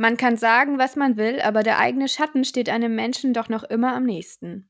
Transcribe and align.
Man 0.00 0.16
kann 0.16 0.38
sagen, 0.38 0.78
was 0.78 0.96
man 0.96 1.18
will, 1.18 1.42
aber 1.42 1.62
der 1.62 1.78
eigene 1.78 2.08
Schatten 2.08 2.46
steht 2.46 2.70
einem 2.70 2.94
Menschen 2.94 3.34
doch 3.34 3.50
noch 3.50 3.64
immer 3.64 3.94
am 3.94 4.04
nächsten. 4.04 4.69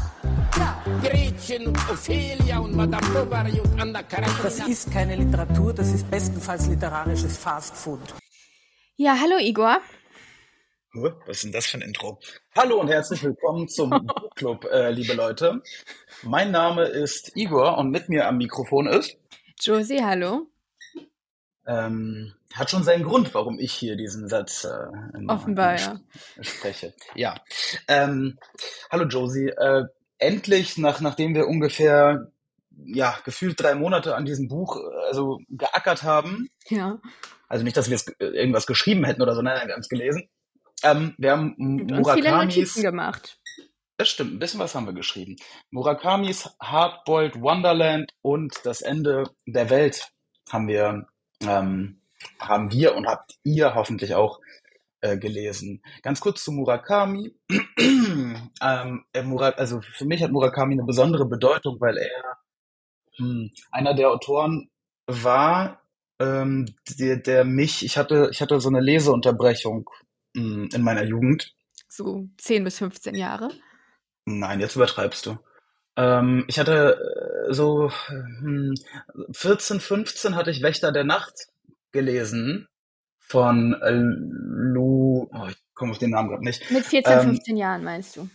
Gretchen 1.01 1.67
und 1.67 1.89
Ophelia 1.89 2.59
und 2.59 2.75
Madame 2.75 3.07
Bovary 3.07 3.59
und 3.59 3.81
Anna 3.81 4.03
Karenina. 4.03 4.43
Das 4.43 4.59
ist 4.67 4.91
keine 4.91 5.15
Literatur, 5.15 5.73
das 5.73 5.91
ist 5.91 6.09
bestenfalls 6.11 6.67
literarisches 6.67 7.37
Fastfood. 7.37 7.99
Ja, 8.95 9.17
hallo 9.19 9.37
Igor. 9.39 9.79
Was 10.93 11.37
ist 11.37 11.43
denn 11.45 11.51
das 11.51 11.65
für 11.65 11.77
ein 11.77 11.81
Intro? 11.81 12.19
Hallo 12.55 12.79
und 12.79 12.89
herzlich 12.89 13.23
willkommen 13.23 13.67
zum 13.69 13.89
Buchclub, 14.05 14.65
äh, 14.65 14.91
liebe 14.91 15.13
Leute. 15.13 15.63
Mein 16.21 16.51
Name 16.51 16.83
ist 16.83 17.35
Igor 17.35 17.77
und 17.77 17.89
mit 17.89 18.09
mir 18.09 18.27
am 18.27 18.37
Mikrofon 18.37 18.87
ist. 18.87 19.17
Josie, 19.59 20.03
hallo. 20.03 20.47
Ähm, 21.65 22.33
hat 22.53 22.69
schon 22.69 22.83
seinen 22.83 23.03
Grund, 23.03 23.33
warum 23.33 23.57
ich 23.57 23.71
hier 23.71 23.95
diesen 23.95 24.27
Satz 24.27 24.65
äh, 24.65 25.25
Offenbar, 25.27 25.79
ja. 25.79 25.99
spreche. 26.41 26.93
Ja. 27.15 27.35
Ähm, 27.87 28.37
hallo 28.91 29.05
Josie. 29.05 29.47
Äh, 29.47 29.85
endlich, 30.21 30.77
nach, 30.77 31.01
nachdem 31.01 31.35
wir 31.35 31.47
ungefähr 31.47 32.31
ja, 32.85 33.17
gefühlt 33.25 33.59
drei 33.61 33.75
Monate 33.75 34.15
an 34.15 34.25
diesem 34.25 34.47
Buch 34.47 34.77
äh, 34.77 35.07
also 35.07 35.39
geackert 35.49 36.03
haben, 36.03 36.49
Ja. 36.69 36.99
also 37.47 37.63
nicht, 37.63 37.75
dass 37.77 37.89
wir 37.89 37.95
es, 37.95 38.07
äh, 38.07 38.25
irgendwas 38.25 38.65
geschrieben 38.65 39.03
hätten 39.03 39.21
oder 39.21 39.35
so, 39.35 39.41
nein, 39.41 39.57
nein, 39.57 39.67
wir 39.67 39.73
haben 39.73 39.81
es 39.81 39.89
gelesen. 39.89 40.29
Ähm, 40.83 41.13
wir 41.17 41.31
haben 41.31 41.53
Und 41.55 41.91
uns 41.91 42.11
viele 42.11 42.29
Murakamis 42.29 42.55
Notizen 42.55 42.81
gemacht. 42.81 43.39
Das 43.97 44.09
stimmt, 44.09 44.33
ein 44.33 44.39
bisschen 44.39 44.59
was 44.59 44.73
haben 44.73 44.87
wir 44.87 44.93
geschrieben. 44.93 45.35
Murakamis 45.69 46.49
Hardboiled 46.59 47.39
Wonderland 47.39 48.11
und 48.23 48.53
das 48.63 48.81
Ende 48.81 49.29
der 49.45 49.69
Welt 49.69 50.09
haben 50.49 50.67
wir, 50.67 51.07
ähm, 51.43 52.01
haben 52.39 52.71
wir 52.71 52.95
und 52.95 53.05
habt 53.05 53.35
ihr 53.43 53.75
hoffentlich 53.75 54.15
auch 54.15 54.39
äh, 55.01 55.17
gelesen. 55.17 55.81
Ganz 56.03 56.19
kurz 56.19 56.43
zu 56.43 56.51
Murakami. 56.51 57.35
ähm, 57.79 59.05
er 59.13 59.23
Mura 59.23 59.49
also 59.49 59.81
für 59.81 60.05
mich 60.05 60.21
hat 60.23 60.31
Murakami 60.31 60.73
eine 60.73 60.83
besondere 60.83 61.25
Bedeutung, 61.25 61.77
weil 61.79 61.97
er 61.97 62.37
hm, 63.17 63.51
einer 63.71 63.93
der 63.93 64.09
Autoren 64.11 64.69
war, 65.07 65.81
ähm, 66.19 66.67
der, 66.99 67.17
der 67.17 67.43
mich, 67.43 67.83
ich 67.83 67.97
hatte, 67.97 68.29
ich 68.31 68.41
hatte 68.41 68.59
so 68.59 68.69
eine 68.69 68.79
Leseunterbrechung 68.79 69.89
hm, 70.35 70.69
in 70.73 70.81
meiner 70.83 71.03
Jugend. 71.03 71.53
So 71.87 72.27
10 72.37 72.63
bis 72.63 72.77
15 72.77 73.15
Jahre. 73.15 73.49
Nein, 74.25 74.59
jetzt 74.59 74.75
übertreibst 74.75 75.25
du. 75.25 75.37
Ähm, 75.97 76.45
ich 76.47 76.59
hatte 76.59 77.47
äh, 77.49 77.53
so 77.53 77.91
hm, 78.07 78.75
14, 79.31 79.79
15 79.79 80.35
hatte 80.35 80.51
ich 80.51 80.61
Wächter 80.61 80.91
der 80.91 81.03
Nacht 81.03 81.47
gelesen 81.91 82.67
von 83.31 83.73
äh, 83.81 83.91
Lou, 83.91 85.27
oh, 85.33 85.47
ich 85.49 85.57
komme 85.73 85.91
auf 85.91 85.97
den 85.97 86.11
Namen 86.11 86.29
gerade 86.29 86.43
nicht. 86.43 86.63
Mit 86.69 86.85
14, 86.85 87.19
Ähm, 87.19 87.21
15 87.21 87.57
Jahren 87.57 87.83
meinst 87.83 88.17
du? 88.17 88.29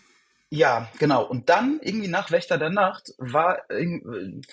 ja, 0.51 0.89
genau. 0.99 1.25
Und 1.25 1.49
dann 1.49 1.81
irgendwie 1.83 2.09
nach 2.09 2.31
Wächter 2.31 2.59
der 2.59 2.71
Nacht 2.71 3.13
war 3.19 3.69
irg- 3.71 4.45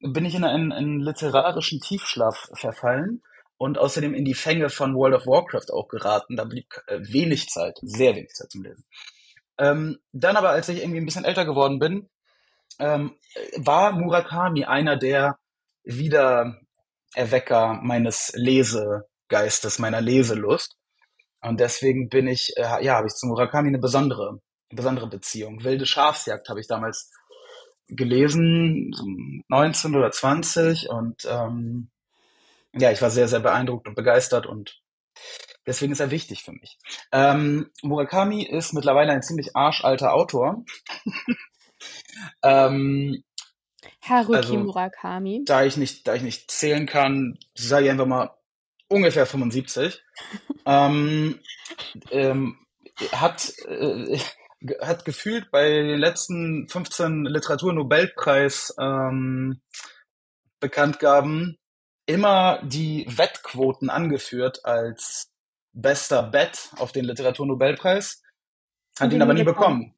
bin 0.00 0.24
ich 0.24 0.34
in 0.34 0.44
einen, 0.44 0.72
einen 0.72 1.00
literarischen 1.00 1.80
Tiefschlaf 1.80 2.50
verfallen 2.54 3.22
und 3.56 3.78
außerdem 3.78 4.14
in 4.14 4.24
die 4.24 4.34
Fänge 4.34 4.68
von 4.70 4.94
World 4.94 5.16
of 5.16 5.26
Warcraft 5.26 5.72
auch 5.72 5.88
geraten. 5.88 6.36
Da 6.36 6.44
blieb 6.44 6.66
äh, 6.86 7.00
wenig 7.00 7.48
Zeit, 7.48 7.78
sehr 7.82 8.14
wenig 8.14 8.30
Zeit 8.30 8.50
zum 8.50 8.62
Lesen. 8.62 8.84
Ähm, 9.58 9.98
dann 10.12 10.36
aber, 10.36 10.50
als 10.50 10.68
ich 10.68 10.78
irgendwie 10.80 11.00
ein 11.00 11.06
bisschen 11.06 11.24
älter 11.24 11.44
geworden 11.44 11.80
bin, 11.80 12.08
ähm, 12.78 13.16
war 13.56 13.92
Murakami 13.92 14.64
einer 14.64 14.96
der 14.96 15.38
Wiedererwecker 15.84 17.80
meines 17.82 18.32
Lesegeistes, 19.28 19.78
meiner 19.78 20.00
Leselust. 20.00 20.76
Und 21.40 21.60
deswegen 21.60 22.08
bin 22.08 22.26
ich, 22.26 22.54
äh, 22.56 22.84
ja, 22.84 22.96
habe 22.96 23.06
ich 23.06 23.14
zu 23.14 23.26
Murakami 23.26 23.68
eine 23.68 23.78
besondere, 23.78 24.40
besondere 24.70 25.08
Beziehung. 25.08 25.62
Wilde 25.62 25.86
Schafsjagd 25.86 26.48
habe 26.48 26.60
ich 26.60 26.66
damals 26.66 27.10
gelesen, 27.88 28.90
so 28.92 29.04
19 29.48 29.94
oder 29.94 30.10
20 30.10 30.90
und 30.90 31.24
ähm, 31.24 31.90
ja, 32.74 32.90
ich 32.90 33.00
war 33.00 33.10
sehr, 33.10 33.28
sehr 33.28 33.40
beeindruckt 33.40 33.88
und 33.88 33.94
begeistert 33.94 34.44
und 34.46 34.82
deswegen 35.66 35.92
ist 35.92 36.00
er 36.00 36.10
wichtig 36.10 36.42
für 36.42 36.52
mich. 36.52 36.76
Ähm, 37.12 37.70
Murakami 37.82 38.42
ist 38.42 38.74
mittlerweile 38.74 39.12
ein 39.12 39.22
ziemlich 39.22 39.56
arschalter 39.56 40.12
Autor. 40.12 40.64
ähm, 42.42 43.24
Haruki 44.02 44.36
also- 44.36 44.58
Murakami. 44.58 45.44
da 45.46 45.64
ich 45.64 45.78
nicht, 45.78 46.06
da 46.06 46.14
ich 46.14 46.22
nicht 46.22 46.50
zählen 46.50 46.84
kann, 46.84 47.38
sage 47.54 47.86
ich 47.86 47.90
einfach 47.90 48.06
mal 48.06 48.37
ungefähr 48.88 49.26
75. 49.26 50.02
ähm, 50.66 51.40
ähm, 52.10 52.58
hat, 53.12 53.52
äh, 53.66 54.18
hat 54.80 55.04
gefühlt 55.04 55.50
bei 55.50 55.68
den 55.68 55.98
letzten 55.98 56.68
15 56.68 57.24
Literaturnobelpreis 57.24 58.74
ähm, 58.78 59.60
Bekanntgaben 60.60 61.58
immer 62.06 62.60
die 62.64 63.06
Wettquoten 63.08 63.90
angeführt 63.90 64.64
als 64.64 65.30
bester 65.72 66.22
Bet 66.22 66.70
auf 66.78 66.90
den 66.90 67.04
Literaturnobelpreis, 67.04 68.22
hat 68.98 69.12
ihn 69.12 69.22
aber 69.22 69.34
nie 69.34 69.44
bekommen. 69.44 69.94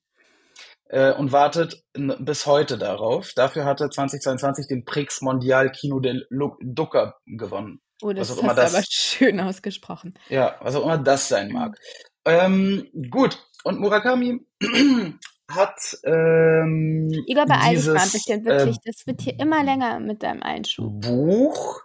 äh, 0.89 1.13
und 1.13 1.33
wartet 1.33 1.85
bis 1.95 2.47
heute 2.47 2.77
darauf. 2.77 3.33
Dafür 3.35 3.65
hat 3.65 3.81
er 3.81 3.91
2022 3.91 4.67
den 4.67 4.85
Prix 4.85 5.21
Mondial 5.23 5.71
Kino 5.71 6.01
del 6.01 6.27
Duca 6.61 7.17
gewonnen. 7.27 7.81
Oh, 8.03 8.13
das 8.13 8.29
was 8.29 8.31
hast 8.31 8.39
auch 8.39 8.43
immer 8.45 8.55
du 8.55 8.61
das- 8.63 8.75
aber 8.75 8.85
schön 8.89 9.41
ausgesprochen. 9.41 10.15
Ja, 10.29 10.57
was 10.61 10.75
auch 10.77 10.85
immer 10.85 10.99
das 10.99 11.29
sein 11.29 11.51
mag. 11.53 11.79
Ähm, 12.25 12.89
gut, 13.11 13.39
und 13.65 13.81
Murakami 13.81 14.41
hat 15.51 15.99
ähm, 16.05 17.11
Igor, 17.27 17.47
beeil 17.47 17.77
dich 17.77 17.87
mal 17.87 17.97
ein 17.97 18.01
dieses 18.03 18.13
bisschen, 18.13 18.43
äh, 18.43 18.45
wirklich. 18.45 18.77
Das 18.85 19.07
wird 19.07 19.21
hier 19.23 19.39
immer 19.39 19.63
länger 19.65 20.01
mit 20.01 20.23
deinem 20.23 20.43
Einschub. 20.43 21.01
Buch 21.01 21.83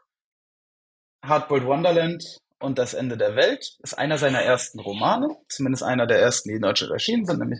Hardboiled 1.24 1.66
Wonderland 1.66 2.24
und 2.59 2.78
das 2.78 2.94
Ende 2.94 3.18
der 3.18 3.36
Welt 3.36 3.78
ist 3.82 3.97
einer 3.97 4.18
seiner 4.18 4.42
ersten 4.42 4.80
Romane, 4.80 5.28
zumindest 5.50 5.84
einer 5.84 6.06
der 6.08 6.20
ersten, 6.20 6.50
die 6.50 6.56
in 6.56 6.62
Deutschland 6.62 6.92
erschienen 6.94 7.26
sind, 7.26 7.40
nämlich 7.40 7.59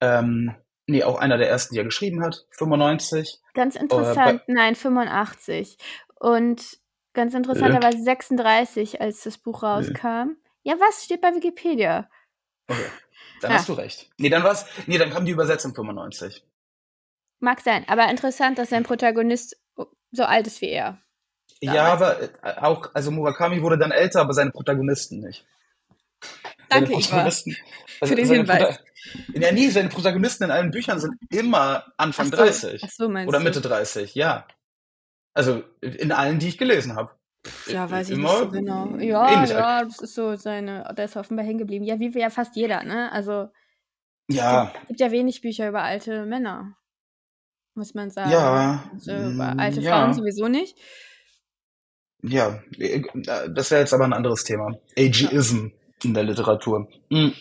ähm, 0.00 0.54
nee, 0.86 1.02
auch 1.02 1.18
einer 1.18 1.38
der 1.38 1.48
ersten, 1.48 1.74
die 1.74 1.80
er 1.80 1.84
geschrieben 1.84 2.22
hat, 2.22 2.44
95. 2.50 3.40
Ganz 3.54 3.76
interessant, 3.76 4.42
nein, 4.48 4.74
85. 4.74 5.78
Und 6.20 6.78
ganz 7.14 7.34
interessanterweise 7.34 8.02
36, 8.02 9.00
als 9.00 9.22
das 9.22 9.38
Buch 9.38 9.62
rauskam. 9.62 10.36
Ja, 10.62 10.74
was 10.78 11.04
steht 11.04 11.20
bei 11.20 11.34
Wikipedia? 11.34 12.08
Okay, 12.68 12.80
dann 13.40 13.50
Ja. 13.52 13.58
hast 13.58 13.68
du 13.68 13.74
recht. 13.74 14.10
Nee, 14.18 14.28
dann 14.30 14.42
war's, 14.44 14.66
nee, 14.86 14.98
dann 14.98 15.10
kam 15.10 15.24
die 15.24 15.32
Übersetzung 15.32 15.74
95. 15.74 16.44
Mag 17.40 17.60
sein, 17.60 17.84
aber 17.88 18.08
interessant, 18.10 18.58
dass 18.58 18.70
sein 18.70 18.82
Protagonist 18.84 19.56
so 20.12 20.24
alt 20.24 20.46
ist 20.46 20.60
wie 20.60 20.70
er. 20.70 21.00
Ja, 21.60 21.92
aber 21.92 22.22
äh, 22.22 22.28
auch, 22.60 22.90
also 22.94 23.10
Murakami 23.10 23.62
wurde 23.62 23.78
dann 23.78 23.90
älter, 23.90 24.20
aber 24.20 24.32
seine 24.32 24.50
Protagonisten 24.50 25.20
nicht. 25.20 25.46
Danke, 26.70 26.86
seine 26.86 26.86
Igor, 26.86 27.00
Protagonisten, 27.00 27.56
also 28.00 28.12
für 28.12 28.16
den 28.16 28.26
seine 28.26 28.38
Hinweis. 28.40 28.78
Prota- 28.78 28.80
Ja, 29.34 29.52
nie, 29.52 29.68
seine 29.68 29.88
Protagonisten 29.90 30.44
in 30.44 30.50
allen 30.50 30.70
Büchern 30.70 30.98
sind 30.98 31.14
immer 31.30 31.84
Anfang 31.98 32.28
Ach 32.32 32.38
so, 32.38 32.44
30 32.44 32.82
ach 32.84 32.90
so 32.90 33.08
meinst 33.10 33.28
oder 33.28 33.38
du. 33.38 33.44
Mitte 33.44 33.60
30, 33.60 34.14
ja. 34.14 34.46
Also 35.34 35.62
in 35.80 36.12
allen, 36.12 36.38
die 36.38 36.48
ich 36.48 36.58
gelesen 36.58 36.94
habe. 36.96 37.10
Ja, 37.66 37.90
weiß 37.90 38.08
ich 38.08 38.16
Immer 38.16 38.30
nicht 38.30 38.38
so 38.38 38.50
genau. 38.50 38.96
Ja, 38.96 39.44
ja, 39.44 39.84
das 39.84 40.00
ist 40.00 40.14
so 40.14 40.34
seine, 40.36 40.94
der 40.96 41.04
ist 41.04 41.16
offenbar 41.16 41.44
hängen 41.44 41.58
geblieben. 41.58 41.84
Ja, 41.84 41.98
wie 41.98 42.16
ja 42.18 42.30
fast 42.30 42.56
jeder, 42.56 42.82
ne? 42.84 43.12
Also, 43.12 43.48
Ja, 44.30 44.72
es 44.82 44.88
gibt 44.88 45.00
ja 45.00 45.10
wenig 45.10 45.42
Bücher 45.42 45.68
über 45.68 45.82
alte 45.82 46.24
Männer, 46.24 46.76
muss 47.74 47.92
man 47.94 48.10
sagen. 48.10 48.30
ja, 48.30 48.82
äh, 49.06 49.30
über 49.32 49.58
alte 49.58 49.80
ja, 49.80 49.90
Frauen 49.90 50.14
sowieso 50.14 50.48
nicht. 50.48 50.78
ja. 52.22 52.62
Das 53.48 53.70
wäre 53.70 53.80
jetzt 53.82 53.92
aber 53.92 54.04
ein 54.04 54.14
anderes 54.14 54.44
Thema. 54.44 54.78
Ageism 54.96 55.68
in 56.02 56.14
der 56.14 56.22
Literatur. 56.24 56.88
Mhm. 57.10 57.34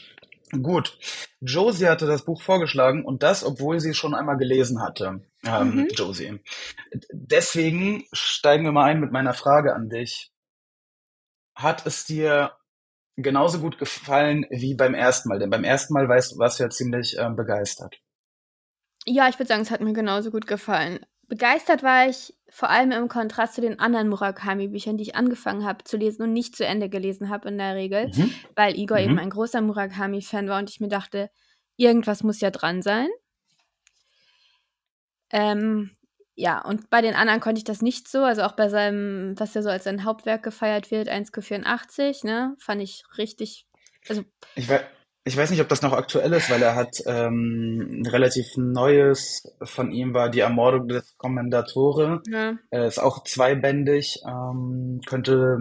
Gut. 0.62 0.98
Josie 1.42 1.88
hatte 1.88 2.06
das 2.06 2.26
Buch 2.26 2.42
vorgeschlagen 2.42 3.06
und 3.06 3.24
das, 3.24 3.44
obwohl 3.44 3.80
sie 3.80 3.92
es 3.92 3.98
schon 3.98 4.14
einmal 4.14 4.38
gelesen 4.38 4.82
hatte. 4.82 5.22
Ähm, 5.46 5.76
Mhm. 5.76 5.88
Josie. 5.94 6.40
Deswegen 7.12 8.06
steigen 8.14 8.64
wir 8.64 8.72
mal 8.72 8.86
ein 8.86 9.00
mit 9.00 9.12
meiner 9.12 9.34
Frage 9.34 9.74
an 9.76 9.90
dich. 9.90 10.32
Hat 11.56 11.86
es 11.86 12.06
dir 12.06 12.56
genauso 13.16 13.60
gut 13.60 13.78
gefallen 13.78 14.46
wie 14.50 14.76
beim 14.76 14.94
ersten 14.94 15.30
Mal. 15.30 15.40
Denn 15.40 15.50
beim 15.50 15.64
ersten 15.64 15.94
Mal 15.94 16.08
weißt, 16.10 16.40
warst 16.40 16.60
du 16.60 16.64
ja 16.64 16.70
ziemlich 16.70 17.18
ähm, 17.20 17.36
begeistert. 17.36 18.00
Ja, 19.06 19.28
ich 19.28 19.38
würde 19.38 19.50
sagen, 19.50 19.62
es 19.62 19.72
hat 19.72 19.82
mir 19.82 19.94
genauso 19.94 20.32
gut 20.32 20.48
gefallen. 20.48 21.06
Begeistert 21.28 21.84
war 21.84 22.08
ich 22.10 22.34
vor 22.50 22.70
allem 22.70 22.92
im 22.92 23.08
Kontrast 23.08 23.56
zu 23.56 23.62
den 23.62 23.80
anderen 23.80 24.10
Murakami-Büchern, 24.10 24.98
die 24.98 25.04
ich 25.04 25.16
angefangen 25.16 25.66
habe 25.66 25.84
zu 25.84 25.98
lesen 25.98 26.24
und 26.24 26.34
nicht 26.34 26.56
zu 26.56 26.66
Ende 26.66 26.90
gelesen 26.90 27.30
habe 27.30 27.50
in 27.50 27.58
der 27.58 27.76
Regel, 27.76 28.08
Mhm. 28.08 28.34
weil 28.56 28.78
Igor 28.78 28.98
Mhm. 28.98 29.04
eben 29.04 29.20
ein 29.20 29.30
großer 29.30 29.62
Murakami-Fan 29.62 30.48
war 30.48 30.60
und 30.60 30.70
ich 30.70 30.80
mir 30.80 30.90
dachte, 30.90 31.30
irgendwas 31.78 32.24
muss 32.24 32.40
ja 32.42 32.52
dran 32.52 32.82
sein. 32.82 33.08
Ähm, 35.34 35.92
ja, 36.36 36.64
und 36.64 36.90
bei 36.90 37.02
den 37.02 37.14
anderen 37.16 37.42
konnte 37.42 37.60
ich 37.60 37.64
das 37.66 37.82
nicht 37.82 38.08
so. 38.08 38.24
Also 38.24 38.44
auch 38.44 38.54
bei 38.54 38.70
seinem, 38.70 39.38
was 39.40 39.54
ja 39.54 39.62
so 39.62 39.70
als 39.70 39.84
sein 39.84 40.04
Hauptwerk 40.06 40.44
gefeiert 40.44 40.90
wird, 40.92 41.10
1Q84, 41.10 42.26
ne, 42.26 42.56
fand 42.60 42.82
ich 42.82 43.04
richtig. 43.18 43.66
Also, 44.08 44.24
Ich, 44.56 44.70
wei 44.70 44.82
ich 45.26 45.38
weiß 45.38 45.52
nicht, 45.52 45.62
ob 45.62 45.70
das 45.70 45.82
noch 45.82 45.94
aktuell 45.94 46.34
ist, 46.34 46.50
weil 46.50 46.62
er 46.62 46.76
hat 46.76 46.98
ähm, 47.06 48.02
ein 48.02 48.06
relativ 48.08 48.46
neues 48.58 49.44
von 49.64 49.90
ihm 49.92 50.14
war 50.14 50.30
Die 50.30 50.42
Ermordung 50.42 50.90
des 50.90 51.16
Kommendatore. 51.18 52.22
ja. 52.28 52.58
Äh, 52.72 52.88
ist 52.88 53.00
auch 53.00 53.24
zweibändig. 53.24 54.20
Ähm, 54.28 55.00
könnte. 55.06 55.60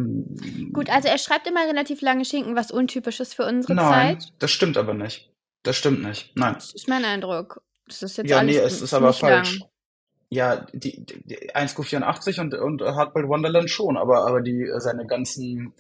Gut, 0.73 0.91
also 0.91 1.07
er 1.07 1.19
schreibt 1.19 1.47
immer 1.47 1.65
relativ 1.65 2.01
lange 2.01 2.25
Schinken, 2.25 2.57
was 2.57 2.73
untypisch 2.73 3.21
ist 3.21 3.35
für 3.35 3.47
unsere 3.47 3.77
Nein, 3.77 4.19
Zeit. 4.21 4.33
das 4.41 4.51
stimmt 4.51 4.77
aber 4.77 4.95
nicht. 4.95 5.31
Das 5.63 5.77
stimmt 5.77 6.03
nicht. 6.03 6.33
Nein. 6.35 6.55
Das 6.55 6.75
ist 6.75 6.89
mein 6.89 7.05
Eindruck. 7.05 7.63
Das 7.87 8.03
ist 8.03 8.17
jetzt 8.17 8.31
Ja, 8.31 8.39
alles 8.39 8.57
nee, 8.57 8.63
es 8.63 8.81
ist 8.83 8.95
aber 8.95 9.13
ziemlich 9.13 9.23
lang. 9.23 9.45
falsch. 9.45 9.61
Ja, 10.31 10.67
die, 10.73 11.05
die, 11.05 11.23
die 11.27 11.55
1Q84 11.55 12.41
und, 12.41 12.55
und 12.55 12.83
Hardboiled 12.83 13.29
Wonderland 13.29 13.69
schon, 13.71 13.99
aber, 13.99 14.27
aber 14.27 14.41
die, 14.41 14.63
äh, 14.63 14.81
seine 14.81 15.07
ganzen, 15.07 15.75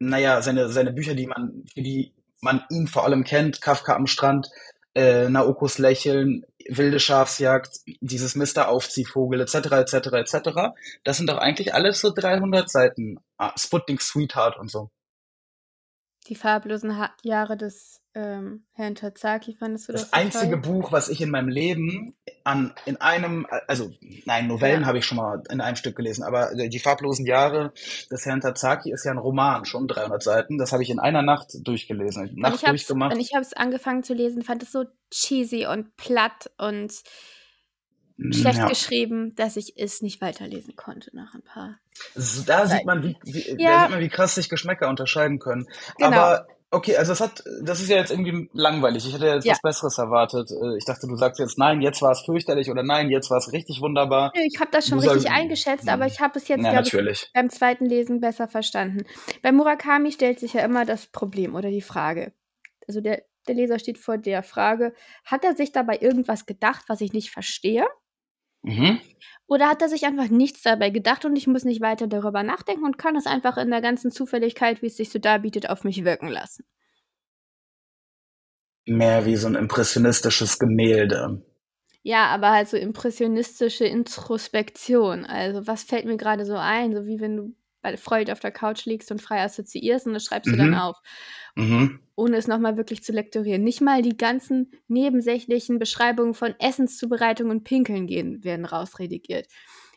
naja, 0.00 0.42
seine, 0.42 0.68
seine 0.68 0.92
Bücher, 0.92 1.14
die 1.14 1.26
man, 1.28 1.64
für 1.72 1.82
die 1.82 2.12
man 2.40 2.64
ihn 2.70 2.88
vor 2.88 3.04
allem 3.04 3.24
kennt, 3.24 3.60
Kafka 3.60 3.94
am 3.94 4.06
Strand, 4.06 4.48
äh, 4.94 5.28
Naokos 5.28 5.78
Lächeln, 5.78 6.44
Wilde 6.68 6.98
Schafsjagd, 7.00 7.80
dieses 8.00 8.34
Mr. 8.34 8.68
Aufziehvogel, 8.68 9.40
etc., 9.40 9.54
etc., 9.72 9.94
etc., 10.14 10.50
das 11.04 11.16
sind 11.16 11.28
doch 11.28 11.38
eigentlich 11.38 11.74
alles 11.74 12.00
so 12.00 12.12
300 12.12 12.68
Seiten. 12.70 13.18
Ah, 13.36 13.52
Sputnik 13.56 14.00
Sweetheart 14.02 14.58
und 14.58 14.70
so. 14.70 14.90
Die 16.26 16.34
farblosen 16.36 16.96
ha 16.98 17.10
Jahre 17.22 17.56
des 17.56 18.00
ähm, 18.14 18.64
Herrn 18.72 18.94
Tazaki, 18.94 19.54
fandest 19.54 19.88
du 19.88 19.92
das, 19.92 20.02
Das 20.10 20.12
einzige 20.14 20.52
toll? 20.60 20.72
Buch, 20.72 20.92
was 20.92 21.08
ich 21.08 21.20
in 21.20 21.30
meinem 21.30 21.48
Leben 21.48 22.14
an 22.44 22.72
in 22.86 22.98
einem, 23.00 23.46
also 23.66 23.90
nein, 24.24 24.46
Novellen 24.46 24.82
Ja. 24.82 24.86
habe 24.86 24.98
ich 24.98 25.04
schon 25.04 25.16
mal 25.18 25.42
in 25.50 25.60
einem 25.60 25.76
Stück 25.76 25.96
gelesen, 25.96 26.22
aber 26.22 26.50
die 26.54 26.78
farblosen 26.78 27.26
Jahre 27.26 27.72
des 28.10 28.24
Herrn 28.24 28.40
Tazaki 28.40 28.92
ist 28.92 29.04
ja 29.04 29.10
ein 29.10 29.18
Roman, 29.18 29.64
schon 29.64 29.86
300 29.88 30.22
Seiten. 30.22 30.56
Das 30.58 30.72
habe 30.72 30.82
ich 30.82 30.90
in 30.90 30.98
einer 31.00 31.22
Nacht 31.22 31.48
durchgelesen, 31.62 32.28
Und 32.30 32.38
Nacht 32.38 32.54
ich 32.56 32.62
habe 32.62 32.70
durchgemacht. 32.72 33.14
und 33.14 33.20
ich 33.20 33.34
habe 33.34 33.42
es 33.42 33.52
angefangen 33.52 34.02
zu 34.02 34.14
lesen, 34.14 34.42
fand 34.42 34.62
es 34.62 34.72
so 34.72 34.84
cheesy 35.10 35.66
und 35.66 35.96
platt 35.96 36.50
und 36.58 36.92
schlecht 38.30 38.58
Ja, 38.58 38.68
geschrieben, 38.68 39.34
dass 39.34 39.56
ich 39.56 39.74
es 39.76 40.02
nicht 40.02 40.20
weiterlesen 40.20 40.76
konnte 40.76 41.10
nach 41.14 41.34
ein 41.34 41.42
paar 41.42 41.78
S- 42.14 42.44
da 42.44 42.66
sieht 42.66 42.84
man, 42.86 43.02
wie, 43.02 43.16
wie, 43.24 43.62
Ja, 43.62 43.80
sieht 43.82 43.90
man, 43.90 44.00
wie 44.00 44.08
krass 44.08 44.34
sich 44.34 44.48
Geschmäcker 44.48 44.88
unterscheiden 44.88 45.38
können. 45.38 45.68
genau. 45.98 46.08
Aber 46.16 46.46
okay, 46.70 46.96
also 46.96 47.12
es 47.12 47.20
hat, 47.20 47.44
das 47.62 47.80
ist 47.80 47.88
ja 47.88 47.96
jetzt 47.96 48.10
irgendwie 48.10 48.48
langweilig. 48.52 49.06
Ich 49.06 49.14
hätte 49.14 49.26
jetzt 49.26 49.44
Ja. 49.44 49.52
was 49.52 49.62
Besseres 49.62 49.98
erwartet. 49.98 50.50
Äh, 50.50 50.76
Ich 50.76 50.84
dachte, 50.84 51.06
du 51.06 51.16
sagst 51.16 51.38
jetzt 51.38 51.58
nein, 51.58 51.80
jetzt 51.82 52.02
war 52.02 52.10
es 52.12 52.22
fürchterlich 52.22 52.70
oder 52.70 52.82
nein, 52.82 53.10
jetzt 53.10 53.30
war 53.30 53.38
es 53.38 53.52
richtig 53.52 53.80
wunderbar. 53.80 54.32
Ich 54.34 54.58
habe 54.60 54.70
das 54.72 54.88
schon 54.88 54.98
Du 54.98 55.04
richtig 55.04 55.24
sagst, 55.24 55.36
eingeschätzt, 55.38 55.88
aber 55.88 56.06
ich 56.06 56.20
habe 56.20 56.38
es 56.38 56.48
jetzt, 56.48 56.64
ja, 56.64 56.80
ich, 56.80 57.30
beim 57.32 57.50
zweiten 57.50 57.86
Lesen 57.86 58.20
besser 58.20 58.48
verstanden. 58.48 59.04
Bei 59.42 59.52
Murakami 59.52 60.10
stellt 60.12 60.40
sich 60.40 60.54
ja 60.54 60.62
immer 60.64 60.84
das 60.84 61.06
Problem 61.06 61.54
oder 61.54 61.70
die 61.70 61.82
Frage. 61.82 62.32
Also 62.88 63.00
der, 63.00 63.22
der 63.46 63.54
Leser 63.54 63.78
steht 63.78 63.98
vor 63.98 64.18
der 64.18 64.42
Frage, 64.42 64.94
hat 65.24 65.44
er 65.44 65.54
sich 65.54 65.72
dabei 65.72 65.98
irgendwas 66.00 66.44
gedacht, 66.46 66.84
was 66.88 67.00
ich 67.00 67.12
nicht 67.12 67.30
verstehe? 67.30 67.86
Mhm. 68.64 68.98
Oder 69.46 69.68
hat 69.68 69.82
er 69.82 69.90
sich 69.90 70.06
einfach 70.06 70.28
nichts 70.28 70.62
dabei 70.62 70.88
gedacht 70.88 71.24
und 71.26 71.36
ich 71.36 71.46
muss 71.46 71.64
nicht 71.64 71.82
weiter 71.82 72.06
darüber 72.06 72.42
nachdenken 72.42 72.84
und 72.84 72.98
kann 72.98 73.14
es 73.14 73.26
einfach 73.26 73.58
in 73.58 73.70
der 73.70 73.82
ganzen 73.82 74.10
Zufälligkeit, 74.10 74.80
wie 74.80 74.86
es 74.86 74.96
sich 74.96 75.10
so 75.10 75.18
darbietet, 75.18 75.68
auf 75.68 75.84
mich 75.84 76.04
wirken 76.04 76.28
lassen? 76.28 76.64
Mehr 78.86 79.26
wie 79.26 79.36
so 79.36 79.46
ein 79.46 79.54
impressionistisches 79.54 80.58
Gemälde. 80.58 81.42
Ja, 82.02 82.26
aber 82.26 82.50
halt 82.50 82.68
so 82.68 82.76
impressionistische 82.76 83.84
Introspektion. 83.84 85.24
Also, 85.24 85.66
was 85.66 85.84
fällt 85.84 86.06
mir 86.06 86.16
gerade 86.16 86.44
so 86.44 86.54
ein? 86.56 86.94
So 86.94 87.06
wie 87.06 87.20
wenn 87.20 87.36
du 87.36 87.54
bei 87.84 87.96
Freud 87.98 88.32
auf 88.32 88.40
der 88.40 88.50
Couch 88.50 88.86
liegst 88.86 89.10
und 89.12 89.20
frei 89.22 89.42
assoziierst 89.42 90.06
und 90.06 90.14
das 90.14 90.24
schreibst 90.24 90.50
du 90.50 90.56
dann 90.56 90.70
Mhm. 90.70 90.74
auf, 90.74 90.96
Mhm. 91.54 92.00
ohne 92.16 92.36
es 92.38 92.48
nochmal 92.48 92.76
wirklich 92.78 93.04
zu 93.04 93.12
lektorieren. 93.12 93.62
Nicht 93.62 93.80
mal 93.82 94.00
die 94.02 94.16
ganzen 94.16 94.72
nebensächlichen 94.88 95.78
Beschreibungen 95.78 96.34
von 96.34 96.54
Essenszubereitung 96.58 97.50
und 97.50 97.62
Pinkeln 97.62 98.06
gehen 98.06 98.42
werden 98.42 98.64
rausredigiert. 98.64 99.46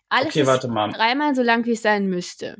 Alles 0.09 0.35
Okay, 0.35 0.41
ist 0.41 0.63
dreimal 0.63 1.33
so 1.33 1.41
lang, 1.41 1.65
wie 1.65 1.71
es 1.71 1.81
sein 1.81 2.07
müsste. 2.07 2.55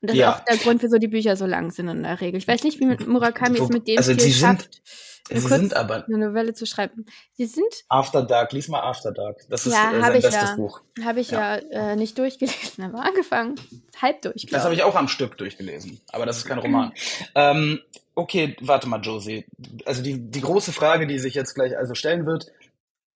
Und 0.00 0.10
das 0.10 0.12
ist 0.12 0.18
Ja. 0.20 0.34
auch 0.36 0.44
der 0.44 0.56
Grund, 0.58 0.82
wieso 0.82 0.98
die 0.98 1.08
Bücher 1.08 1.34
so 1.36 1.46
lang 1.46 1.70
sind 1.70 1.88
in 1.88 2.02
der 2.02 2.20
Regel. 2.20 2.36
Ich 2.38 2.46
weiß 2.48 2.62
nicht, 2.64 2.78
wie 2.80 2.86
mit 2.86 3.06
Murakami 3.06 3.58
es 3.58 3.68
mit 3.70 3.88
dem 3.88 3.96
also 3.98 4.12
sind- 4.12 4.32
schafft, 4.32 4.82
eine 4.84 5.11
Sie 5.28 5.40
kurz 5.40 5.60
sind 5.60 5.74
aber 5.76 6.04
eine 6.06 6.18
Novelle 6.18 6.52
zu 6.52 6.66
schreiben. 6.66 7.06
Sie 7.32 7.46
sind 7.46 7.84
After 7.88 8.22
Dark, 8.22 8.52
lies 8.52 8.68
mal 8.68 8.80
After 8.80 9.12
Dark. 9.12 9.38
Das 9.48 9.66
ist 9.66 9.72
Ja, 9.72 9.92
äh, 9.92 10.00
sein 10.00 10.12
bestes 10.12 10.34
ja. 10.34 10.56
Buch. 10.56 10.82
Habe 11.04 11.20
ich 11.20 11.30
ja, 11.30 11.56
äh, 11.56 11.96
nicht 11.96 12.18
durchgelesen, 12.18 12.84
aber 12.84 13.02
angefangen. 13.04 13.54
Halb 14.00 14.22
durch, 14.22 14.46
Das 14.50 14.64
habe 14.64 14.74
ich. 14.74 14.82
auch 14.82 14.96
am 14.96 15.08
Stück 15.08 15.36
durchgelesen, 15.38 16.00
aber 16.12 16.26
das 16.26 16.38
ist 16.38 16.44
kein 16.46 16.58
Roman. 16.58 16.92
ähm, 17.34 17.80
okay, 18.14 18.56
warte 18.60 18.88
mal, 18.88 19.00
Josie. 19.00 19.46
Also 19.86 20.02
die, 20.02 20.18
die 20.30 20.40
große 20.40 20.72
Frage, 20.72 21.06
die 21.06 21.18
sich 21.18 21.34
jetzt 21.34 21.54
gleich 21.54 21.76
also 21.76 21.94
stellen 21.94 22.26
wird, 22.26 22.46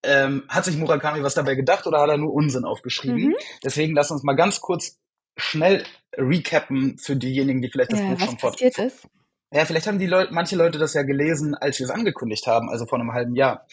ähm, 0.03 0.43
hat 0.47 0.63
sich 0.65 0.77
Murakami 0.77 1.23
was 1.23 1.33
dabei 1.33 1.55
gedacht 1.55 1.85
oder 1.87 1.99
hat 1.99 2.09
er 2.09 2.17
nur 2.17 2.33
Unsinn 2.33 2.63
aufgeschrieben? 2.65 3.29
Mhm. 3.29 3.35
Deswegen 3.63 3.93
lass 3.95 4.11
uns 4.11 4.23
mal 4.23 4.35
ganz 4.35 4.61
kurz 4.61 4.97
schnell 5.35 5.83
recappen 6.15 6.97
für 6.97 7.15
diejenigen, 7.15 7.61
die 7.61 7.69
vielleicht 7.69 7.91
das 7.91 7.99
Äh, 7.99 8.09
Buch 8.15 8.19
schon 8.19 8.39
vor, 8.39 8.55
ist. 8.61 9.07
Ja, 9.51 9.65
vielleicht 9.65 9.87
haben 9.87 9.99
die 9.99 10.07
Leute, 10.07 10.33
manche 10.33 10.55
Leute 10.55 10.77
das 10.77 10.93
ja 10.93 11.03
gelesen, 11.03 11.55
als 11.55 11.79
wir 11.79 11.85
es 11.85 11.91
angekündigt 11.91 12.47
haben, 12.47 12.69
also 12.69 12.85
vor 12.85 12.99
einem 12.99 13.13
halben 13.13 13.35
Jahr. 13.35 13.65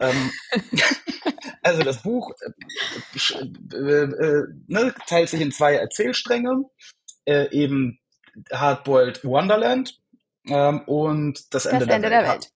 Ähm, 0.00 0.30
also 1.62 1.82
das 1.82 2.02
Buch 2.02 2.32
äh, 2.40 3.76
äh, 3.76 4.04
äh, 4.04 4.44
ne, 4.66 4.94
teilt 5.06 5.28
sich 5.28 5.40
in 5.40 5.52
zwei 5.52 5.74
Erzählstränge, 5.74 6.64
äh, 7.26 7.48
eben 7.50 8.00
Hardboiled 8.52 9.24
Wonderland 9.24 10.00
ähm, 10.46 10.82
und 10.86 11.54
das 11.54 11.66
Ende, 11.66 11.86
Das 11.86 11.94
Ende 11.94 12.10
der 12.10 12.24
Welt. 12.24 12.50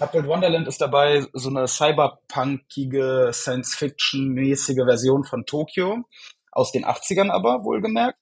Hardboiled 0.00 0.28
Wonderland 0.28 0.68
ist 0.68 0.80
dabei 0.80 1.26
so 1.32 1.50
eine 1.50 1.66
cyberpunkige, 1.66 3.30
Science-Fiction-mäßige 3.32 4.84
Version 4.84 5.24
von 5.24 5.46
Tokio, 5.46 6.04
aus 6.52 6.70
den 6.70 6.84
80ern 6.84 7.30
aber, 7.30 7.64
wohlgemerkt. 7.64 8.18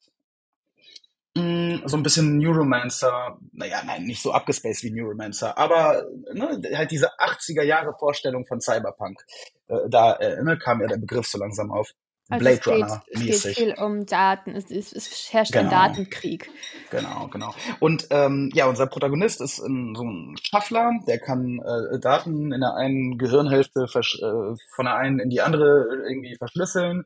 Mm, 1.35 1.87
So 1.87 1.97
ein 1.97 2.03
bisschen 2.03 2.39
Neuromancer, 2.39 3.39
naja, 3.53 3.83
nein, 3.87 4.05
nicht 4.05 4.23
so 4.23 4.33
abgespaced 4.33 4.83
wie 4.85 4.91
Neuromancer, 4.93 5.57
aber 5.57 6.05
ne, 6.35 6.61
halt 6.77 6.91
diese 6.91 7.11
80er 7.19 7.63
Jahre 7.63 7.95
Vorstellung 7.99 8.45
von 8.47 8.61
Cyberpunk. 8.61 9.21
Äh, 9.69 9.89
Da 9.89 10.15
äh, 10.17 10.43
ne, 10.43 10.59
kam 10.59 10.81
ja 10.83 10.89
der 10.89 10.99
Begriff 10.99 11.27
so 11.27 11.39
langsam 11.39 11.71
auf. 11.73 11.91
Also 12.29 12.45
Blade 12.45 12.57
es 12.59 12.63
geht, 12.63 12.75
Runner 12.75 13.05
es 13.13 13.21
geht 13.27 13.29
mäßig. 13.29 13.57
viel 13.59 13.75
um 13.79 14.07
Daten. 14.07 14.57
Es, 14.57 14.71
ist, 14.71 14.93
es 14.95 15.33
herrscht 15.33 15.55
ein 15.57 15.69
Genau. 15.69 15.71
Datenkrieg. 15.71 16.51
Genau, 16.91 17.29
genau. 17.29 17.55
Und 17.81 18.07
ähm, 18.11 18.51
ja, 18.55 18.67
unser 18.67 18.87
Protagonist 18.87 19.41
ist 19.43 19.59
ein, 19.59 19.95
so 19.95 20.05
ein 20.05 20.37
Schaffler, 20.43 20.93
der 21.07 21.19
kann 21.19 21.61
äh, 21.61 21.99
Daten 22.01 22.53
in 22.53 22.61
der 22.61 22.75
einen 22.77 23.19
Gehirnhälfte 23.19 23.83
äh, 23.85 24.57
von 24.75 24.85
der 24.87 24.97
einen 24.97 25.19
in 25.19 25.31
die 25.31 25.41
andere 25.43 25.87
irgendwie 26.09 26.37
verschlüsseln. 26.37 27.05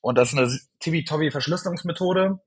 Und 0.00 0.16
das 0.18 0.32
ist 0.32 0.38
eine 0.38 0.50
Tibi-Tobi-Verschlüsselungsmethode. 0.80 2.40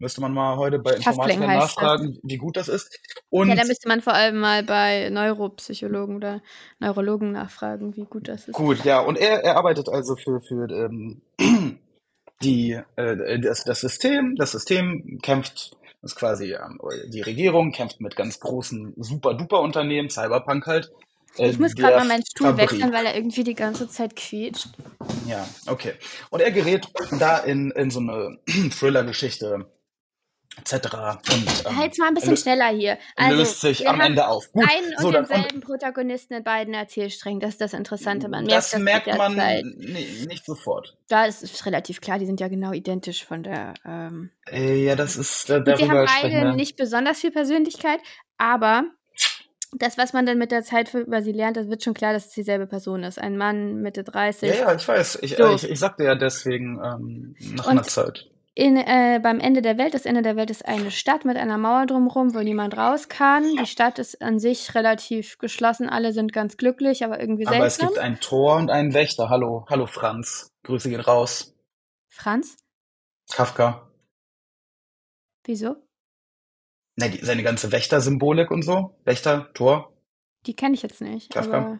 Müsste 0.00 0.20
man 0.20 0.32
mal 0.32 0.56
heute 0.56 0.78
bei 0.78 0.92
Informatikern 0.94 1.48
das. 1.48 1.74
nachfragen, 1.76 2.18
wie 2.22 2.36
gut 2.36 2.56
das 2.56 2.68
ist. 2.68 3.00
Und 3.30 3.48
Ja, 3.48 3.56
da 3.56 3.64
müsste 3.64 3.88
man 3.88 4.00
vor 4.00 4.14
allem 4.14 4.38
mal 4.38 4.62
bei 4.62 5.10
Neuropsychologen 5.10 6.14
oder 6.16 6.40
Neurologen 6.78 7.32
nachfragen, 7.32 7.96
wie 7.96 8.04
gut 8.04 8.28
das 8.28 8.46
ist. 8.46 8.54
Gut, 8.54 8.84
ja, 8.84 9.00
und 9.00 9.18
er, 9.18 9.42
er 9.42 9.56
arbeitet 9.56 9.88
also 9.88 10.14
für, 10.14 10.40
für 10.40 10.68
ähm, 10.70 11.20
die, 12.42 12.78
äh, 12.94 13.40
das, 13.40 13.64
das 13.64 13.80
System. 13.80 14.36
Das 14.36 14.52
System 14.52 15.18
kämpft, 15.20 15.76
ist 16.02 16.14
quasi 16.14 16.52
ähm, 16.52 16.78
die 17.08 17.22
Regierung, 17.22 17.72
kämpft 17.72 18.00
mit 18.00 18.14
ganz 18.14 18.38
großen 18.38 18.94
Super-Duper-Unternehmen, 18.96 20.10
Cyberpunk 20.10 20.64
halt. 20.68 20.92
äh, 21.38 21.48
Ich 21.50 21.58
muss 21.58 21.74
gerade 21.74 21.96
mal 21.96 22.06
meinen 22.06 22.24
Stuhl 22.24 22.50
Fabrik. 22.50 22.70
wechseln, 22.70 22.92
weil 22.92 23.04
er 23.06 23.16
irgendwie 23.16 23.42
die 23.42 23.54
ganze 23.54 23.88
Zeit 23.88 24.14
quietscht. 24.14 24.68
Ja, 25.26 25.44
okay. 25.66 25.94
Und 26.30 26.40
er 26.40 26.52
gerät 26.52 26.86
da 27.18 27.38
in, 27.38 27.72
in 27.72 27.90
so 27.90 27.98
eine 27.98 28.38
Thriller-Geschichte 28.78 29.66
etc. 30.60 30.72
Und 31.32 31.66
ähm, 31.66 31.76
Halt's 31.76 31.98
mal 31.98 32.08
ein 32.08 32.14
bisschen 32.14 32.36
schneller 32.36 32.68
hier. 32.68 32.98
Also, 33.16 33.36
löst 33.38 33.60
sich 33.60 33.88
am 33.88 34.00
Ende 34.00 34.26
auf. 34.28 34.50
Gut, 34.52 34.64
einen 34.68 34.86
und 34.94 35.00
so 35.00 35.06
und 35.08 35.14
denselben 35.14 35.60
Protagonisten 35.60 36.34
in 36.34 36.44
beiden 36.44 36.74
Erzählsträngen. 36.74 37.40
Das 37.40 37.50
ist 37.50 37.60
das 37.60 37.72
Interessante. 37.72 38.28
Man 38.28 38.44
merkt 38.44 38.56
das 38.58 38.70
das 38.70 38.80
merkt 38.80 39.06
mit 39.06 39.16
der 39.16 39.28
man 39.28 39.36
nee, 39.76 40.06
nicht 40.26 40.44
sofort. 40.44 40.96
Da 41.08 41.24
ist 41.26 41.42
es 41.42 41.64
relativ 41.66 42.00
klar, 42.00 42.18
die 42.18 42.26
sind 42.26 42.40
ja 42.40 42.48
genau 42.48 42.72
identisch 42.72 43.24
von 43.24 43.42
der. 43.42 43.74
Ähm 43.86 44.30
Äh, 44.50 44.84
ja, 44.84 44.96
das 44.96 45.16
ist 45.16 45.48
da, 45.50 45.56
und 45.56 45.66
sie 45.66 45.72
haben 45.72 45.78
darüber 45.88 46.06
beide 46.22 46.34
wir. 46.34 46.52
nicht 46.54 46.76
besonders 46.76 47.20
viel 47.20 47.30
Persönlichkeit, 47.30 48.00
aber 48.36 48.84
das, 49.78 49.98
was 49.98 50.14
man 50.14 50.24
dann 50.24 50.38
mit 50.38 50.50
der 50.50 50.62
Zeit 50.62 50.94
über 50.94 51.20
sie 51.22 51.32
lernt, 51.32 51.58
das 51.58 51.68
wird 51.68 51.82
schon 51.84 51.92
klar, 51.92 52.14
dass 52.14 52.28
es 52.28 52.32
dieselbe 52.32 52.66
Person 52.66 53.02
ist. 53.04 53.18
Ein 53.18 53.36
Mann, 53.36 53.82
Mitte 53.82 54.02
30. 54.02 54.48
Ja, 54.48 54.54
ja, 54.54 54.74
ich 54.74 54.88
weiß. 54.88 55.18
Ich, 55.22 55.36
So. 55.36 55.44
äh, 55.44 55.54
ich, 55.56 55.68
ich 55.70 55.78
sagte 55.78 56.04
ja 56.04 56.14
deswegen 56.14 56.80
ähm, 56.82 57.36
nach 57.54 57.66
Und- 57.66 57.70
einer 57.72 57.82
Zeit. 57.82 58.30
In, 58.58 58.76
äh, 58.76 59.20
beim 59.22 59.38
Ende 59.38 59.62
der 59.62 59.78
Welt, 59.78 59.94
das 59.94 60.04
Ende 60.04 60.20
der 60.20 60.34
Welt 60.34 60.50
ist 60.50 60.66
eine 60.66 60.90
Stadt 60.90 61.24
mit 61.24 61.36
einer 61.36 61.58
Mauer 61.58 61.86
drumherum, 61.86 62.34
wo 62.34 62.40
niemand 62.40 62.76
raus 62.76 63.08
kann. 63.08 63.44
Die 63.56 63.66
Stadt 63.66 64.00
ist 64.00 64.20
an 64.20 64.40
sich 64.40 64.74
relativ 64.74 65.38
geschlossen, 65.38 65.88
alle 65.88 66.12
sind 66.12 66.32
ganz 66.32 66.56
glücklich, 66.56 67.04
aber 67.04 67.20
irgendwie 67.20 67.46
Aber 67.46 67.64
es 67.64 67.76
seltsam. 67.76 67.90
gibt 67.90 68.00
ein 68.00 68.18
Tor 68.18 68.56
und 68.56 68.68
einen 68.72 68.94
Wächter. 68.94 69.28
Hallo, 69.28 69.64
hallo 69.70 69.86
Franz. 69.86 70.50
Grüße 70.64 70.90
gehen 70.90 70.98
raus. 71.00 71.54
Franz? 72.08 72.56
Kafka. 73.30 73.88
Wieso? 75.44 75.76
Ne, 76.96 77.10
die, 77.10 77.24
seine 77.24 77.44
ganze 77.44 77.70
Wächter-Symbolik 77.70 78.50
und 78.50 78.62
so. 78.62 78.98
Wächter, 79.04 79.52
Tor. 79.54 79.92
Die 80.46 80.56
kenne 80.56 80.74
ich 80.74 80.82
jetzt 80.82 81.00
nicht. 81.00 81.30
Kafka? 81.30 81.78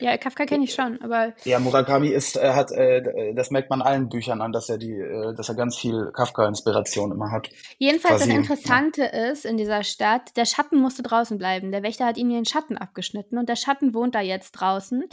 Ja, 0.00 0.16
Kafka 0.16 0.44
kenne 0.46 0.64
ich 0.64 0.74
schon, 0.74 1.00
aber 1.02 1.34
Ja, 1.44 1.58
Murakami 1.58 2.08
ist, 2.08 2.36
äh, 2.36 2.52
hat, 2.52 2.70
äh, 2.72 3.34
das 3.34 3.50
merkt 3.50 3.70
man 3.70 3.82
allen 3.82 4.08
Büchern 4.08 4.40
an, 4.40 4.52
dass 4.52 4.68
er 4.68 4.78
die, 4.78 4.92
äh, 4.92 5.34
dass 5.34 5.48
er 5.48 5.54
ganz 5.54 5.76
viel 5.76 6.10
Kafka-Inspiration 6.14 7.12
immer 7.12 7.30
hat. 7.32 7.48
jedenfalls 7.78 8.20
das 8.20 8.28
Quasi, 8.28 8.38
Interessante 8.38 9.04
ist 9.04 9.44
in 9.44 9.56
dieser 9.56 9.82
Stadt, 9.82 10.36
der 10.36 10.44
Schatten 10.44 10.80
musste 10.80 11.02
draußen 11.02 11.36
bleiben. 11.38 11.72
Der 11.72 11.82
Wächter 11.82 12.06
hat 12.06 12.16
ihm 12.16 12.28
den 12.30 12.44
Schatten 12.44 12.76
abgeschnitten 12.76 13.38
und 13.38 13.48
der 13.48 13.56
Schatten 13.56 13.94
wohnt 13.94 14.14
da 14.14 14.20
jetzt 14.20 14.52
draußen. 14.52 15.04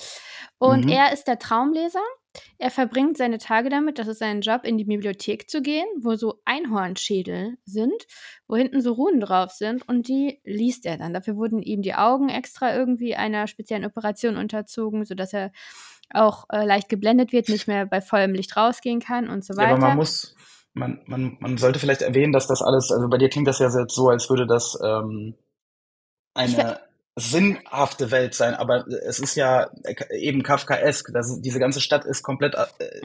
Und 0.60 0.86
Mhm. 0.86 0.92
er 0.92 1.12
ist 1.14 1.28
der 1.28 1.40
Traumleser. 1.40 2.00
Er 2.58 2.72
verbringt 2.72 3.18
seine 3.18 3.38
Tage 3.38 3.70
damit, 3.70 4.00
das 4.00 4.08
ist 4.08 4.20
sein 4.20 4.42
Job, 4.42 4.64
in 4.64 4.78
die 4.78 4.86
Bibliothek 4.86 5.50
zu 5.50 5.62
gehen, 5.62 5.86
wo 6.02 6.16
so 6.16 6.42
Einhornschädel 6.46 7.58
sind, 7.66 8.08
wo 8.48 8.56
hinten 8.56 8.82
so 8.82 8.94
Runen 8.94 9.20
drauf 9.20 9.52
sind 9.52 9.88
und 9.88 10.08
die 10.08 10.40
liest 10.44 10.86
er 10.86 10.98
dann. 10.98 11.14
Dafür 11.14 11.36
wurden 11.36 11.62
ihm 11.62 11.82
die 11.82 11.96
Augen 11.96 12.30
extra 12.30 12.76
irgendwie 12.76 13.16
einer 13.16 13.48
speziellen 13.48 13.86
Operation 13.86 14.38
unterzogen, 14.38 15.06
sodass 15.06 15.34
er 15.34 15.52
auch 16.12 16.46
äh, 16.52 16.66
leicht 16.66 16.90
geblendet 16.90 17.32
wird, 17.32 17.50
nicht 17.50 17.68
mehr 17.68 17.86
bei 17.86 18.02
vollem 18.02 18.34
Licht 18.34 18.56
rausgehen 18.56 19.00
kann 19.00 19.30
und 19.30 19.44
so 19.44 19.56
Ja, 19.56 19.64
weiter. 19.64 19.74
aber 19.74 19.88
man 19.88 19.98
muss, 19.98 20.36
man, 20.74 21.02
man, 21.08 21.38
man 21.40 21.58
sollte 21.58 21.80
vielleicht 21.80 22.02
erwähnen, 22.02 22.34
dass 22.34 22.48
das 22.48 22.62
alles, 22.62 22.92
also 22.92 23.10
bei 23.10 23.18
dir 23.18 23.30
klingt 23.30 23.48
das 23.48 23.60
ja 23.60 23.70
so, 23.70 24.10
als 24.10 24.30
würde 24.30 24.46
das 24.46 24.78
ähm, 24.84 25.36
eine 26.34 26.85
sinnhafte 27.16 28.12
Welt 28.12 28.34
sein, 28.34 28.56
aber 28.56 28.86
es 28.88 29.20
ist 29.20 29.36
ja 29.36 29.70
äh, 29.84 30.18
eben 30.18 30.44
Kafkaesk. 30.44 31.12
Das 31.14 31.40
diese 31.42 31.60
ganze 31.60 31.80
Stadt 31.80 32.06
ist 32.06 32.24
komplett 32.24 32.56
äh, 32.56 33.02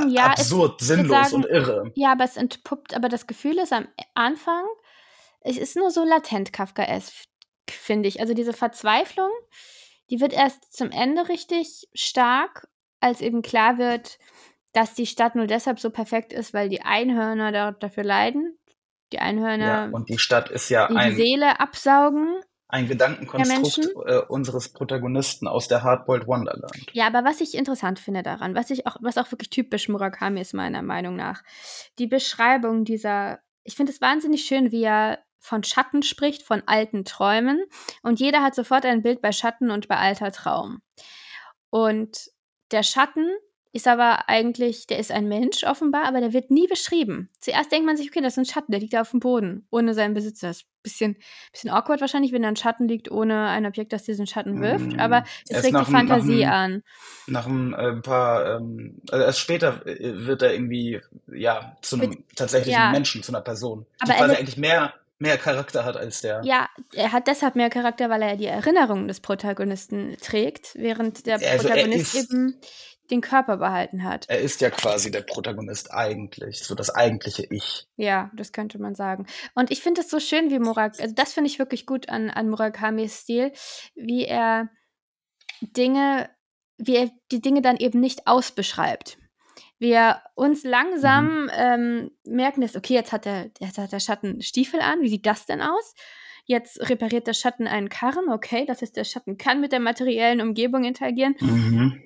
Mm, 0.00 0.08
ja, 0.08 0.32
es, 0.34 0.40
absurd, 0.40 0.72
würd 0.72 0.80
sinnlos 0.80 1.30
sagen, 1.30 1.34
und 1.36 1.46
irre. 1.46 1.90
Ja, 1.94 2.12
aber 2.12 2.24
es 2.24 2.36
entpuppt, 2.36 2.94
aber 2.94 3.08
das 3.08 3.26
Gefühl 3.26 3.58
ist 3.58 3.72
am 3.72 3.88
Anfang, 4.14 4.64
es 5.40 5.56
ist 5.56 5.76
nur 5.76 5.90
so 5.90 6.04
latent 6.04 6.52
Kafkaesk, 6.52 7.24
finde 7.68 8.08
ich. 8.08 8.20
Also 8.20 8.34
diese 8.34 8.52
Verzweiflung, 8.52 9.30
die 10.10 10.20
wird 10.20 10.32
erst 10.32 10.72
zum 10.72 10.90
Ende 10.90 11.28
richtig 11.28 11.88
stark, 11.94 12.68
als 13.00 13.20
eben 13.20 13.42
klar 13.42 13.78
wird, 13.78 14.18
dass 14.72 14.94
die 14.94 15.06
Stadt 15.06 15.34
nur 15.34 15.46
deshalb 15.46 15.80
so 15.80 15.90
perfekt 15.90 16.32
ist, 16.32 16.54
weil 16.54 16.68
die 16.68 16.82
Einhörner 16.82 17.52
da, 17.52 17.72
dafür 17.72 18.04
leiden. 18.04 18.56
Die 19.12 19.16
Ja, 19.16 19.22
Einhörner, 19.22 19.90
und 19.92 20.08
die 20.08 20.18
Stadt 20.18 20.50
ist 20.50 20.68
ja 20.68 20.86
die 20.86 20.94
die 20.94 21.16
Seele 21.16 21.58
absaugen. 21.58 22.40
Ein 22.70 22.88
Gedankenkonstrukt 22.88 24.06
äh, 24.06 24.18
unseres 24.28 24.72
Protagonisten 24.72 25.48
aus 25.48 25.68
der 25.68 25.82
Hardboiled 25.82 26.26
Wonderland. 26.26 26.86
Ja, 26.92 27.06
aber 27.06 27.24
was 27.24 27.40
ich 27.40 27.54
interessant 27.54 27.98
finde 27.98 28.22
daran, 28.22 28.54
was 28.54 28.70
ich 28.70 28.86
auch, 28.86 28.96
was 29.00 29.18
auch 29.18 29.30
wirklich 29.32 29.50
typisch 29.50 29.88
Murakami 29.88 30.40
ist, 30.40 30.54
meiner 30.54 30.82
Meinung 30.82 31.16
nach, 31.16 31.42
die 31.98 32.06
Beschreibung 32.06 32.84
dieser, 32.84 33.40
ich 33.64 33.76
finde 33.76 33.92
es 33.92 34.00
wahnsinnig 34.00 34.44
schön, 34.44 34.72
wie 34.72 34.84
er 34.84 35.18
von 35.40 35.64
Schatten 35.64 36.02
spricht, 36.02 36.42
von 36.42 36.62
alten 36.66 37.04
Träumen. 37.04 37.64
Und 38.02 38.20
jeder 38.20 38.42
hat 38.42 38.54
sofort 38.54 38.84
ein 38.84 39.02
Bild 39.02 39.22
bei 39.22 39.32
Schatten 39.32 39.70
und 39.70 39.88
bei 39.88 39.96
alter 39.96 40.30
Traum. 40.32 40.82
Und 41.70 42.30
der 42.72 42.82
Schatten 42.82 43.28
ist 43.72 43.86
aber 43.86 44.28
eigentlich, 44.28 44.86
der 44.86 44.98
ist 44.98 45.12
ein 45.12 45.28
Mensch 45.28 45.64
offenbar, 45.64 46.04
aber 46.04 46.20
der 46.20 46.32
wird 46.32 46.50
nie 46.50 46.66
beschrieben. 46.66 47.28
Zuerst 47.38 47.70
denkt 47.70 47.86
man 47.86 47.96
sich, 47.96 48.08
okay, 48.10 48.20
das 48.20 48.34
ist 48.34 48.38
ein 48.38 48.44
Schatten, 48.44 48.72
der 48.72 48.80
liegt 48.80 48.92
da 48.94 49.02
auf 49.02 49.10
dem 49.12 49.20
Boden, 49.20 49.66
ohne 49.70 49.94
seinen 49.94 50.12
Besitzer. 50.14 50.48
Das 50.48 50.56
ist 50.58 50.64
ein 50.64 50.82
bisschen, 50.82 51.16
bisschen 51.52 51.70
awkward 51.70 52.00
wahrscheinlich, 52.00 52.32
wenn 52.32 52.42
da 52.42 52.48
ein 52.48 52.56
Schatten 52.56 52.88
liegt, 52.88 53.10
ohne 53.10 53.46
ein 53.48 53.66
Objekt, 53.66 53.92
das 53.92 54.02
diesen 54.02 54.26
Schatten 54.26 54.60
wirft. 54.60 54.98
Aber 54.98 55.24
es 55.44 55.50
erst 55.50 55.64
regt 55.64 55.66
die 55.66 55.70
dem- 55.70 55.72
nach 55.74 55.88
Fantasie 55.90 56.38
dem- 56.40 56.48
an. 56.50 56.82
Nach 57.28 57.46
ein 57.46 57.74
äh, 57.74 57.92
paar, 58.00 58.56
ähm, 58.56 59.00
also 59.10 59.24
erst 59.24 59.38
später 59.38 59.86
äh, 59.86 60.26
wird 60.26 60.42
er 60.42 60.52
irgendwie, 60.52 61.00
ja, 61.32 61.76
zu 61.82 61.96
einem 61.96 62.10
Mit- 62.10 62.36
tatsächlichen 62.36 62.80
ja. 62.80 62.90
Menschen, 62.90 63.22
zu 63.22 63.30
einer 63.30 63.40
Person, 63.42 63.86
die 64.00 64.02
Aber 64.02 64.12
er 64.14 64.18
quasi 64.26 64.34
eigentlich 64.36 64.56
mehr, 64.56 64.94
mehr 65.20 65.38
Charakter 65.38 65.84
hat 65.84 65.96
als 65.96 66.22
der. 66.22 66.40
Ja, 66.44 66.68
er 66.94 67.12
hat 67.12 67.28
deshalb 67.28 67.54
mehr 67.54 67.70
Charakter, 67.70 68.10
weil 68.10 68.22
er 68.22 68.36
die 68.36 68.46
Erinnerungen 68.46 69.06
des 69.06 69.20
Protagonisten 69.20 70.16
trägt, 70.20 70.74
während 70.74 71.26
der 71.26 71.34
Also 71.36 71.68
Protagonist 71.68 72.14
ist- 72.14 72.30
eben 72.30 72.60
den 73.10 73.20
Körper 73.20 73.56
behalten 73.56 74.04
hat. 74.04 74.24
Er 74.28 74.38
ist 74.40 74.60
ja 74.60 74.70
quasi 74.70 75.10
der 75.10 75.22
Protagonist 75.22 75.92
eigentlich, 75.92 76.62
so 76.62 76.74
das 76.76 76.90
eigentliche 76.90 77.44
Ich. 77.50 77.86
Ja, 77.96 78.30
das 78.34 78.52
könnte 78.52 78.78
man 78.80 78.94
sagen. 78.94 79.26
Und 79.54 79.70
ich 79.72 79.82
finde 79.82 80.00
es 80.02 80.10
so 80.10 80.20
schön, 80.20 80.50
wie 80.50 80.58
Murakami, 80.60 81.02
also 81.02 81.14
das 81.14 81.32
finde 81.32 81.50
ich 81.50 81.58
wirklich 81.58 81.86
gut 81.86 82.08
an, 82.08 82.30
an 82.30 82.48
Murakamis 82.48 83.18
Stil, 83.22 83.52
wie 83.96 84.24
er 84.26 84.68
Dinge, 85.60 86.30
wie 86.78 86.96
er 86.96 87.10
die 87.32 87.40
Dinge 87.40 87.62
dann 87.62 87.76
eben 87.76 88.00
nicht 88.00 88.26
ausbeschreibt. 88.26 89.18
Wie 89.80 89.90
er 89.90 90.22
uns 90.34 90.62
langsam 90.62 91.50
ähm, 91.52 92.10
merken 92.24 92.60
lässt, 92.60 92.76
okay, 92.76 92.94
jetzt 92.94 93.10
hat, 93.12 93.24
der, 93.24 93.50
jetzt 93.58 93.78
hat 93.78 93.90
der 93.90 93.98
Schatten 93.98 94.40
Stiefel 94.42 94.80
an, 94.80 95.00
wie 95.00 95.08
sieht 95.08 95.26
das 95.26 95.46
denn 95.46 95.60
aus? 95.60 95.94
Jetzt 96.44 96.88
repariert 96.88 97.26
der 97.26 97.32
Schatten 97.32 97.66
einen 97.66 97.88
Karren, 97.88 98.28
okay, 98.28 98.66
das 98.66 98.82
heißt, 98.82 98.96
der 98.96 99.04
Schatten 99.04 99.38
kann 99.38 99.60
mit 99.60 99.72
der 99.72 99.80
materiellen 99.80 100.40
Umgebung 100.40 100.84
interagieren. 100.84 101.34
Mhm. 101.40 102.02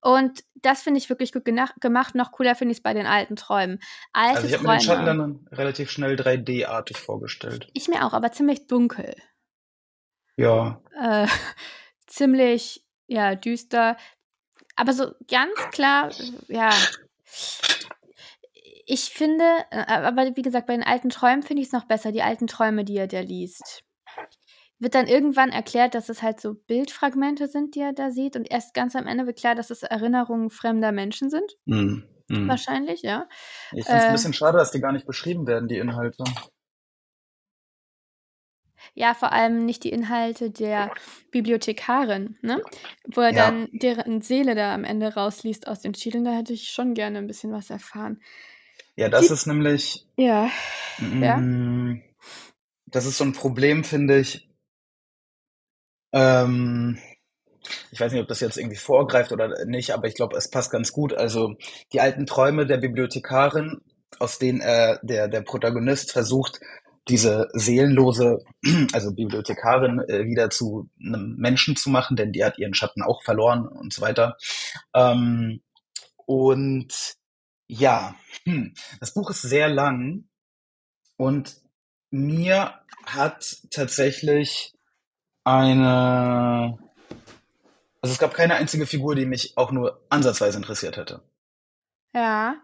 Und 0.00 0.44
das 0.54 0.82
finde 0.82 0.98
ich 0.98 1.10
wirklich 1.10 1.32
gut 1.32 1.44
gemacht. 1.44 2.14
Noch 2.14 2.32
cooler 2.32 2.54
finde 2.54 2.72
ich 2.72 2.78
es 2.78 2.82
bei 2.82 2.94
den 2.94 3.06
alten 3.06 3.36
Träumen. 3.36 3.80
Alte 4.12 4.36
Also 4.36 4.48
ich 4.48 4.54
habe 4.54 4.64
mir 4.64 4.76
den 4.76 4.80
Schatten 4.80 5.06
dann 5.06 5.46
relativ 5.52 5.90
schnell 5.90 6.16
3D-artig 6.16 6.96
vorgestellt. 6.96 7.68
ich 7.74 7.88
mir 7.88 8.06
auch, 8.06 8.14
aber 8.14 8.32
ziemlich 8.32 8.66
dunkel. 8.66 9.14
Ja. 10.36 10.80
Äh, 10.98 11.26
ziemlich, 12.06 12.84
ja, 13.06 13.34
düster. 13.34 13.96
Aber 14.74 14.94
so 14.94 15.12
ganz 15.30 15.58
klar, 15.72 16.10
ja. 16.48 16.70
Ich 18.86 19.10
finde, 19.10 19.44
äh, 19.70 19.84
aber 19.86 20.36
wie 20.36 20.42
gesagt, 20.42 20.66
bei 20.66 20.74
den 20.74 20.82
alten 20.82 21.10
Träumen 21.10 21.42
finde 21.42 21.62
ich 21.62 21.68
es 21.68 21.72
noch 21.72 21.84
besser, 21.84 22.12
die 22.12 22.22
alten 22.22 22.46
Träume, 22.46 22.84
die 22.84 22.96
er 22.96 23.06
da 23.06 23.20
liest. 23.20 23.84
Wird 24.78 24.94
dann 24.94 25.06
irgendwann 25.06 25.50
erklärt, 25.50 25.94
dass 25.94 26.08
es 26.08 26.22
halt 26.22 26.40
so 26.40 26.54
Bildfragmente 26.54 27.48
sind, 27.48 27.74
die 27.74 27.80
er 27.80 27.92
da 27.92 28.10
sieht. 28.10 28.34
Und 28.34 28.50
erst 28.50 28.74
ganz 28.74 28.96
am 28.96 29.06
Ende 29.06 29.26
wird 29.26 29.38
klar, 29.38 29.54
dass 29.54 29.70
es 29.70 29.82
Erinnerungen 29.82 30.50
fremder 30.50 30.90
Menschen 30.90 31.30
sind. 31.30 31.56
Mhm. 31.66 32.04
Mhm. 32.28 32.48
Wahrscheinlich, 32.48 33.02
ja. 33.02 33.28
Ich 33.72 33.84
finde 33.84 33.98
es 33.98 34.04
Äh, 34.04 34.06
ein 34.08 34.12
bisschen 34.12 34.32
schade, 34.32 34.58
dass 34.58 34.70
die 34.70 34.80
gar 34.80 34.92
nicht 34.92 35.06
beschrieben 35.06 35.46
werden, 35.46 35.68
die 35.68 35.78
Inhalte. 35.78 36.24
Ja, 38.94 39.14
vor 39.14 39.32
allem 39.32 39.64
nicht 39.66 39.84
die 39.84 39.90
Inhalte 39.90 40.50
der 40.50 40.92
Bibliothekarin, 41.30 42.36
ne? 42.42 42.62
Wo 43.06 43.20
er 43.20 43.32
Ja. 43.32 43.46
dann 43.50 43.68
deren 43.72 44.20
Seele 44.22 44.54
da 44.54 44.74
am 44.74 44.84
Ende 44.84 45.14
rausliest 45.14 45.68
aus 45.68 45.80
den 45.80 45.94
Schädeln. 45.94 46.24
Da 46.24 46.32
hätte 46.32 46.52
ich 46.52 46.70
schon 46.70 46.94
gerne 46.94 47.18
ein 47.18 47.26
bisschen 47.26 47.52
was 47.52 47.70
erfahren. 47.70 48.20
Ja, 48.96 49.08
das 49.08 49.26
Die- 49.28 49.32
ist 49.32 49.46
nämlich, 49.46 50.06
Ja. 50.16 50.50
Ja? 50.98 51.40
das 52.86 53.06
ist 53.06 53.18
so 53.18 53.24
ein 53.24 53.32
Problem, 53.32 53.84
finde 53.84 54.18
ich. 54.18 54.48
Ähm, 56.12 56.98
ich 57.92 58.00
weiß 58.00 58.12
nicht, 58.12 58.20
ob 58.22 58.28
das 58.28 58.40
jetzt 58.40 58.56
irgendwie 58.56 58.76
vorgreift 58.76 59.32
oder 59.32 59.64
nicht, 59.66 59.92
aber 59.92 60.08
ich 60.08 60.14
glaube, 60.14 60.36
es 60.36 60.50
passt 60.50 60.70
ganz 60.72 60.92
gut. 60.92 61.12
Also 61.14 61.54
die 61.92 62.00
alten 62.00 62.26
Träume 62.26 62.66
der 62.66 62.78
Bibliothekarin, 62.78 63.80
aus 64.18 64.38
denen 64.38 64.60
äh, 64.60 64.98
der, 65.02 65.28
der 65.28 65.42
Protagonist 65.42 66.12
versucht, 66.12 66.60
diese 67.10 67.48
seelenlose, 67.52 68.44
also 68.92 69.12
Bibliothekarin, 69.12 70.00
äh, 70.08 70.24
wieder 70.24 70.50
zu 70.50 70.88
einem 70.98 71.36
Menschen 71.36 71.76
zu 71.76 71.90
machen, 71.90 72.16
denn 72.16 72.32
die 72.32 72.44
hat 72.44 72.58
ihren 72.58 72.74
Schatten 72.74 73.02
auch 73.02 73.22
verloren 73.22 73.66
und 73.68 73.92
so 73.92 74.02
weiter. 74.02 74.36
Ähm, 74.94 75.62
und 76.26 77.16
ja, 77.66 78.14
hm, 78.44 78.74
das 79.00 79.12
Buch 79.14 79.30
ist 79.30 79.42
sehr 79.42 79.68
lang 79.68 80.28
und 81.16 81.60
mir 82.10 82.74
hat 83.04 83.56
tatsächlich 83.70 84.74
eine, 85.44 86.78
also 88.00 88.12
es 88.12 88.18
gab 88.18 88.34
keine 88.34 88.54
einzige 88.54 88.86
Figur, 88.86 89.14
die 89.14 89.26
mich 89.26 89.56
auch 89.56 89.72
nur 89.72 90.04
ansatzweise 90.08 90.56
interessiert 90.58 90.96
hätte. 90.96 91.22
Ja. 92.14 92.56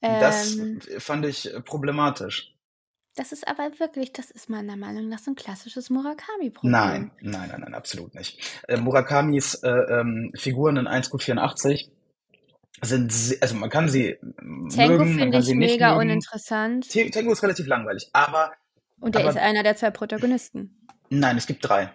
Das 0.00 0.56
Ähm, 0.56 0.80
fand 0.98 1.26
ich 1.26 1.50
problematisch. 1.64 2.55
Das 3.16 3.32
ist 3.32 3.48
aber 3.48 3.70
wirklich, 3.78 4.12
das 4.12 4.30
ist 4.30 4.50
meiner 4.50 4.76
Meinung 4.76 5.08
nach 5.08 5.18
so 5.18 5.30
ein 5.30 5.34
klassisches 5.36 5.88
Murakami-Problem. 5.90 6.70
Nein, 6.70 7.10
nein, 7.22 7.48
nein, 7.50 7.60
nein, 7.62 7.74
absolut 7.74 8.14
nicht. 8.14 8.38
Äh, 8.68 8.76
Murakamis 8.76 9.54
äh, 9.62 9.68
ähm, 9.70 10.30
Figuren 10.36 10.76
in 10.76 10.86
1Q84 10.86 11.88
sind, 12.82 13.10
se- 13.12 13.38
also 13.40 13.54
man 13.54 13.70
kann 13.70 13.88
sie 13.88 14.16
man 14.42 14.70
finde 14.70 15.38
ich 15.38 15.44
sie 15.46 15.54
mega 15.54 15.94
mögen. 15.94 16.10
uninteressant. 16.10 16.90
Te- 16.90 17.10
Tengu 17.10 17.32
ist 17.32 17.42
relativ 17.42 17.66
langweilig, 17.66 18.08
aber 18.12 18.52
Und 19.00 19.14
der 19.14 19.22
aber- 19.22 19.30
ist 19.30 19.38
einer 19.38 19.62
der 19.62 19.76
zwei 19.76 19.90
Protagonisten. 19.90 20.86
nein, 21.08 21.38
es 21.38 21.46
gibt 21.46 21.66
drei. 21.66 21.90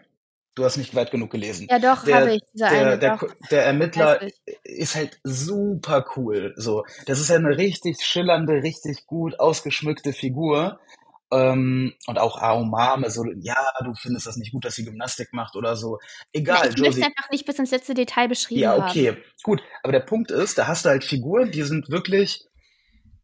Du 0.56 0.66
hast 0.66 0.76
nicht 0.76 0.94
weit 0.96 1.12
genug 1.12 1.32
gelesen. 1.32 1.68
Ja, 1.70 1.80
doch, 1.80 2.04
Der- 2.04 2.16
habe 2.16 2.34
ich. 2.34 2.42
Dieser 2.54 2.70
der, 2.70 2.80
eine, 2.88 2.98
der, 3.00 3.16
doch. 3.18 3.36
der 3.52 3.66
Ermittler 3.68 4.20
ist 4.64 4.96
halt 4.96 5.20
super 5.24 6.04
cool. 6.18 6.54
So, 6.58 6.84
das 7.06 7.20
ist 7.22 7.30
ja 7.30 7.38
eine 7.38 7.56
richtig 7.58 8.02
schillernde, 8.04 8.62
richtig 8.64 9.06
gut 9.06 9.40
ausgeschmückte 9.40 10.12
Figur. 10.14 10.80
Ähm, 11.34 11.94
und 12.08 12.20
auch 12.20 12.38
Aomame, 12.42 13.10
so, 13.10 13.24
ja, 13.40 13.56
du 13.86 13.94
findest 13.94 14.28
das 14.28 14.36
nicht 14.36 14.52
gut, 14.52 14.66
dass 14.66 14.76
sie 14.76 14.84
Gymnastik 14.84 15.32
macht 15.34 15.56
oder 15.56 15.76
so. 15.78 15.98
Egal, 16.34 16.70
ich 16.70 16.78
Josie. 16.78 17.04
einfach 17.04 17.30
nicht 17.32 17.46
bis 17.46 17.58
ins 17.58 17.72
letzte 17.72 17.94
Detail 17.94 18.28
beschrieben 18.28 18.62
Ja, 18.62 18.72
haben. 18.74 18.90
okay, 18.90 19.18
gut. 19.44 19.62
Aber 19.82 19.94
der 19.94 20.02
Punkt 20.02 20.30
ist, 20.32 20.58
da 20.58 20.68
hast 20.68 20.84
du 20.86 20.90
halt 20.90 21.04
Figuren, 21.06 21.52
die 21.52 21.64
sind 21.64 21.90
wirklich 21.90 22.46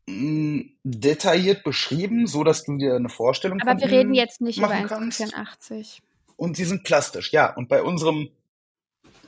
mh, 0.08 0.64
detailliert 0.84 1.64
beschrieben, 1.64 2.28
so 2.28 2.44
dass 2.46 2.64
du 2.64 2.78
dir 2.78 2.96
eine 2.96 3.10
Vorstellung 3.10 3.60
Aber 3.62 3.80
wir 3.80 3.90
reden 3.90 4.14
jetzt 4.14 4.40
nicht 4.42 4.58
über 4.58 4.70
machen 4.70 4.88
kannst. 4.88 5.22
1,84. 5.22 6.00
Und 6.38 6.56
sie 6.56 6.66
sind 6.66 6.84
plastisch, 6.84 7.34
ja. 7.34 7.54
Und 7.56 7.68
bei 7.68 7.82
unserem 7.84 8.30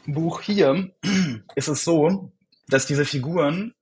Buch 0.06 0.42
hier 0.42 0.92
ist 1.56 1.68
es 1.68 1.84
so, 1.84 2.32
dass 2.70 2.86
diese 2.86 3.04
Figuren, 3.04 3.74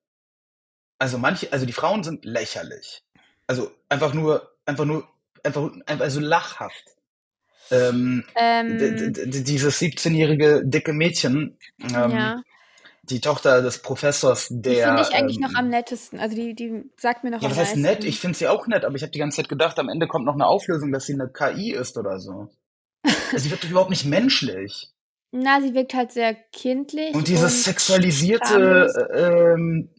also 0.97 1.17
manche, 1.19 1.51
also 1.53 1.65
die 1.67 1.73
Frauen 1.73 2.03
sind 2.03 2.25
lächerlich. 2.25 3.03
Also 3.45 3.71
einfach 3.89 4.13
nur, 4.13 4.49
einfach 4.67 4.85
nur, 4.85 5.07
einfach, 5.43 5.71
einfach 5.85 6.05
also 6.05 6.19
lachhaft. 6.19 6.83
Ähm, 7.71 8.23
Ähm, 8.35 8.77
dieses 8.77 9.81
17-jährige 9.81 10.61
dicke 10.63 10.93
Mädchen, 10.93 11.57
ähm, 11.81 12.11
ja. 12.11 12.41
die 13.03 13.19
Tochter 13.19 13.61
des 13.61 13.81
Professors, 13.81 14.47
Die 14.49 14.61
der. 14.61 14.87
finde 14.87 15.01
ich 15.01 15.15
eigentlich 15.15 15.39
noch 15.39 15.49
ähm, 15.49 15.57
am 15.57 15.69
nettesten. 15.69 16.19
Also 16.19 16.35
die, 16.35 16.53
die 16.53 16.89
sagt 16.95 17.23
mir 17.23 17.31
noch 17.31 17.41
ja, 17.41 17.49
was 17.49 17.57
heißt 17.57 17.77
nett? 17.77 18.05
Ich 18.05 18.19
finde 18.19 18.37
sie 18.37 18.47
auch 18.47 18.67
nett, 18.67 18.85
aber 18.85 18.95
ich 18.95 19.01
habe 19.01 19.11
die 19.11 19.19
ganze 19.19 19.37
Zeit 19.37 19.49
gedacht, 19.49 19.79
am 19.79 19.89
Ende 19.89 20.07
kommt 20.07 20.25
noch 20.25 20.35
eine 20.35 20.45
Auflösung, 20.45 20.91
dass 20.91 21.07
sie 21.07 21.13
eine 21.13 21.29
KI 21.29 21.71
ist 21.71 21.97
oder 21.97 22.19
so. 22.19 22.49
Also 23.31 23.43
sie 23.43 23.51
wird 23.51 23.63
doch 23.63 23.69
überhaupt 23.69 23.89
nicht 23.89 24.05
menschlich. 24.05 24.93
Na, 25.31 25.61
sie 25.61 25.73
wirkt 25.73 25.93
halt 25.93 26.11
sehr 26.13 26.33
kindlich. 26.53 27.13
Und 27.13 27.27
dieses 27.27 27.53
und 27.55 27.63
sexualisierte 27.63 28.87
äh, 29.13 29.53
ähm, 29.53 29.89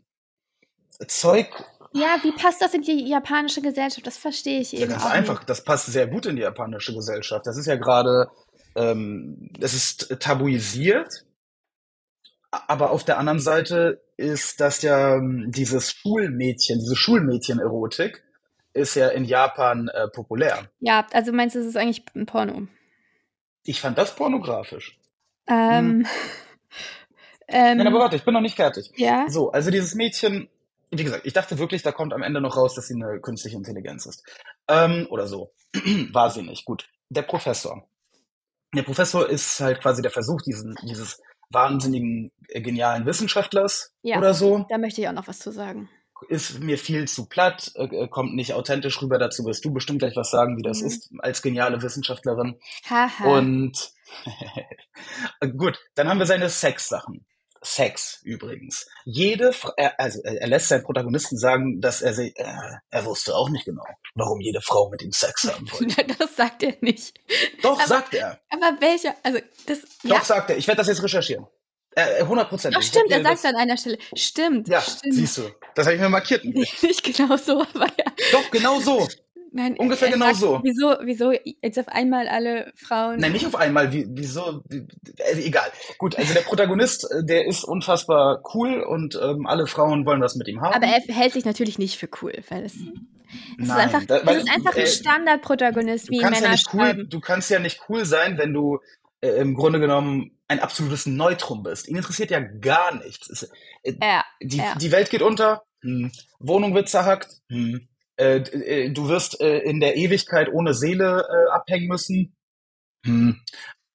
Zeug, 1.07 1.49
Ja, 1.93 2.19
wie 2.23 2.33
passt 2.33 2.61
das 2.61 2.75
in 2.75 2.83
die 2.83 3.09
japanische 3.09 3.63
Gesellschaft? 3.63 4.07
Das 4.07 4.19
verstehe 4.19 4.61
ich 4.61 4.73
ja, 4.73 4.81
eben 4.81 4.91
ganz 4.91 5.05
auch 5.05 5.11
einfach, 5.11 5.39
nicht. 5.39 5.51
das 5.51 5.65
passt 5.65 5.87
sehr 5.87 6.07
gut 6.07 6.27
in 6.27 6.37
die 6.37 6.43
japanische 6.43 6.95
Gesellschaft. 6.95 7.47
Das 7.47 7.57
ist 7.57 7.67
ja 7.67 7.77
gerade, 7.77 8.29
ähm, 8.75 9.49
das 9.59 9.75
ist 9.75 10.21
tabuisiert, 10.21 11.25
aber 12.51 12.91
auf 12.91 13.05
der 13.05 13.19
anderen 13.19 13.41
Seite 13.41 14.03
ist 14.17 14.61
das 14.61 14.83
ja 14.83 15.17
ähm, 15.17 15.47
dieses 15.49 15.93
Schulmädchen, 15.93 16.79
diese 16.79 16.97
Schulmädchen-Erotik 16.97 18.23
ist 18.73 18.95
ja 18.95 19.09
in 19.09 19.25
Japan 19.25 19.89
äh, 19.89 20.09
populär. 20.09 20.71
Ja, 20.81 21.07
also 21.13 21.33
meinst 21.33 21.57
du, 21.57 21.61
es 21.61 21.67
ist 21.67 21.77
eigentlich 21.77 22.05
ein 22.15 22.27
Porno? 22.27 22.69
Ich 23.65 23.81
fand 23.81 23.99
das 23.99 24.15
pornografisch. 24.15 24.99
Ähm, 25.47 26.07
ähm, 27.49 27.79
Nein, 27.79 27.87
aber 27.87 27.99
warte, 27.99 28.17
ich 28.17 28.25
bin 28.25 28.35
noch 28.35 28.41
nicht 28.41 28.57
fertig. 28.57 28.93
ja, 28.97 29.27
So, 29.29 29.51
also 29.51 29.71
dieses 29.71 29.95
Mädchen, 29.95 30.49
wie 30.91 31.05
gesagt, 31.05 31.27
ich 31.27 31.33
dachte 31.33 31.59
wirklich, 31.59 31.83
da 31.83 31.93
kommt 31.93 32.13
am 32.13 32.23
Ende 32.23 32.41
noch 32.41 32.57
raus, 32.57 32.75
dass 32.75 32.87
sie 32.89 32.95
eine 32.95 33.21
künstliche 33.21 33.57
Intelligenz 33.57 34.07
ist. 34.07 34.23
Ähm, 34.69 35.07
oder 35.11 35.27
so. 35.27 35.53
War 36.13 36.31
sie 36.31 36.43
nicht. 36.43 36.65
Gut. 36.65 36.89
Der 37.11 37.23
Professor. 37.23 37.89
Der 38.75 38.83
Professor 38.83 39.29
ist 39.29 39.61
halt 39.61 39.81
quasi 39.81 40.03
der 40.03 40.11
Versuch 40.11 40.43
diesen, 40.43 40.75
dieses 40.83 41.21
wahnsinnigen, 41.51 42.31
äh, 42.49 42.61
genialen 42.61 43.07
Wissenschaftlers 43.07 43.95
Ja. 44.03 44.19
oder 44.19 44.35
so. 44.35 44.67
da 44.69 44.77
möchte 44.79 45.01
ich 45.01 45.09
auch 45.09 45.13
noch 45.13 45.29
was 45.29 45.39
zu 45.39 45.51
sagen. 45.51 45.89
Ist 46.29 46.59
mir 46.61 46.79
viel 46.79 47.07
zu 47.07 47.27
platt, 47.27 47.71
äh, 47.77 47.85
äh, 47.85 48.09
kommt 48.09 48.35
nicht 48.35 48.53
authentisch 48.53 49.01
rüber. 49.01 49.19
Dazu 49.19 49.45
wirst 49.45 49.65
du 49.65 49.73
bestimmt 49.73 50.01
gleich 50.01 50.17
was 50.17 50.31
sagen, 50.31 50.59
wie 50.59 50.63
das 50.63 50.81
Mhm. 50.81 50.87
ist 50.89 51.11
als 51.21 51.43
geniale 51.43 51.81
Wissenschaftlerin. 51.81 52.59
Haha. 52.91 53.25
Und 53.39 53.93
gut, 55.57 55.79
dann 55.95 56.09
haben 56.09 56.19
wir 56.19 56.27
seine 56.27 56.49
Sex-Sachen. 56.51 57.25
Sex 57.63 58.21
übrigens. 58.25 58.87
Jede, 59.05 59.53
er, 59.77 59.99
also 60.01 60.21
er 60.23 60.41
er 60.41 60.47
lässt 60.49 60.69
seinen 60.69 60.85
Protagonisten 60.85 61.37
sagen, 61.39 61.81
dass 61.81 62.03
er 62.03 62.15
sich, 62.15 62.39
äh, 62.39 62.45
er 62.91 63.05
wusste 63.05 63.35
auch 63.35 63.49
nicht 63.49 63.65
genau, 63.65 63.85
warum 64.15 64.41
jede 64.41 64.61
Frau 64.61 64.89
mit 64.91 65.03
ihm 65.03 65.13
Sex 65.13 65.45
haben 65.53 65.69
wollte. 65.73 66.05
das 66.19 66.37
sagt 66.37 66.63
er 66.63 66.75
nicht. 66.81 67.15
Doch, 67.63 67.79
Aber- 67.79 67.87
sagt 67.87 68.15
er. 68.15 68.41
Aber 68.51 68.81
welcher? 68.81 69.15
Also, 69.23 69.39
das. 69.67 69.81
Doch, 70.03 70.11
ja, 70.11 70.21
sagt 70.25 70.51
er. 70.51 70.57
Ich 70.57 70.67
werde 70.69 70.79
das 70.79 70.89
jetzt 70.89 71.03
recherchieren. 71.03 71.47
Äh, 71.97 72.21
100 72.23 72.49
Prozent. 72.49 72.77
doch, 72.77 72.83
stimmt, 72.83 73.11
er 73.11 73.23
sagt 73.23 73.45
an 73.47 73.57
einer 73.57 73.77
Stelle. 73.77 73.99
Stimmt. 74.15 74.69
Ja, 74.69 74.81
stimmt. 74.81 75.15
siehst 75.15 75.39
du. 75.39 75.51
Das 75.75 75.87
habe 75.87 75.97
ich 75.97 76.01
mir 76.01 76.09
markiert. 76.09 76.45
Nicht 76.83 77.03
genau 77.03 77.37
so, 77.37 77.61
aber 77.63 77.87
ja. 77.99 78.05
Doch, 78.33 78.51
genau 78.53 78.79
so. 78.81 79.09
Nein, 79.51 79.77
Ungefähr 79.79 80.11
genau 80.11 80.33
so. 80.35 80.61
Wieso, 80.63 80.97
wieso 81.03 81.33
jetzt 81.63 81.79
auf 81.79 81.89
einmal 81.89 82.29
alle 82.29 82.71
Frauen. 82.77 83.19
Nein, 83.19 83.33
nicht 83.33 83.47
auf 83.47 83.55
einmal. 83.57 83.93
Wie, 83.93 84.07
wieso? 84.11 84.63
Wie, 84.69 84.87
äh, 85.19 85.41
egal. 85.47 85.71
Gut, 85.97 86.17
also 86.17 86.35
der 86.35 86.43
Protagonist, 86.43 87.05
äh, 87.11 87.25
der 87.25 87.47
ist 87.47 87.65
unfassbar 87.65 88.43
cool 88.55 88.81
und 88.83 89.19
ähm, 89.23 89.47
alle 89.47 89.67
Frauen 89.67 90.05
wollen 90.07 90.21
was 90.21 90.35
mit 90.37 90.49
ihm 90.49 90.61
haben. 90.61 90.75
aber 90.75 90.87
er 90.87 91.01
hält 91.15 91.33
sich 91.33 91.45
natürlich 91.45 91.79
nicht 91.79 91.97
für 91.99 92.09
cool, 92.23 92.33
weil 92.51 92.65
es, 92.65 92.75
es 93.59 93.65
ist 93.65 93.71
einfach, 93.71 94.05
da- 94.05 94.19
es 94.19 94.27
weil, 94.27 94.37
ist 94.39 94.51
einfach 94.55 94.77
äh, 94.77 94.81
ein 94.83 94.87
Standardprotagonist, 94.87 96.09
du 96.09 96.13
wie 96.13 96.21
ja 96.21 96.31
Männer 96.31 96.51
nicht 96.51 96.69
cool, 96.75 97.07
du 97.09 97.21
kannst 97.21 97.51
ja 97.51 97.59
nicht 97.59 97.81
cool 97.89 98.05
sein, 98.05 98.37
wenn 98.39 98.53
du 98.53 98.79
äh, 99.21 99.29
im 99.41 99.55
Grunde 99.55 99.81
genommen 99.81 100.33
ein 100.49 100.61
absolutes 100.61 101.07
Neutrum 101.07 101.63
bist. 101.63 101.89
Ihn 101.89 101.97
interessiert 101.97 102.31
ja 102.31 102.41
gar 102.41 102.95
nichts. 102.97 103.29
Es, 103.31 103.51
äh, 103.83 103.95
Ja, 104.01 104.25
die, 104.43 104.59
ja. 104.59 104.75
die 104.77 104.93
Welt 104.93 105.11
geht 105.11 105.23
unter, 105.23 105.63
hm. 105.83 106.11
Wohnung 106.39 106.75
wird 106.75 106.89
zerhackt, 106.89 107.29
hm. 107.51 107.89
Äh, 108.19 108.39
äh, 108.39 108.91
du 108.91 109.09
wirst 109.09 109.41
äh, 109.41 109.59
in 109.59 109.81
der 109.81 109.97
Ewigkeit 109.97 110.49
ohne 110.53 110.75
Seele 110.75 111.27
äh, 111.29 111.51
abhängen 111.53 111.87
müssen. 111.87 112.37
Hm. 113.05 113.41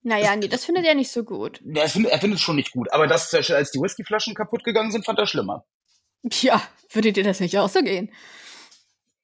Naja, 0.02 0.36
nee, 0.36 0.48
das 0.48 0.66
findet 0.66 0.86
er 0.86 0.96
nicht 0.96 1.12
so 1.12 1.24
gut. 1.24 1.62
Ja, 1.64 1.84
er 1.84 1.90
findet 1.90 2.12
er 2.12 2.20
findet 2.20 2.40
es 2.40 2.44
schon 2.44 2.56
nicht 2.56 2.72
gut, 2.72 2.92
aber 2.92 3.08
das, 3.08 3.34
als 3.34 3.72
die 3.72 3.80
Whiskyflaschen 3.80 4.34
kaputt 4.34 4.64
gegangen 4.64 4.92
sind, 4.92 5.06
fand 5.06 5.20
er 5.20 5.28
schlimmer. 5.28 5.66
Tja, 6.30 6.62
würde 6.92 7.12
dir 7.12 7.24
das 7.24 7.40
nicht 7.40 7.58
auch 7.58 7.70
so 7.70 7.82
gehen? 7.82 8.12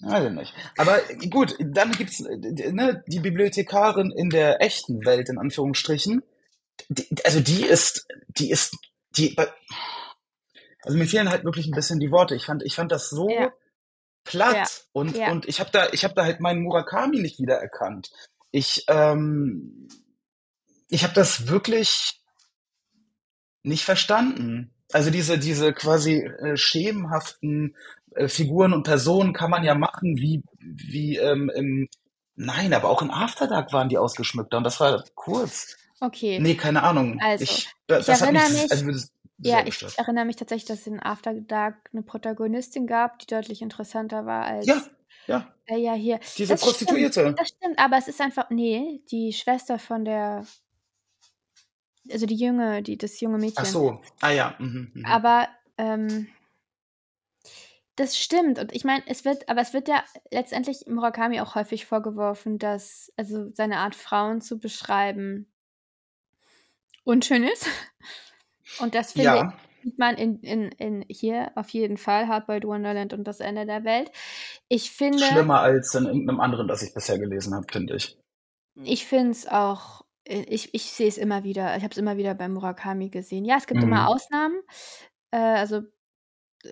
Weiß 0.02 0.26
ich 0.26 0.32
nicht. 0.32 0.54
Aber 0.78 1.00
gut, 1.30 1.56
dann 1.60 1.92
gibt's 1.92 2.22
äh, 2.22 2.72
ne, 2.72 3.04
die 3.08 3.20
Bibliothekarin 3.20 4.12
in 4.12 4.30
der 4.30 4.62
echten 4.62 5.06
Welt, 5.06 5.30
in 5.30 5.38
Anführungsstrichen. 5.38 6.24
Die, 6.90 7.08
also 7.26 7.40
die 7.42 7.66
ist, 7.66 8.08
die 8.28 8.52
ist, 8.52 8.78
die, 9.18 9.36
also 10.82 10.98
mir 10.98 11.08
fehlen 11.08 11.30
halt 11.30 11.44
wirklich 11.44 11.68
ein 11.68 11.76
bisschen 11.76 12.00
die 12.00 12.12
Worte. 12.12 12.36
Ich 12.36 12.46
fand, 12.46 12.64
ich 12.64 12.76
fand 12.76 12.92
das 12.92 13.10
so 13.10 13.30
Ja. 13.30 13.52
Platt 14.30 14.56
Ja. 14.56 14.66
und 14.94 15.18
Ja. 15.18 15.32
und 15.32 15.48
ich 15.48 15.60
habe 15.60 15.72
da, 15.72 15.90
ich 15.92 16.04
habe 16.04 16.14
da 16.14 16.24
halt 16.24 16.40
meinen 16.40 16.62
Murakami 16.62 17.20
nicht 17.20 17.40
wiedererkannt. 17.40 18.12
Ich, 18.52 18.86
ähm, 18.88 19.88
ich 20.88 21.04
habe 21.04 21.14
das 21.14 21.48
wirklich 21.48 22.22
nicht 23.64 23.84
verstanden. 23.86 24.72
Also 24.92 25.10
diese, 25.12 25.38
diese 25.38 25.74
quasi 25.74 26.18
äh, 26.24 26.56
schemenhaften 26.58 27.76
äh, 28.16 28.28
Figuren 28.28 28.74
und 28.74 28.84
Personen 28.84 29.34
kann 29.34 29.52
man 29.52 29.64
ja 29.64 29.76
machen, 29.76 30.16
wie, 30.18 30.44
wie 30.60 31.18
ähm, 31.18 31.52
im, 31.56 31.88
nein, 32.36 32.74
aber 32.74 32.90
auch 32.90 33.02
in 33.02 33.12
After 33.12 33.48
Dark 33.48 33.74
waren 33.74 33.90
die 33.90 33.98
ausgeschmückter 33.98 34.58
und 34.58 34.64
das 34.64 34.80
war 34.80 35.04
kurz. 35.16 35.76
Okay. 36.00 36.40
Nee, 36.40 36.56
keine 36.56 36.84
Ahnung. 36.84 37.20
Also, 37.22 37.44
ich, 37.44 37.70
da- 37.88 38.00
ich 38.00 38.06
das 38.06 38.22
hat 38.22 38.32
mich, 38.32 38.42
erinnere 38.42 38.62
mich- 38.64 38.72
also 38.72 39.10
Ja, 39.42 39.66
ich 39.66 39.82
erinnere 39.98 40.26
mich 40.26 40.36
tatsächlich, 40.36 40.68
dass 40.68 40.80
es 40.82 40.88
in 40.88 41.02
After 41.02 41.34
Dark 41.34 41.90
eine 41.94 42.04
Protagonistin 42.04 42.88
gab, 42.88 43.20
die 43.20 43.28
deutlich 43.28 43.62
interessanter 43.62 44.26
war 44.26 44.46
als. 44.46 44.68
Ja, 44.68 44.82
ja, 45.28 45.54
Äh, 45.66 45.78
ja, 45.78 45.94
hier. 45.94 46.20
diese 46.38 46.54
Das 46.54 46.62
Prostituierte. 46.62 47.22
Stimmt, 47.22 47.40
das 47.40 47.48
stimmt, 47.50 47.80
aber 47.80 47.98
es 47.98 48.08
ist 48.08 48.20
einfach. 48.20 48.50
Nee, 48.50 49.02
die 49.12 49.32
Schwester 49.34 49.80
von 49.80 50.04
der. 50.04 50.46
Also 52.12 52.26
die 52.26 52.36
junge, 52.36 52.82
die, 52.82 52.98
das 52.98 53.20
junge 53.22 53.38
Mädchen. 53.38 53.58
Ach 53.60 53.66
so, 53.66 54.02
ah 54.22 54.32
ja. 54.32 54.56
Mhm, 54.58 54.92
mhm. 54.94 55.06
Aber 55.06 55.48
ähm, 55.78 56.28
das 57.96 58.18
stimmt. 58.18 58.60
Und 58.60 58.74
ich 58.74 58.84
meine, 58.84 59.04
es 59.08 59.26
wird, 59.26 59.48
aber 59.50 59.62
es 59.62 59.74
wird 59.74 59.88
ja 59.88 60.04
letztendlich 60.32 60.86
Murakami 60.88 61.42
auch 61.42 61.56
häufig 61.56 61.86
vorgeworfen, 61.86 62.58
dass, 62.58 63.12
also 63.18 63.52
seine 63.54 63.78
Art, 63.78 63.94
Frauen 63.94 64.42
zu 64.42 64.58
beschreiben, 64.58 65.52
unschön 67.04 67.44
ist. 67.44 67.68
Und 68.78 68.96
das 68.96 69.14
finde 69.14 69.38
Ja, 69.38 69.40
ich, 69.40 69.84
sieht 69.84 69.98
man 70.00 70.16
in, 70.16 70.40
in, 70.42 70.72
in 70.74 71.06
hier 71.10 71.52
auf 71.56 71.70
jeden 71.70 71.98
Fall, 71.98 72.28
Hardboiled 72.28 72.66
Wonderland 72.66 73.14
und 73.14 73.24
das 73.26 73.40
Ende 73.40 73.66
der 73.66 73.84
Welt. 73.84 74.12
Ich 74.70 74.92
finde, 74.92 75.26
schlimmer 75.26 75.60
als 75.60 75.94
in 75.94 76.06
irgendeinem 76.08 76.40
anderen, 76.40 76.68
das 76.68 76.82
ich 76.82 76.96
bisher 76.96 77.20
gelesen 77.20 77.54
habe, 77.54 77.68
finde 77.72 77.96
ich. 77.96 78.18
ich 78.84 79.06
finde 79.06 79.32
es 79.32 79.48
auch, 79.48 80.06
äh, 80.26 80.42
ich, 80.44 80.74
ich 80.74 80.92
sehe 80.92 81.08
es 81.08 81.18
immer 81.18 81.44
wieder, 81.44 81.76
ich 81.78 81.84
habe 81.84 81.92
es 81.92 81.98
immer 81.98 82.18
wieder 82.18 82.34
bei 82.36 82.48
Murakami 82.50 83.10
gesehen. 83.10 83.46
Ja, 83.46 83.58
es 83.58 83.68
gibt 83.68 83.84
Mhm. 83.84 83.84
immer 83.84 84.08
Ausnahmen. 84.08 84.56
Äh, 85.32 85.38
also 85.38 85.84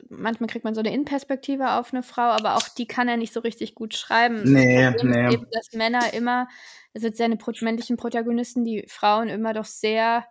manchmal 0.09 0.49
kriegt 0.49 0.65
man 0.65 0.75
so 0.75 0.81
eine 0.81 0.93
Innenperspektive 0.93 1.73
auf 1.73 1.93
eine 1.93 2.03
Frau, 2.03 2.23
aber 2.23 2.57
auch 2.57 2.67
die 2.69 2.87
kann 2.87 3.07
er 3.09 3.17
nicht 3.17 3.33
so 3.33 3.41
richtig 3.41 3.75
gut 3.75 3.95
schreiben. 3.95 4.51
Das 4.53 4.65
Nee, 4.65 4.89
ist 4.93 5.03
nee. 5.03 5.27
eben, 5.27 5.47
dass 5.51 5.73
Männer 5.73 6.13
immer, 6.13 6.47
also 6.95 7.09
seine 7.13 7.37
männlichen 7.61 7.97
Protagonisten, 7.97 8.65
die 8.65 8.85
Frauen 8.89 9.29
immer 9.29 9.53
doch 9.53 9.65
sehr 9.65 10.25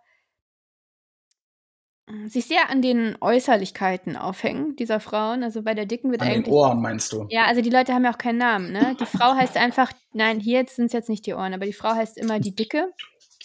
sich 2.27 2.45
sehr 2.45 2.69
an 2.69 2.81
den 2.81 3.17
Äußerlichkeiten 3.19 4.15
aufhängen 4.15 4.75
dieser 4.77 4.99
Frauen. 4.99 5.43
Also 5.43 5.61
bei 5.61 5.73
der 5.73 5.85
Dicken 5.85 6.11
wird 6.11 6.21
An 6.21 6.27
den 6.27 6.35
eigentlich 6.37 6.53
Ohren 6.53 6.81
meinst 6.81 7.11
du? 7.11 7.25
ja, 7.29 7.45
also 7.45 7.61
die 7.61 7.69
Leute 7.69 7.93
haben 7.93 8.05
ja 8.05 8.13
auch 8.13 8.17
keinen 8.17 8.37
Namen, 8.37 8.71
ne? 8.71 8.95
Die 8.99 9.05
Frau 9.05 9.35
heißt 9.35 9.57
einfach 9.57 9.91
nein, 10.13 10.39
hier 10.39 10.65
sind 10.67 10.85
es 10.85 10.93
jetzt 10.93 11.09
nicht 11.09 11.25
die 11.25 11.33
Ohren, 11.33 11.53
aber 11.53 11.65
die 11.65 11.73
Frau 11.73 11.93
heißt 11.93 12.17
immer 12.17 12.39
die 12.39 12.55
Dicke. 12.55 12.93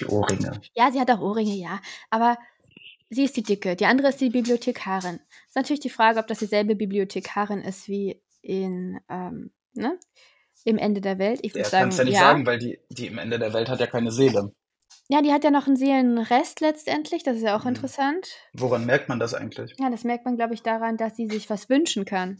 Die 0.01 0.07
Ohrringe. 0.07 0.61
Ja, 0.75 0.91
sie 0.93 1.01
hat 1.01 1.11
auch 1.11 1.21
Ohrringe, 1.21 1.55
ja, 1.55 1.81
aber 2.11 2.39
sie 3.11 3.25
ist 3.25 3.37
die 3.37 3.43
Dicke, 3.43 3.75
die 3.77 3.87
andere 3.87 4.09
ist 4.09 4.21
die 4.21 4.31
Bibliothekarin. 4.31 5.19
Ist 5.49 5.57
natürlich 5.57 5.81
die 5.81 5.91
Frage, 5.91 6.21
ob 6.21 6.29
das 6.29 6.39
dieselbe 6.39 6.77
Bibliothekarin 6.77 7.63
ist 7.63 7.89
wie 7.89 8.23
in, 8.43 9.01
ähm, 9.09 9.51
ne? 9.75 9.99
Im 10.65 10.79
Ende 10.79 11.01
der 11.01 11.19
Welt. 11.19 11.41
Ich 11.43 11.55
würde 11.55 11.63
Der 11.63 11.71
sagen, 11.71 11.83
kannst 11.83 11.99
ja 11.99 12.05
nicht 12.05 12.15
ja. 12.15 12.21
sagen, 12.21 12.47
weil 12.47 12.59
die, 12.59 12.79
die 12.89 13.09
im 13.09 13.19
Ende 13.19 13.41
der 13.41 13.53
Welt 13.53 13.69
hat 13.69 13.81
ja 13.81 13.89
keine 13.89 14.13
Seele. 14.13 14.53
Ja, 15.13 15.21
die 15.21 15.31
hat 15.31 15.45
ja 15.45 15.51
noch 15.51 15.67
einen 15.67 15.77
Seelenrest 15.77 16.61
letztendlich, 16.63 17.23
das 17.23 17.37
ist 17.37 17.43
ja 17.43 17.55
auch 17.55 17.65
Mhm. 17.65 17.69
interessant. 17.75 18.29
Woran 18.55 18.87
merkt 18.87 19.11
man 19.11 19.19
das 19.21 19.35
eigentlich? 19.35 19.75
Ja, 19.79 19.91
das 19.91 20.05
merkt 20.05 20.25
man, 20.25 20.37
glaube 20.37 20.55
ich, 20.55 20.63
daran, 20.63 20.97
dass 20.97 21.17
sie 21.17 21.29
sich 21.29 21.51
was 21.51 21.69
wünschen 21.69 22.07
kann. 22.07 22.39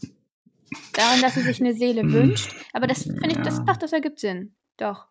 Daran, 0.93 1.21
dass 1.21 1.35
sie 1.35 1.43
sich 1.43 1.61
eine 1.61 1.75
Seele 1.75 2.01
Hm. 2.01 2.11
wünscht. 2.11 2.49
Aber 2.73 2.87
das 2.87 3.03
finde 3.03 3.29
ich, 3.29 3.37
das, 3.43 3.63
doch, 3.65 3.77
das 3.77 3.93
ergibt 3.93 4.19
Sinn. 4.19 4.55
Doch. 4.77 5.05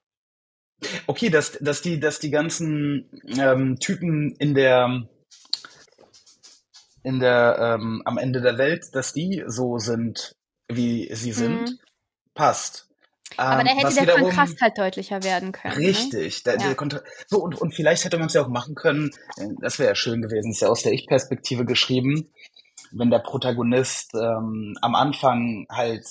Okay, 1.07 1.31
dass, 1.31 1.53
dass, 1.61 1.83
die, 1.83 2.01
dass 2.01 2.19
die 2.19 2.33
ganzen 2.33 3.09
ähm, 3.39 3.79
Typen 3.79 4.35
in 4.41 4.55
der, 4.57 5.07
in 7.05 7.21
der, 7.21 7.77
ähm, 7.79 8.03
am 8.05 8.19
Ende 8.19 8.41
der 8.41 8.59
Welt, 8.59 8.87
dass 8.93 9.13
die 9.13 9.45
so 9.47 9.79
sind, 9.79 10.33
wie 10.69 11.15
sie 11.15 11.31
sind, 11.33 11.71
Mhm. 11.71 11.79
passt. 12.35 12.89
Aber 13.37 13.61
Ähm, 13.61 13.67
da 13.67 13.73
hätte 13.75 13.95
der 13.95 14.03
wiederum- 14.05 14.23
Kontrast 14.23 14.61
halt 14.61 14.79
deutlicher 14.79 15.23
werden 15.23 15.53
können. 15.53 15.79
Ne? 15.81 15.89
Richtig, 15.89 16.43
der, 16.45 16.59
Ja. 16.59 16.75
der 16.75 17.03
so 17.27 17.39
und, 17.43 17.61
und 17.61 17.75
vielleicht 17.75 18.05
hätte 18.05 18.19
man 18.19 18.27
es 18.27 18.35
ja 18.35 18.43
auch 18.43 18.49
machen 18.49 18.75
können, 18.75 19.11
äh, 19.37 19.49
das 19.61 19.79
wäre 19.79 19.91
ja 19.91 19.95
schön 19.95 20.23
gewesen, 20.23 20.51
ist 20.53 20.61
ja 20.63 20.69
aus 20.69 20.83
der 20.83 20.93
Ich-Perspektive 20.93 21.65
geschrieben, 21.65 22.33
wenn 22.91 23.11
der 23.11 23.21
Protagonist 23.21 24.15
ähm, 24.15 24.77
am 24.83 24.95
Anfang 24.95 25.67
halt 25.71 26.05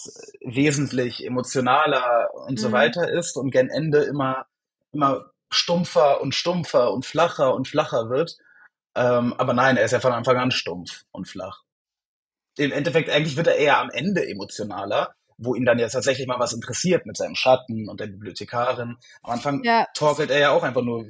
wesentlich 0.43 1.25
emotionaler 1.25 2.29
und 2.47 2.59
so 2.59 2.69
Mhm. 2.69 2.73
weiter 2.73 3.09
ist 3.11 3.37
und 3.37 3.51
gern 3.51 3.69
Ende 3.69 3.99
immer, 4.03 4.45
immer 4.91 5.25
stumpfer 5.51 6.21
und 6.21 6.33
stumpfer 6.33 6.91
und 6.93 7.05
flacher 7.05 7.53
und 7.53 7.67
flacher 7.67 8.09
wird. 8.09 8.37
Ähm, 8.95 9.33
aber 9.37 9.53
nein, 9.53 9.77
er 9.77 9.85
ist 9.85 9.91
ja 9.91 9.99
von 9.99 10.11
Anfang 10.13 10.37
an 10.37 10.51
stumpf 10.51 11.03
und 11.11 11.27
flach. 11.27 11.61
Im 12.57 12.71
Endeffekt, 12.71 13.09
eigentlich 13.09 13.37
wird 13.37 13.47
er 13.47 13.55
eher 13.55 13.77
am 13.79 13.89
Ende 13.89 14.27
emotionaler, 14.27 15.13
wo 15.41 15.55
ihn 15.55 15.65
dann 15.65 15.79
ja 15.79 15.89
tatsächlich 15.89 16.27
mal 16.27 16.39
was 16.39 16.53
interessiert 16.53 17.05
mit 17.05 17.17
seinem 17.17 17.35
Schatten 17.35 17.89
und 17.89 17.99
der 17.99 18.07
Bibliothekarin. 18.07 18.97
Am 19.23 19.31
Anfang 19.31 19.63
Ja. 19.63 19.87
torkelt 19.93 20.29
er 20.29 20.39
ja 20.39 20.51
auch 20.51 20.63
einfach 20.63 20.83
nur 20.83 21.05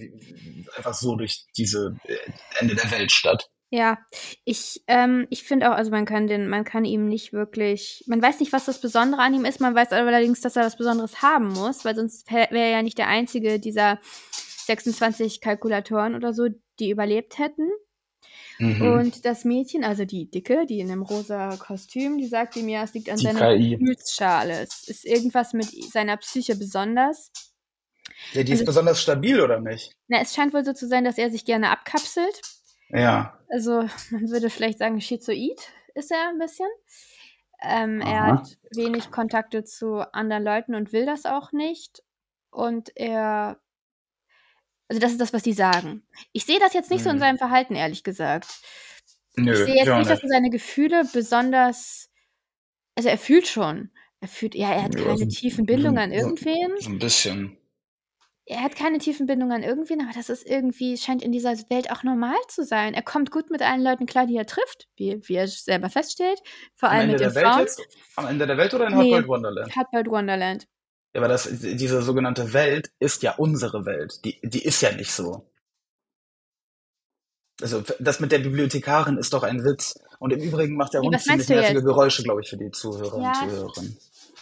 einfach 0.76 0.94
so 0.94 1.16
durch 1.16 1.46
diese 1.58 1.96
äh, 2.06 2.16
Ende 2.60 2.76
der 2.76 2.90
Welt 2.92 3.12
statt. 3.12 3.50
Ja, 3.74 4.00
ich, 4.44 4.84
ähm, 4.88 5.28
ich 5.30 5.44
finde 5.44 5.72
auch, 5.72 5.76
also 5.76 5.92
man 5.92 6.06
kann 6.06 6.28
den, 6.28 6.50
man 6.50 6.66
kann 6.66 6.84
ihm 6.84 7.08
nicht 7.08 7.32
wirklich, 7.32 8.04
man 8.06 8.22
weiß 8.22 8.42
nicht, 8.42 8.52
was 8.52 8.66
das 8.66 8.82
Besondere 8.82 9.22
an 9.22 9.34
ihm 9.34 9.46
ist, 9.46 9.62
man 9.62 9.74
weiß 9.74 9.94
allerdings, 9.94 10.42
dass 10.42 10.58
er 10.58 10.66
was 10.66 10.76
Besonderes 10.76 11.22
haben 11.22 11.48
muss, 11.48 11.86
weil 11.86 11.96
sonst 11.96 12.30
wäre 12.30 12.50
er 12.52 12.70
ja 12.70 12.82
nicht 12.82 12.98
der 12.98 13.08
einzige 13.08 13.60
dieser 13.62 14.00
26 14.66 15.40
Kalkulatoren 15.40 16.16
oder 16.16 16.34
so, 16.34 16.48
die 16.80 16.90
überlebt 16.90 17.38
hätten. 17.40 17.70
Mhm. 18.62 18.82
Und 18.94 19.26
das 19.26 19.44
Mädchen, 19.44 19.84
also 19.84 20.06
die 20.06 20.30
Dicke, 20.30 20.66
die 20.68 20.80
in 20.80 20.88
dem 20.88 21.02
rosa 21.02 21.56
Kostüm, 21.58 22.18
die 22.18 22.28
sagt 22.28 22.56
ihm 22.56 22.70
ja, 22.70 22.84
es 22.84 22.94
liegt 22.94 23.10
an 23.10 23.18
Die 23.18 23.24
seiner 23.24 23.56
KI. 23.56 23.72
Gefühlsschale. 23.78 24.62
Es 24.62 24.88
ist 24.88 25.06
irgendwas 25.06 25.54
mit 25.54 25.66
seiner 25.92 26.18
Psyche 26.18 26.56
besonders. 26.56 27.32
Ja, 28.34 28.44
die 28.44 28.52
ist 28.52 28.60
also- 28.60 28.66
besonders 28.70 29.02
stabil, 29.02 29.42
oder 29.42 29.60
nicht? 29.60 29.96
Na, 30.08 30.20
es 30.22 30.36
scheint 30.36 30.54
wohl 30.54 30.64
so 30.64 30.74
zu 30.74 30.88
sein, 30.88 31.04
dass 31.04 31.18
er 31.18 31.32
sich 31.32 31.44
gerne 31.46 31.72
abkapselt. 31.72 32.42
Ja. 32.90 33.40
Also, 33.50 33.84
man 34.12 34.30
würde 34.30 34.50
vielleicht 34.50 34.80
sagen, 34.80 35.02
schizoid 35.02 35.60
ist 35.96 36.12
er 36.12 36.30
ein 36.30 36.38
bisschen. 36.38 36.68
Ähm, 37.64 38.02
er 38.02 38.26
hat 38.28 38.58
wenig 38.76 39.12
Kontakte 39.12 39.64
zu 39.64 40.02
anderen 40.14 40.44
Leuten 40.44 40.76
und 40.76 40.94
will 40.94 41.06
das 41.06 41.26
auch 41.26 41.52
nicht. 41.52 42.04
Und 42.52 42.92
er. 42.96 43.60
Also, 44.92 45.00
das 45.00 45.14
ist 45.14 45.22
das, 45.22 45.32
was 45.32 45.42
die 45.44 45.54
sagen. 45.54 46.04
Ich 46.34 46.46
sehe 46.46 46.60
das 46.60 46.74
jetzt 46.74 46.92
nicht 46.92 47.02
so 47.02 47.10
in 47.10 47.16
Mhm. 47.16 47.20
seinem 47.22 47.38
Verhalten, 47.38 47.76
ehrlich 47.76 48.04
gesagt. 48.04 48.60
Nö, 49.38 49.54
ich 49.54 49.60
sehe 49.60 49.76
jetzt 49.76 49.88
ja 49.88 49.98
nicht, 49.98 50.10
dass 50.10 50.22
er 50.22 50.28
seine 50.28 50.50
Gefühle 50.50 51.04
besonders. 51.14 52.10
Also, 52.96 53.08
er 53.08 53.18
fühlt 53.18 53.48
schon. 53.48 53.90
Er 54.20 54.28
fühlt, 54.28 54.54
ja, 54.54 54.70
er 54.74 54.84
hat 54.84 54.96
Ja, 54.96 55.06
keine 55.06 55.18
so- 55.18 55.26
tiefen 55.28 55.66
Bindungen 55.66 55.98
an 55.98 56.12
irgendwen. 56.12 56.72
So 56.80 56.90
ein 56.90 57.00
bisschen. 57.00 57.56
Er 58.46 58.64
hat 58.64 58.76
keine 58.76 58.98
tiefen 58.98 59.28
Bindungen 59.28 59.56
an 59.56 59.64
irgendwen, 59.64 60.02
aber 60.02 60.12
das 60.14 60.28
ist 60.30 60.46
irgendwie, 60.46 60.98
scheint 60.98 61.22
in 61.24 61.32
dieser 61.32 61.54
Welt 61.70 61.90
auch 61.90 62.04
normal 62.04 62.36
zu 62.50 62.66
sein. 62.66 62.94
Er 62.94 63.02
kommt 63.04 63.32
gut 63.32 63.50
mit 63.50 63.62
allen 63.62 63.82
Leuten 63.82 64.08
klar, 64.08 64.28
die 64.28 64.36
er 64.36 64.46
trifft, 64.46 64.90
wie, 64.98 65.22
wie 65.30 65.36
er 65.36 65.48
selber 65.48 65.90
feststellt. 65.90 66.42
Vor 66.76 66.90
allem 66.90 67.12
mit 67.12 67.22
den 67.22 67.32
Frauen. 67.32 67.60
jetzt? 67.62 67.82
Am 68.18 68.28
Ende 68.28 68.46
der 68.46 68.58
Welt 68.58 68.74
oder 68.74 68.88
in 68.88 68.94
Nee. 68.98 69.04
Hardboiled 69.14 69.28
Wonderland? 69.30 69.74
Hardboiled 69.76 70.08
Wonderland. 70.10 70.68
Aber 71.14 71.28
das, 71.28 71.50
diese 71.52 72.02
sogenannte 72.02 72.54
Welt 72.54 72.92
ist 73.00 73.22
ja 73.24 73.36
unsere 73.36 73.86
Welt. 73.86 74.24
Die, 74.24 74.40
die 74.44 74.64
ist 74.64 74.82
ja 74.82 74.92
nicht 74.94 75.12
so. 75.12 75.46
Also 77.62 77.84
das 78.00 78.20
mit 78.20 78.32
der 78.32 78.40
Bibliothekarin 78.40 79.18
ist 79.18 79.34
doch 79.34 79.44
ein 79.44 79.64
Witz. 79.64 80.00
Und 80.20 80.32
im 80.32 80.40
Übrigen 80.40 80.76
macht 80.76 80.94
der 80.94 81.02
Hund 81.02 81.14
was 81.14 81.24
ziemlich 81.24 81.50
nervige? 81.50 81.84
Geräusche, 81.84 82.24
glaube 82.24 82.42
ich, 82.42 82.50
für 82.50 82.58
die 82.58 82.72
Zuhörer 82.72 83.22
Ja, 83.22 83.30
und 83.30 83.50
Zuhörerinnen. 83.50 83.98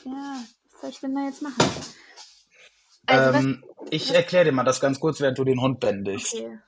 Ja, 0.05 0.35
was 0.71 0.81
soll 0.81 0.89
ich 0.89 0.99
denn 0.99 1.15
da 1.15 1.25
jetzt 1.25 1.41
machen? 1.41 1.55
Also, 3.05 3.39
ähm, 3.39 3.63
ich 3.89 4.13
erkläre 4.13 4.45
dir 4.45 4.51
mal 4.51 4.63
das 4.63 4.79
ganz 4.79 4.99
kurz, 4.99 5.19
während 5.19 5.37
du 5.37 5.43
den 5.43 5.61
Hund 5.61 5.81
was. 5.81 5.89
bändigst. 5.89 6.35
Okay, 6.35 6.59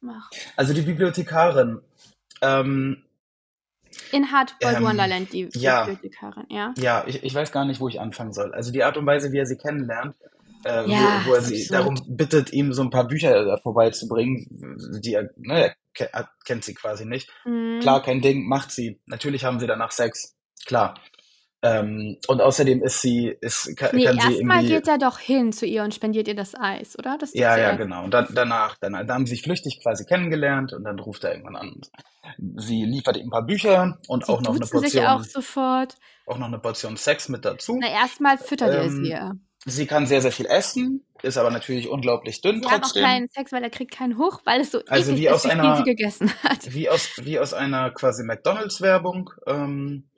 mach. 0.00 0.30
Also 0.56 0.72
die 0.72 0.82
Bibliothekarin, 0.82 1.80
ähm, 2.40 3.04
In 4.12 4.30
Hardboiled 4.32 4.78
Ähm, 4.78 4.84
Wonderland, 4.84 5.32
die 5.32 5.48
ja. 5.54 5.84
Bibliothekarin, 5.84 6.46
ja. 6.48 6.72
ja, 6.78 7.04
ich, 7.06 7.22
ich 7.22 7.34
weiß 7.34 7.52
gar 7.52 7.64
nicht, 7.64 7.80
wo 7.80 7.88
ich 7.88 8.00
anfangen 8.00 8.32
soll. 8.32 8.52
Also 8.54 8.72
die 8.72 8.82
Art 8.84 8.96
und 8.96 9.06
Weise, 9.06 9.32
wie 9.32 9.38
er 9.38 9.46
sie 9.46 9.56
kennenlernt, 9.56 10.14
äh, 10.64 10.88
Ja, 10.90 11.22
wo, 11.24 11.30
wo 11.30 11.34
er 11.34 11.40
sie 11.42 11.62
absurd. 11.62 11.80
darum 11.80 12.16
bittet, 12.16 12.52
ihm 12.52 12.72
so 12.72 12.82
ein 12.82 12.90
paar 12.90 13.06
Bücher 13.08 13.44
da 13.44 13.56
vorbeizubringen, 13.56 14.46
die 15.02 15.14
er, 15.14 15.30
ne, 15.36 15.74
er 16.12 16.28
kennt 16.44 16.64
sie 16.64 16.74
quasi 16.74 17.04
nicht. 17.04 17.30
Mhm. 17.44 17.80
Klar, 17.80 18.02
kein 18.02 18.20
Ding, 18.20 18.46
macht 18.46 18.70
sie. 18.70 19.00
Natürlich 19.06 19.44
haben 19.44 19.60
sie 19.60 19.66
danach 19.66 19.90
Sex. 19.92 20.36
Klar. 20.64 20.94
Ähm, 21.64 22.16
und 22.26 22.40
außerdem 22.40 22.82
ist 22.82 23.00
sie, 23.00 23.36
ist, 23.40 23.76
kann, 23.76 23.90
Nee, 23.94 24.04
kann 24.04 24.18
sie 24.18 24.32
erstmal 24.34 24.64
geht 24.66 24.88
er 24.88 24.98
doch 24.98 25.18
hin 25.20 25.52
zu 25.52 25.64
ihr 25.64 25.84
und 25.84 25.94
spendiert 25.94 26.26
ihr 26.26 26.34
das 26.34 26.54
Eis, 26.58 26.98
oder? 26.98 27.16
Das 27.18 27.34
Ja, 27.34 27.56
ja, 27.56 27.76
genau. 27.76 28.02
Und 28.04 28.12
dann, 28.12 28.26
danach, 28.34 28.76
dann, 28.80 28.94
dann 28.94 29.08
haben 29.10 29.26
sie 29.26 29.34
sich 29.34 29.42
flüchtig 29.42 29.80
quasi 29.80 30.04
kennengelernt 30.04 30.72
und 30.72 30.82
dann 30.82 30.98
ruft 30.98 31.22
er 31.22 31.30
irgendwann 31.32 31.54
an. 31.56 31.80
Sie 32.56 32.84
liefert 32.84 33.16
ihm 33.16 33.28
ein 33.28 33.30
paar 33.30 33.46
Bücher 33.46 33.96
und 34.08 34.26
Sie 34.26 34.32
auch 34.32 34.40
noch 34.40 34.50
eine 34.50 34.58
duzen 34.60 34.80
sich 34.80 34.94
Portion, 34.94 35.06
auch 35.06 35.22
sofort. 35.24 35.94
auch 36.26 36.38
noch 36.38 36.48
eine 36.48 36.58
Portion 36.58 36.96
Sex 36.96 37.28
mit 37.28 37.44
dazu. 37.44 37.78
Na, 37.80 37.88
erstmal 37.90 38.38
füttert 38.38 38.74
er 38.74 38.84
Ähm, 38.84 39.04
sie 39.04 39.10
ja. 39.10 39.32
Sie 39.64 39.86
kann 39.86 40.06
sehr, 40.08 40.20
sehr 40.20 40.32
viel 40.32 40.46
essen, 40.46 41.04
ist 41.22 41.36
aber 41.38 41.50
natürlich 41.52 41.88
unglaublich 41.88 42.40
dünn 42.40 42.60
Sie 42.60 42.66
haben 42.68 42.78
auch 42.78 42.80
trotzdem. 42.86 43.04
keinen 43.04 43.28
Sex, 43.28 43.52
weil 43.52 43.62
er 43.62 43.70
kriegt 43.70 43.92
keinen 43.94 44.18
hoch, 44.18 44.40
weil 44.44 44.60
es 44.62 44.72
so 44.72 44.80
Also 44.88 45.12
eklig 45.12 45.22
wie 45.22 45.26
ist, 45.28 45.32
aus 45.34 45.44
wie 45.44 45.50
einer- 45.50 45.76
sie 45.76 45.84
gegessen 45.84 46.32
hat. 46.42 46.74
Wie 46.74 46.90
aus, 46.90 47.10
wie 47.22 47.38
aus 47.38 47.54
einer 47.54 47.90
quasi 47.92 48.24
McDonalds-Werbung. 48.24 49.30
Ähm, 49.46 50.08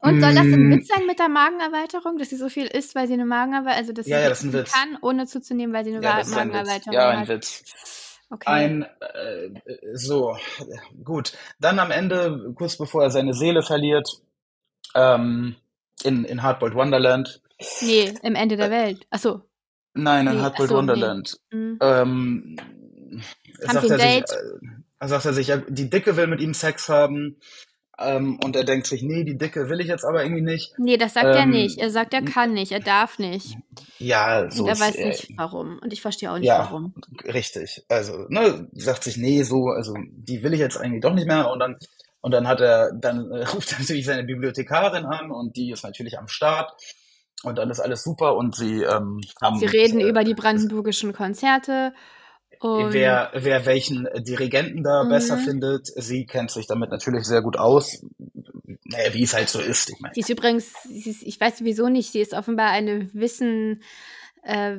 Und 0.00 0.20
soll 0.20 0.34
das 0.34 0.44
ein 0.44 0.68
Mm. 0.68 0.72
Witz 0.72 0.88
sein 0.88 1.06
mit 1.06 1.18
der 1.18 1.28
Magenerweiterung, 1.28 2.18
dass 2.18 2.28
sie 2.30 2.36
so 2.36 2.48
viel 2.48 2.66
isst, 2.66 2.94
weil 2.94 3.06
sie 3.08 3.14
eine 3.14 3.24
Magenerweiterung, 3.24 3.78
also 3.78 3.92
dass 3.92 4.04
sie 4.06 4.12
Ja, 4.12 4.20
ja, 4.20 4.28
das 4.28 4.40
ist 4.40 4.44
ein 4.44 4.52
Witz. 4.52 4.72
kann, 4.72 4.98
ohne 5.02 5.26
zuzunehmen, 5.26 5.74
weil 5.74 5.84
sie 5.84 5.94
eine 5.96 6.04
ja. 6.04 6.22
Magenerweiterung 6.24 6.92
Ja, 6.94 7.08
ein 7.08 7.20
hat. 7.20 7.28
Witz. 7.28 8.18
Okay. 8.28 8.50
Ein, 8.50 8.82
äh, 8.82 9.60
so, 9.94 10.36
gut. 11.04 11.32
Dann 11.60 11.78
am 11.78 11.90
Ende, 11.90 12.52
kurz 12.56 12.76
bevor 12.76 13.04
er 13.04 13.10
seine 13.10 13.34
Seele 13.34 13.62
verliert, 13.62 14.08
ähm, 14.94 15.56
in, 16.02 16.24
in 16.24 16.42
Hardboiled 16.42 16.74
Wonderland. 16.74 17.40
nee, 17.82 18.12
im 18.22 18.34
Ende 18.34 18.56
der 18.56 18.70
Welt. 18.70 19.06
Achso. 19.10 19.42
Nein, 19.94 20.26
in 20.26 20.34
Nee, 20.36 20.40
Hardboiled 20.42 20.70
so, 20.70 20.76
Wonderland. 20.76 21.36
Mhm. 21.50 21.78
Ähm, 21.80 22.56
sagt 23.60 23.76
ein 23.76 23.90
er 23.92 23.98
sich, 23.98 24.24
äh, 25.00 25.08
sagt 25.08 25.24
er 25.24 25.32
sich, 25.32 25.52
die 25.68 25.88
Dicke 25.90 26.16
will 26.16 26.26
mit 26.26 26.40
ihm 26.40 26.52
Sex 26.52 26.88
haben. 26.88 27.38
Ähm, 27.98 28.38
und 28.44 28.56
er 28.56 28.64
denkt 28.64 28.86
sich, 28.86 29.02
nee, 29.02 29.24
die 29.24 29.38
Dicke 29.38 29.70
will 29.70 29.80
ich 29.80 29.86
jetzt 29.86 30.04
aber 30.04 30.22
irgendwie 30.22 30.42
nicht. 30.42 30.78
Nee, 30.78 30.98
das 30.98 31.14
sagt 31.14 31.26
er 31.26 31.44
Ähm, 31.44 31.50
nicht. 31.50 31.78
Er 31.78 31.90
sagt, 31.90 32.12
er 32.12 32.22
kann 32.22 32.52
nicht, 32.52 32.72
er 32.72 32.80
darf 32.80 33.18
nicht. 33.18 33.56
Ja, 33.98 34.50
so 34.50 34.64
Und 34.64 34.68
er 34.68 34.78
weiß 34.78 34.98
nicht 34.98 35.28
warum. 35.36 35.78
Und 35.78 35.92
ich 35.94 36.02
verstehe 36.02 36.30
auch 36.30 36.38
nicht 36.38 36.46
ja, 36.48 36.58
warum. 36.58 36.94
richtig. 37.24 37.84
Also, 37.88 38.26
ne, 38.28 38.68
sagt 38.72 39.04
sich, 39.04 39.16
nee, 39.16 39.42
so, 39.44 39.68
also 39.68 39.94
die 40.12 40.42
will 40.42 40.52
ich 40.52 40.60
jetzt 40.60 40.76
eigentlich 40.76 41.00
doch 41.00 41.14
nicht 41.14 41.26
mehr. 41.26 41.50
Und 41.50 41.58
dann, 41.58 41.76
und 42.20 42.32
dann 42.32 42.46
hat 42.46 42.60
er, 42.60 42.92
dann 42.92 43.30
äh, 43.30 43.44
ruft 43.54 43.72
er 43.72 43.78
natürlich 43.78 44.04
seine 44.04 44.24
Bibliothekarin 44.24 45.06
an 45.06 45.30
und 45.30 45.56
die 45.56 45.70
ist 45.70 45.82
natürlich 45.82 46.18
am 46.18 46.28
Start. 46.28 46.72
Und 47.44 47.56
dann 47.56 47.70
ist 47.70 47.80
alles 47.80 48.02
super 48.02 48.36
und 48.36 48.56
sie 48.56 48.82
ähm, 48.82 49.20
haben. 49.40 49.58
Sie 49.58 49.66
reden 49.66 50.00
äh, 50.00 50.08
über 50.08 50.24
die 50.24 50.34
brandenburgischen 50.34 51.12
Konzerte 51.12 51.92
Und 52.60 52.92
wer, 52.92 53.30
wer 53.34 53.66
welchen 53.66 54.08
Dirigenten 54.18 54.82
da 54.82 55.04
besser 55.04 55.36
Mhm. 55.36 55.40
findet, 55.40 55.86
sie 55.96 56.26
kennt 56.26 56.50
sich 56.50 56.66
damit 56.66 56.90
natürlich 56.90 57.24
sehr 57.24 57.42
gut 57.42 57.56
aus. 57.58 58.04
Naja, 58.84 59.14
wie 59.14 59.22
es 59.22 59.34
halt 59.34 59.48
so 59.48 59.60
ist. 59.60 59.90
Ich 59.90 60.00
meine, 60.00 60.14
sie 60.14 60.20
ist 60.20 60.30
übrigens, 60.30 60.72
sie 60.84 61.10
ist, 61.10 61.22
ich 61.22 61.40
weiß 61.40 61.58
sowieso 61.58 61.88
nicht, 61.88 62.12
sie 62.12 62.20
ist 62.20 62.34
offenbar 62.34 62.70
eine 62.70 63.08
Wissen, 63.14 63.82
äh, 64.42 64.76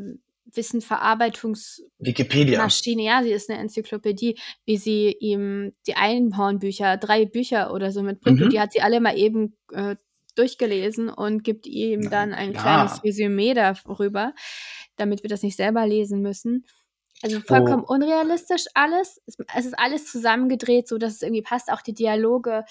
Wissenverarbeitungs 0.54 1.84
Wikipedia. 2.00 2.62
Maschine, 2.62 3.04
ja, 3.04 3.22
sie 3.24 3.32
ist 3.32 3.50
eine 3.50 3.60
Enzyklopädie, 3.60 4.38
wie 4.66 4.78
sie 4.78 5.16
ihm 5.20 5.74
die 5.88 5.96
Einhornbücher, 5.96 6.98
drei 6.98 7.26
Bücher 7.26 7.74
oder 7.74 7.92
so 7.92 8.02
mitbringt. 8.04 8.40
Und 8.42 8.48
Mhm. 8.48 8.52
die 8.52 8.60
hat 8.60 8.74
sie 8.74 8.82
alle 8.82 9.00
mal 9.02 9.18
eben 9.18 9.58
äh, 9.74 9.96
durchgelesen 10.36 11.10
und 11.10 11.44
gibt 11.44 11.66
ihm 11.68 12.10
dann 12.10 12.34
ein 12.34 12.54
ja. 12.54 12.62
kleines 12.62 13.04
Resümee 13.04 13.54
darüber, 13.54 14.34
damit 14.96 15.24
wir 15.24 15.30
das 15.30 15.44
nicht 15.44 15.58
selber 15.58 15.86
lesen 15.88 16.22
müssen. 16.22 16.66
Also 17.22 17.40
vollkommen 17.42 17.84
Oh. 17.88 17.94
unrealistisch 17.94 18.66
alles. 18.74 19.22
Es, 19.26 19.38
ist 19.66 19.80
alles 19.80 20.12
zusammengedreht, 20.12 20.88
so 20.88 20.98
dass 20.98 21.16
es 21.16 21.22
irgendwie 21.22 21.42
passt. 21.42 21.72
Auch 21.72 21.82
die 21.82 21.94
Dialoge, 21.94 22.64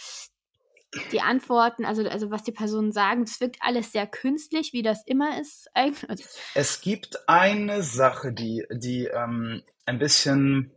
die 1.13 1.21
Antworten, 1.21 1.85
also, 1.85 2.03
also 2.09 2.31
was 2.31 2.45
die 2.45 2.53
Personen 2.53 2.93
sagen, 2.93 3.23
es 3.23 3.41
wirkt 3.41 3.57
alles 3.61 3.93
sehr 3.93 4.07
künstlich, 4.07 4.73
wie 4.73 4.83
das 4.83 5.03
immer 5.07 5.41
ist. 5.41 5.69
eigentlich. 5.75 6.27
Es 6.55 6.81
gibt 6.81 7.29
eine 7.29 7.83
Sache, 7.83 8.33
die, 8.33 8.65
die 8.71 9.07
ähm, 9.07 9.63
ein 9.85 9.99
bisschen 9.99 10.73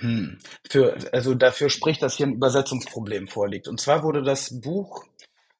hm, 0.00 0.38
für, 0.68 0.96
also 1.12 1.34
dafür 1.34 1.70
spricht, 1.70 2.02
dass 2.02 2.16
hier 2.16 2.26
ein 2.26 2.34
Übersetzungsproblem 2.34 3.28
vorliegt. 3.28 3.68
Und 3.68 3.80
zwar 3.80 4.02
wurde 4.02 4.22
das 4.22 4.60
Buch 4.60 5.04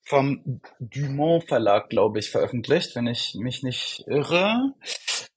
vom 0.05 0.61
Dumont 0.79 1.49
Verlag, 1.49 1.89
glaube 1.89 2.19
ich, 2.19 2.31
veröffentlicht, 2.31 2.95
wenn 2.95 3.07
ich 3.07 3.35
mich 3.39 3.63
nicht 3.63 4.05
irre. 4.07 4.75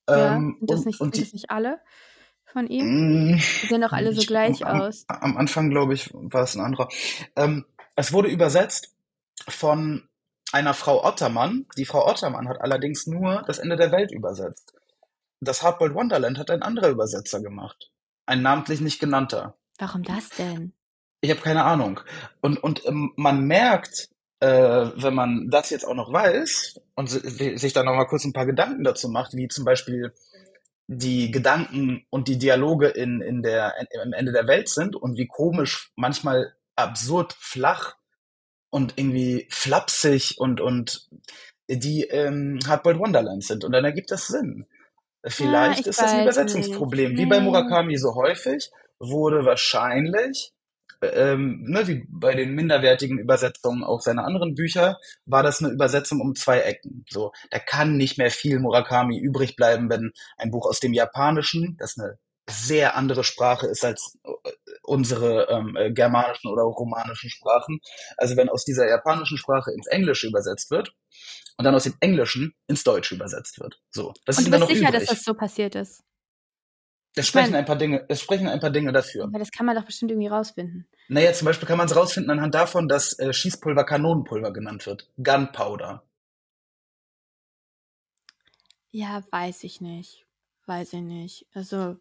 ja, 0.10 0.36
Ähm, 0.36 0.58
sind 0.60 0.70
das 0.72 0.80
und, 0.80 0.86
nicht, 0.86 1.02
und 1.02 1.16
die, 1.16 1.22
das 1.22 1.34
nicht 1.34 1.50
alle 1.50 1.80
von 2.46 2.68
ihm? 2.68 2.86
Mm, 3.34 3.36
Die 3.38 3.68
sehen 3.68 3.82
doch 3.82 3.92
alle 3.94 4.14
so 4.14 4.22
ich, 4.22 4.28
gleich 4.28 4.66
am, 4.66 4.82
aus. 4.82 5.06
am, 5.08 5.32
am 5.32 5.38
Anfang, 5.38 5.70
glaube 5.70 5.94
ich, 5.94 6.10
war 6.14 6.44
es 6.44 6.56
ein 6.56 6.62
anderer. 6.62 6.90
Ähm, 7.36 7.66
es 7.96 8.14
wurde 8.14 8.30
übersetzt 8.30 8.96
von 9.48 10.08
einer 10.52 10.74
Frau 10.74 11.04
Ottermann. 11.06 11.66
Die 11.78 11.86
Frau 11.86 12.08
Ottermann 12.08 12.48
hat 12.48 12.62
allerdings 12.62 13.08
nur 13.08 13.44
das 13.48 13.60
Ende 13.60 13.76
der 13.76 13.92
Welt 13.92 14.12
übersetzt. 14.12 14.74
Das 15.40 15.62
Hardboiled 15.62 15.94
Wonderland 15.94 16.38
hat 16.38 16.50
ein 16.50 16.64
anderer 16.64 16.90
Übersetzer 16.90 17.42
gemacht. 17.42 17.92
Ein 18.26 18.42
namentlich 18.42 18.82
nicht 18.82 19.00
genannter. 19.00 19.58
Warum 19.78 20.04
das 20.04 20.30
denn? 20.30 20.74
Ich 21.22 21.30
habe 21.30 21.42
keine 21.42 21.64
Ahnung. 21.64 22.00
Und, 22.42 22.62
und 22.64 22.86
ähm, 22.86 23.14
man 23.16 23.46
merkt, 23.46 24.10
äh, 24.40 24.48
wenn 24.96 25.14
man 25.14 25.50
das 25.50 25.70
jetzt 25.70 25.86
auch 25.86 25.96
noch 25.96 26.12
weiß 26.14 26.80
und 26.96 27.10
si- 27.10 27.58
sich 27.58 27.74
dann 27.74 27.86
noch 27.86 27.96
mal 27.96 28.06
kurz 28.06 28.24
ein 28.26 28.34
paar 28.34 28.46
Gedanken 28.46 28.84
dazu 28.84 29.10
macht, 29.10 29.34
wie 29.34 29.48
zum 29.48 29.66
Beispiel 29.66 30.14
die 30.88 31.32
Gedanken 31.32 32.06
und 32.10 32.28
die 32.28 32.38
Dialoge 32.38 32.88
in, 32.88 33.22
in 33.22 33.42
der, 33.44 33.74
im 34.06 34.14
Ende 34.14 34.32
der 34.32 34.48
Welt 34.48 34.70
sind 34.70 34.96
und 34.96 35.18
wie 35.18 35.28
komisch, 35.28 35.92
manchmal 35.96 36.54
absurd 36.76 37.34
flach 37.40 37.96
und 38.70 38.94
irgendwie 38.98 39.48
flapsig 39.50 40.36
und, 40.38 40.62
und 40.62 41.10
die 41.70 42.04
ähm, 42.04 42.60
Hardboiled 42.66 43.00
Wonderland 43.00 43.44
sind. 43.44 43.66
Und 43.66 43.72
dann 43.74 43.84
ergibt 43.84 44.12
das 44.12 44.28
Sinn. 44.28 44.66
Vielleicht 45.26 45.82
ich 45.82 45.88
ist 45.88 46.02
das 46.02 46.12
ein 46.14 46.22
Übersetzungsproblem. 46.22 47.12
nicht. 47.14 47.22
Wie 47.22 47.26
bei 47.26 47.40
Nee. 47.40 47.46
Murakami 47.46 47.98
so 47.98 48.16
häufig 48.16 48.72
wurde 49.00 49.44
wahrscheinlich, 49.46 50.54
ähm, 51.02 51.64
ne, 51.68 51.88
wie 51.88 52.06
bei 52.10 52.36
den 52.36 52.54
minderwertigen 52.54 53.20
Übersetzungen 53.20 53.84
auch 53.84 54.02
seiner 54.02 54.26
anderen 54.26 54.56
Bücher, 54.56 54.98
war 55.26 55.44
das 55.44 55.62
eine 55.62 55.74
Übersetzung 55.74 56.22
um 56.22 56.36
zwei 56.36 56.60
Ecken. 56.60 57.06
So, 57.10 57.32
da 57.52 57.60
kann 57.60 57.98
nicht 57.98 58.18
mehr 58.18 58.32
viel 58.32 58.60
Murakami 58.60 59.18
übrig 59.20 59.56
bleiben, 59.56 59.90
wenn 59.90 60.12
ein 60.38 60.52
Buch 60.52 60.66
aus 60.68 60.80
dem 60.80 60.94
Japanischen, 60.94 61.78
das 61.80 61.98
eine 61.98 62.18
sehr 62.50 62.96
andere 62.96 63.24
Sprache 63.24 63.68
ist 63.68 63.84
als 63.84 64.18
äh, 64.24 64.52
unsere 64.84 65.48
ähm, 65.50 65.76
äh, 65.76 65.92
germanischen 65.92 66.50
oder 66.50 66.64
romanischen 66.64 67.30
Sprachen. 67.30 67.80
Also 68.16 68.38
wenn 68.38 68.50
aus 68.50 68.64
dieser 68.64 68.88
japanischen 68.88 69.38
Sprache 69.38 69.72
ins 69.72 69.88
Englische 69.88 70.28
übersetzt 70.28 70.72
wird 70.72 70.94
und 71.58 71.66
dann 71.66 71.76
aus 71.76 71.84
dem 71.84 71.96
Englischen 72.00 72.54
ins 72.68 72.84
Deutsche 72.84 73.16
übersetzt 73.16 73.60
wird. 73.60 73.80
So, 73.90 74.14
was 74.26 74.38
Und 74.38 74.46
ist 74.46 74.48
du 74.48 74.52
bist 74.52 74.68
sicher, 74.68 74.90
übrig? 74.90 74.94
dass 74.94 75.06
das 75.10 75.24
so 75.24 75.34
passiert 75.34 75.76
ist? 75.76 76.04
Es 77.18 77.28
sprechen 77.28 77.56
ein 77.56 77.66
paar 77.66 77.76
Dinge, 77.76 78.06
es 78.08 78.22
sprechen 78.22 78.48
ein 78.48 78.60
paar 78.60 78.70
Dinge 78.70 78.92
dafür. 78.92 79.26
Aber 79.26 79.40
das 79.40 79.52
kann 79.52 79.66
man 79.66 79.76
doch 79.76 79.86
bestimmt 79.86 80.12
irgendwie 80.12 80.28
rausfinden. 80.28 80.88
Naja, 81.08 81.34
zum 81.34 81.46
Beispiel 81.46 81.68
kann 81.68 81.78
man 81.78 81.88
es 81.88 81.96
rausfinden 81.96 82.32
anhand 82.32 82.56
davon, 82.56 82.88
dass 82.88 83.18
äh, 83.20 83.34
Schießpulver 83.34 83.84
Kanonenpulver 83.84 84.54
genannt 84.54 84.86
wird. 84.86 85.10
Gunpowder. 85.22 86.04
Ja, 88.92 89.24
weiß 89.32 89.64
ich 89.64 89.82
nicht. 89.82 90.26
Weiß 90.66 90.94
ich 90.94 91.02
nicht. 91.02 91.46
Also, 91.54 91.98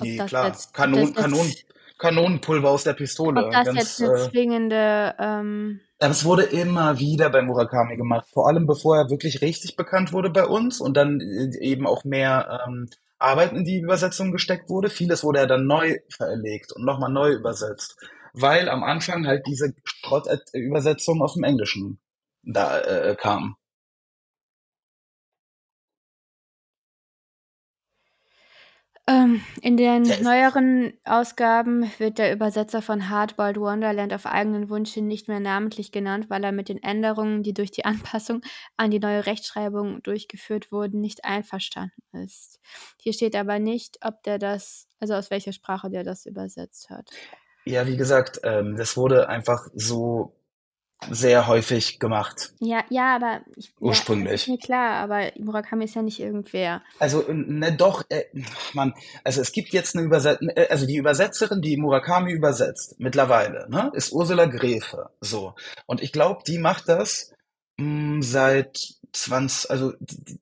Nee, 0.00 0.16
klar. 0.26 0.48
jetzt, 0.48 0.74
Kanon, 0.74 1.14
Kanon, 1.14 1.52
Kanonenpulver 1.98 2.70
aus 2.70 2.84
der 2.84 2.94
Pistole. 2.94 3.44
ob 3.44 3.52
das 3.52 3.66
Ganz, 3.66 3.78
jetzt 3.78 4.02
eine 4.02 4.20
äh, 4.20 4.30
zwingende, 4.30 5.14
ähm, 5.18 5.80
es 6.10 6.24
wurde 6.24 6.42
immer 6.42 6.98
wieder 6.98 7.30
bei 7.30 7.42
Murakami 7.42 7.96
gemacht. 7.96 8.26
Vor 8.32 8.48
allem 8.48 8.66
bevor 8.66 8.96
er 8.96 9.10
wirklich 9.10 9.40
richtig 9.40 9.76
bekannt 9.76 10.12
wurde 10.12 10.30
bei 10.30 10.44
uns 10.44 10.80
und 10.80 10.96
dann 10.96 11.20
äh, 11.20 11.56
eben 11.60 11.86
auch 11.86 12.04
mehr 12.04 12.60
ähm, 12.66 12.88
Arbeit 13.18 13.52
in 13.52 13.64
die 13.64 13.78
Übersetzung 13.78 14.32
gesteckt 14.32 14.68
wurde. 14.68 14.90
Vieles 14.90 15.22
wurde 15.22 15.38
er 15.38 15.46
dann 15.46 15.66
neu 15.66 15.98
verlegt 16.08 16.72
und 16.72 16.84
nochmal 16.84 17.12
neu 17.12 17.30
übersetzt. 17.32 17.96
Weil 18.32 18.68
am 18.68 18.82
Anfang 18.82 19.26
halt 19.26 19.46
diese 19.46 19.74
Schrott-Übersetzung 19.84 21.22
aus 21.22 21.34
dem 21.34 21.44
Englischen 21.44 22.00
da 22.42 22.80
äh, 22.80 23.14
kam. 23.14 23.56
Ähm, 29.08 29.40
in 29.60 29.76
den 29.76 30.02
es- 30.02 30.20
neueren 30.20 30.92
Ausgaben 31.04 31.90
wird 31.98 32.18
der 32.18 32.32
Übersetzer 32.32 32.82
von 32.82 33.08
Hardboiled 33.08 33.58
Wonderland 33.58 34.12
auf 34.14 34.26
eigenen 34.26 34.68
Wunsch 34.70 34.92
hin 34.92 35.06
nicht 35.06 35.28
mehr 35.28 35.40
namentlich 35.40 35.90
genannt, 35.92 36.26
weil 36.28 36.44
er 36.44 36.52
mit 36.52 36.68
den 36.68 36.82
Änderungen, 36.82 37.42
die 37.42 37.52
durch 37.54 37.70
die 37.70 37.84
Anpassung 37.84 38.42
an 38.76 38.90
die 38.90 39.00
neue 39.00 39.26
Rechtschreibung 39.26 40.02
durchgeführt 40.02 40.70
wurden, 40.70 41.00
nicht 41.00 41.24
einverstanden 41.24 42.02
ist. 42.24 42.60
Hier 43.00 43.12
steht 43.12 43.34
aber 43.34 43.58
nicht, 43.58 43.98
ob 44.02 44.22
der 44.22 44.38
das, 44.38 44.88
also 45.00 45.14
aus 45.14 45.30
welcher 45.30 45.52
Sprache 45.52 45.90
der 45.90 46.04
das 46.04 46.26
übersetzt 46.26 46.90
hat. 46.90 47.10
Ja, 47.64 47.86
wie 47.86 47.96
gesagt, 47.96 48.40
ähm, 48.44 48.76
das 48.76 48.96
wurde 48.96 49.28
einfach 49.28 49.68
so 49.74 50.34
sehr 51.10 51.46
häufig 51.46 51.98
gemacht. 51.98 52.52
Ja, 52.60 52.84
ja, 52.90 53.16
aber 53.16 53.40
ich, 53.56 53.66
ja, 53.66 53.72
Ursprünglich. 53.80 54.42
ist 54.42 54.48
mir 54.48 54.58
klar, 54.58 54.96
aber 54.96 55.32
Murakami 55.38 55.84
ist 55.84 55.94
ja 55.94 56.02
nicht 56.02 56.20
irgendwer. 56.20 56.82
Also, 56.98 57.24
ne, 57.28 57.72
doch, 57.72 58.04
äh, 58.08 58.24
Mann, 58.72 58.94
also 59.24 59.40
es 59.40 59.52
gibt 59.52 59.70
jetzt 59.70 59.96
eine 59.96 60.04
Übersetzung, 60.04 60.48
äh, 60.50 60.68
also 60.70 60.86
die 60.86 60.96
Übersetzerin, 60.96 61.60
die 61.60 61.76
Murakami 61.76 62.32
übersetzt, 62.32 62.96
mittlerweile, 62.98 63.68
ne, 63.68 63.90
ist 63.94 64.12
Ursula 64.12 64.46
Gräfe, 64.46 65.10
so. 65.20 65.54
Und 65.86 66.02
ich 66.02 66.12
glaube, 66.12 66.42
die 66.46 66.58
macht 66.58 66.88
das 66.88 67.32
mh, 67.78 68.22
seit 68.22 68.78
20, 69.12 69.70
also 69.70 69.92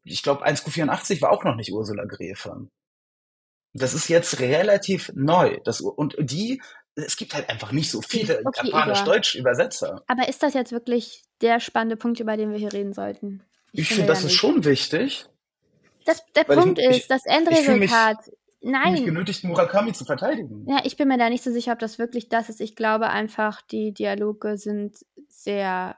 ich 0.04 0.22
glaube, 0.22 0.46
1Q84 0.46 1.20
war 1.22 1.30
auch 1.32 1.44
noch 1.44 1.56
nicht 1.56 1.72
Ursula 1.72 2.04
Gräfe. 2.04 2.68
Das 3.72 3.94
ist 3.94 4.08
jetzt 4.08 4.40
relativ 4.40 5.12
neu. 5.14 5.58
Das, 5.64 5.80
und 5.80 6.16
die, 6.18 6.60
es 7.02 7.16
gibt 7.16 7.34
halt 7.34 7.48
einfach 7.50 7.72
nicht 7.72 7.90
so 7.90 8.00
viele 8.02 8.40
Okay, 8.44 8.66
japanisch-deutsch 8.66 9.34
Übersetzer. 9.34 10.02
Aber 10.06 10.28
ist 10.28 10.42
das 10.42 10.54
jetzt 10.54 10.72
wirklich 10.72 11.22
der 11.40 11.60
spannende 11.60 11.96
Punkt, 11.96 12.20
über 12.20 12.36
den 12.36 12.50
wir 12.52 12.58
hier 12.58 12.72
reden 12.72 12.92
sollten? 12.92 13.42
Ich 13.72 13.88
finde 13.88 14.02
finde, 14.02 14.08
das 14.08 14.18
ja 14.20 14.26
ist 14.26 14.32
nicht. 14.32 14.40
schon 14.40 14.64
wichtig. 14.64 15.26
Das, 16.04 16.24
der 16.34 16.48
ich- 16.48 16.56
Punkt 16.56 16.78
ich- 16.78 16.86
ist, 16.88 17.10
das 17.10 17.22
ich 17.26 17.32
mich- 17.32 17.48
Endresultat. 17.48 18.18
Ich 18.62 18.68
Nein. 18.70 19.04
genötigt, 19.06 19.42
Murakami 19.44 19.92
zu 19.94 20.04
verteidigen. 20.04 20.66
Ja, 20.68 20.80
ich 20.84 20.96
bin 20.98 21.08
mir 21.08 21.16
da 21.16 21.30
nicht 21.30 21.42
so 21.42 21.50
sicher, 21.50 21.72
ob 21.72 21.78
das 21.78 21.98
wirklich 21.98 22.28
das 22.28 22.50
ist. 22.50 22.60
Ich 22.60 22.76
glaube 22.76 23.08
einfach, 23.08 23.62
die 23.62 23.92
Dialoge 23.94 24.58
sind 24.58 24.98
sehr. 25.28 25.96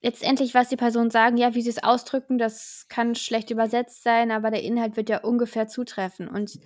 Letztendlich, 0.00 0.54
was 0.54 0.68
die 0.68 0.76
Personen 0.76 1.10
sagen, 1.10 1.36
ja, 1.36 1.54
wie 1.54 1.62
sie 1.62 1.70
es 1.70 1.82
ausdrücken, 1.82 2.38
das 2.38 2.86
kann 2.88 3.14
schlecht 3.14 3.50
übersetzt 3.50 4.02
sein, 4.02 4.30
aber 4.30 4.50
der 4.50 4.62
Inhalt 4.62 4.96
wird 4.96 5.08
ja 5.08 5.18
ungefähr 5.22 5.68
zutreffen. 5.68 6.28
Und 6.28 6.58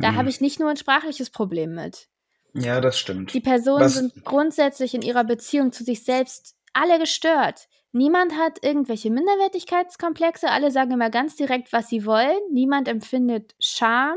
da 0.00 0.08
Hm. 0.10 0.16
habe 0.16 0.28
ich 0.30 0.40
nicht 0.40 0.58
nur 0.60 0.68
ein 0.70 0.76
sprachliches 0.76 1.30
Problem 1.30 1.74
mit. 1.74 2.08
Ja, 2.54 2.80
das 2.80 2.98
stimmt. 2.98 3.32
Die 3.34 3.40
Personen 3.40 3.84
Was- 3.84 3.94
sind 3.94 4.24
grundsätzlich 4.24 4.94
in 4.94 5.02
ihrer 5.02 5.24
Beziehung 5.24 5.72
zu 5.72 5.84
sich 5.84 6.04
selbst 6.04 6.56
alle 6.72 6.98
gestört. 6.98 7.68
Niemand 7.92 8.34
hat 8.36 8.62
irgendwelche 8.62 9.10
Minderwertigkeitskomplexe. 9.10 10.48
Alle 10.50 10.70
sagen 10.70 10.92
immer 10.92 11.10
ganz 11.10 11.34
direkt, 11.36 11.72
was 11.72 11.88
sie 11.88 12.06
wollen. 12.06 12.38
Niemand 12.52 12.86
empfindet 12.88 13.54
Scham. 13.58 14.16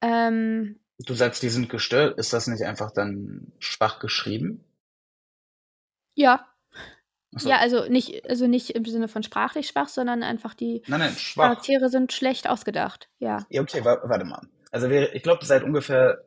Ähm, 0.00 0.80
Du 0.98 1.14
sagst, 1.14 1.42
die 1.42 1.48
sind 1.48 1.68
gestört. 1.68 2.18
Ist 2.18 2.32
das 2.32 2.46
nicht 2.46 2.62
einfach 2.62 2.92
dann 2.92 3.52
schwach 3.58 3.98
geschrieben? 3.98 4.64
ja, 6.16 6.46
so. 7.36 7.48
ja, 7.48 7.56
also 7.58 7.86
nicht, 7.88 8.28
also 8.30 8.46
nicht 8.46 8.70
im 8.70 8.84
Sinne 8.84 9.08
von 9.08 9.24
sprachlich 9.24 9.66
schwach, 9.66 9.88
sondern 9.88 10.22
einfach 10.22 10.54
die 10.54 10.82
Nein, 10.86 11.00
nein. 11.00 11.16
Charaktere 11.34 11.88
sind 11.88 12.12
schlecht 12.12 12.48
ausgedacht. 12.48 13.08
Ja. 13.18 13.44
Ja, 13.50 13.60
okay, 13.62 13.84
wa 13.84 13.98
warte 14.04 14.24
mal. 14.24 14.40
Also 14.70 14.88
wir, 14.88 15.12
ich 15.16 15.24
glaube, 15.24 15.44
seit 15.44 15.64
ungefähr 15.64 16.22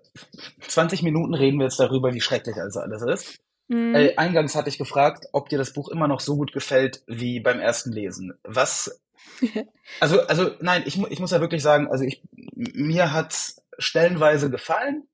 20 0.67 1.03
Minuten 1.03 1.33
reden 1.33 1.59
wir 1.59 1.65
jetzt 1.65 1.79
darüber, 1.79 2.13
wie 2.13 2.21
schrecklich 2.21 2.57
also 2.57 2.79
alles 2.79 3.01
ist. 3.01 3.39
Mhm. 3.67 3.95
Äh, 3.95 4.15
eingangs 4.15 4.55
hatte 4.55 4.69
ich 4.69 4.77
gefragt, 4.77 5.25
ob 5.33 5.49
dir 5.49 5.57
das 5.57 5.73
Buch 5.73 5.89
immer 5.89 6.07
noch 6.07 6.19
so 6.19 6.37
gut 6.37 6.53
gefällt 6.53 7.03
wie 7.07 7.39
beim 7.39 7.59
ersten 7.59 7.91
Lesen. 7.91 8.33
Was 8.43 9.01
Also, 9.99 10.21
also 10.27 10.51
nein, 10.59 10.83
ich, 10.85 11.01
ich 11.09 11.19
muss 11.19 11.31
ja 11.31 11.41
wirklich 11.41 11.61
sagen, 11.61 11.89
also 11.89 12.03
ich, 12.03 12.21
mir 12.53 13.13
hat's 13.13 13.61
stellenweise 13.77 14.49
gefallen, 14.49 15.07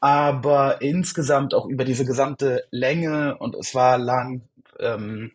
aber 0.00 0.80
insgesamt 0.82 1.54
auch 1.54 1.66
über 1.66 1.84
diese 1.84 2.04
gesamte 2.04 2.66
Länge 2.70 3.36
und 3.38 3.54
es 3.54 3.74
war 3.74 3.98
lang, 3.98 4.48
ähm, 4.78 5.32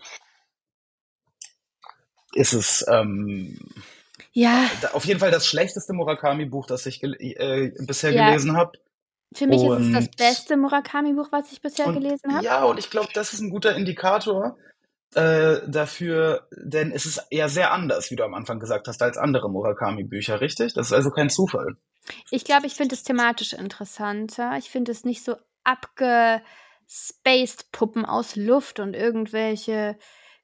ist 2.33 2.53
es 2.53 2.85
ähm, 2.89 3.59
Ja, 4.33 4.69
auf 4.93 5.05
jeden 5.05 5.19
Fall 5.19 5.31
das 5.31 5.45
schlechteste 5.47 5.93
Murakami-Buch, 5.93 6.65
das 6.65 6.85
ich 6.85 7.01
gel 7.01 7.15
äh, 7.19 7.71
bisher 7.85 8.11
Ja. 8.11 8.27
gelesen 8.29 8.55
habe. 8.55 8.71
für 9.33 9.47
mich 9.47 9.61
ist 9.63 9.69
es 9.79 9.91
das 9.93 10.05
Und- 10.07 10.17
beste 10.17 10.57
Murakami-Buch, 10.57 11.27
was 11.31 11.51
ich 11.51 11.61
bisher 11.61 11.87
Und, 11.87 11.93
gelesen 11.95 12.33
habe. 12.33 12.43
ja, 12.45 12.63
und 12.65 12.77
ich 12.79 12.89
glaube, 12.89 13.09
das 13.13 13.33
ist 13.33 13.39
ein 13.41 13.49
guter 13.49 13.75
Indikator 13.75 14.57
äh, 15.15 15.59
dafür, 15.67 16.47
denn 16.55 16.91
es 16.93 17.05
ist 17.05 17.21
eher 17.29 17.49
sehr 17.49 17.71
anders, 17.73 18.11
wie 18.11 18.15
du 18.15 18.23
am 18.23 18.33
Anfang 18.33 18.59
gesagt 18.61 18.87
hast, 18.87 19.01
als 19.01 19.17
andere 19.17 19.49
Murakami-Bücher, 19.49 20.39
richtig? 20.41 20.73
Das 20.73 20.87
ist 20.87 20.93
also 20.93 21.11
kein 21.11 21.29
Zufall. 21.29 21.75
Ich 22.29 22.45
glaube, 22.45 22.67
ich 22.67 22.73
finde 22.75 22.95
es 22.95 23.03
thematisch 23.03 23.51
interessanter. 23.53 24.53
Ich 24.57 24.69
finde 24.69 24.91
es 24.93 25.03
nicht 25.03 25.23
so 25.25 25.35
abgespaced 25.65 27.71
Puppen 27.71 28.05
aus 28.05 28.35
Luft 28.35 28.79
und 28.79 28.95
irgendwelche 28.95 29.97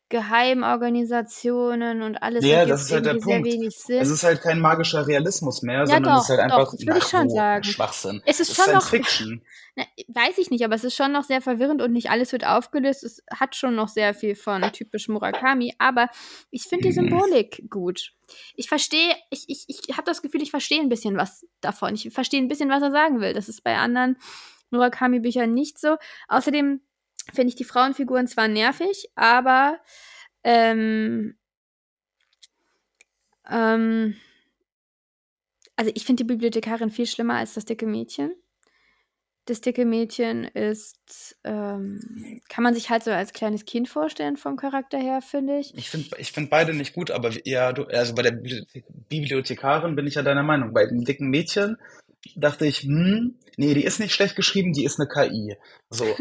Geheimorganisationen 0.10 2.02
und 2.02 2.16
alles 2.22 2.46
Ja, 2.46 2.66
das 2.66 2.84
ist 2.84 2.92
halt 2.92 3.06
der 3.06 3.16
Punkt. 3.16 3.46
wenig 3.46 3.76
Sinn. 3.78 4.00
Es 4.00 4.10
ist 4.10 4.24
halt 4.24 4.42
kein 4.42 4.60
magischer 4.60 5.08
Realismus 5.08 5.62
mehr, 5.62 5.80
Ja, 5.80 5.86
sondern 5.88 6.16
es 6.18 6.22
ist 6.22 6.30
doch, 6.30 6.38
halt 6.38 6.52
doch, 6.52 6.58
einfach 6.60 6.72
das 6.74 6.86
würde 6.86 6.98
ich 7.00 7.04
schon 7.06 7.30
sagen. 7.30 7.64
Schwachsinn. 7.64 8.22
Es 8.26 8.40
ist 8.40 8.50
Es 8.52 8.56
schon 8.56 8.66
Science 8.66 8.84
noch- 8.86 8.90
Fiction. 8.92 9.42
Na, 9.76 9.84
weiß 10.08 10.38
ich 10.40 10.50
nicht, 10.50 10.64
aber 10.66 10.76
es 10.76 10.84
ist 10.84 10.96
schon 10.96 11.12
noch 11.12 11.24
sehr 11.24 11.42
verwirrend 11.42 11.82
und 11.82 11.92
nicht 11.94 12.10
alles 12.10 12.32
wird 12.32 12.46
aufgelöst. 12.46 13.04
Es 13.04 13.22
hat 13.32 13.56
schon 13.56 13.76
noch 13.76 13.88
sehr 13.90 14.14
viel 14.14 14.36
von 14.36 14.62
typisch 14.72 15.08
Murakami, 15.08 15.76
aber 15.78 16.10
ich 16.50 16.64
finde 16.64 16.84
die 16.84 16.90
Mhm. 16.90 17.10
Symbolik 17.10 17.64
gut. 17.70 18.14
Ich 18.56 18.68
verstehe, 18.70 19.14
ich, 19.30 19.46
ich, 19.48 19.66
ich 19.68 19.92
habe 19.98 20.04
das 20.06 20.22
Gefühl, 20.22 20.42
ich 20.42 20.52
verstehe 20.52 20.82
ein 20.82 20.90
bisschen 20.90 21.16
was 21.18 21.46
davon. 21.62 21.94
Ich 21.94 22.10
verstehe 22.12 22.42
ein 22.42 22.48
bisschen, 22.48 22.70
was 22.70 22.82
er 22.82 22.92
sagen 22.92 23.22
will. 23.22 23.34
Das 23.34 23.50
ist 23.50 23.64
bei 23.64 23.78
anderen 23.78 24.18
Murakami-Büchern 24.72 25.54
nicht 25.54 25.80
so. 25.80 25.96
Außerdem 26.28 26.82
finde 27.34 27.50
ich 27.50 27.56
die 27.56 27.64
Frauenfiguren 27.64 28.28
zwar 28.28 28.48
nervig, 28.48 29.10
aber 29.16 29.80
ähm, 30.44 31.36
ähm, 33.50 34.16
also 35.76 35.92
ich 35.94 36.06
finde 36.06 36.24
die 36.24 36.28
Bibliothekarin 36.28 36.90
viel 36.90 37.06
schlimmer 37.06 37.36
als 37.36 37.54
das 37.54 37.66
dicke 37.66 37.86
Mädchen. 37.86 38.34
Das 39.46 39.62
dicke 39.62 39.86
Mädchen 39.86 40.44
ist, 40.44 41.38
ähm, 41.46 42.42
kann 42.50 42.64
man 42.66 42.74
sich 42.74 42.90
halt 42.90 43.04
so 43.04 43.12
als 43.12 43.32
kleines 43.32 43.64
Kind 43.64 43.88
vorstellen 43.88 44.36
vom 44.36 44.58
Charakter 44.58 44.98
her, 44.98 45.22
finde 45.22 45.60
ich. 45.60 45.74
Ich 45.78 45.90
finde 45.90 46.10
ich 46.18 46.34
find 46.34 46.50
beide 46.50 46.74
nicht 46.74 46.94
gut, 46.94 47.12
aber 47.12 47.32
ja, 47.46 47.72
du, 47.72 47.84
also 47.86 48.14
bei 48.14 48.24
der 48.24 48.32
Bibliothek 48.32 48.84
Bibliothekarin 49.08 49.96
bin 49.96 50.06
ich 50.06 50.16
ja 50.16 50.22
deiner 50.22 50.44
Meinung. 50.44 50.74
Bei 50.74 50.86
dem 50.86 51.06
dicken 51.06 51.30
Mädchen 51.30 51.78
dachte 52.36 52.66
ich, 52.66 52.82
hm, 52.82 53.40
nee, 53.58 53.74
die 53.74 53.84
ist 53.84 54.00
nicht 54.00 54.14
schlecht 54.14 54.36
geschrieben, 54.36 54.74
die 54.74 54.84
ist 54.84 55.00
eine 55.00 55.08
KI. 55.08 55.58
So. 55.90 56.06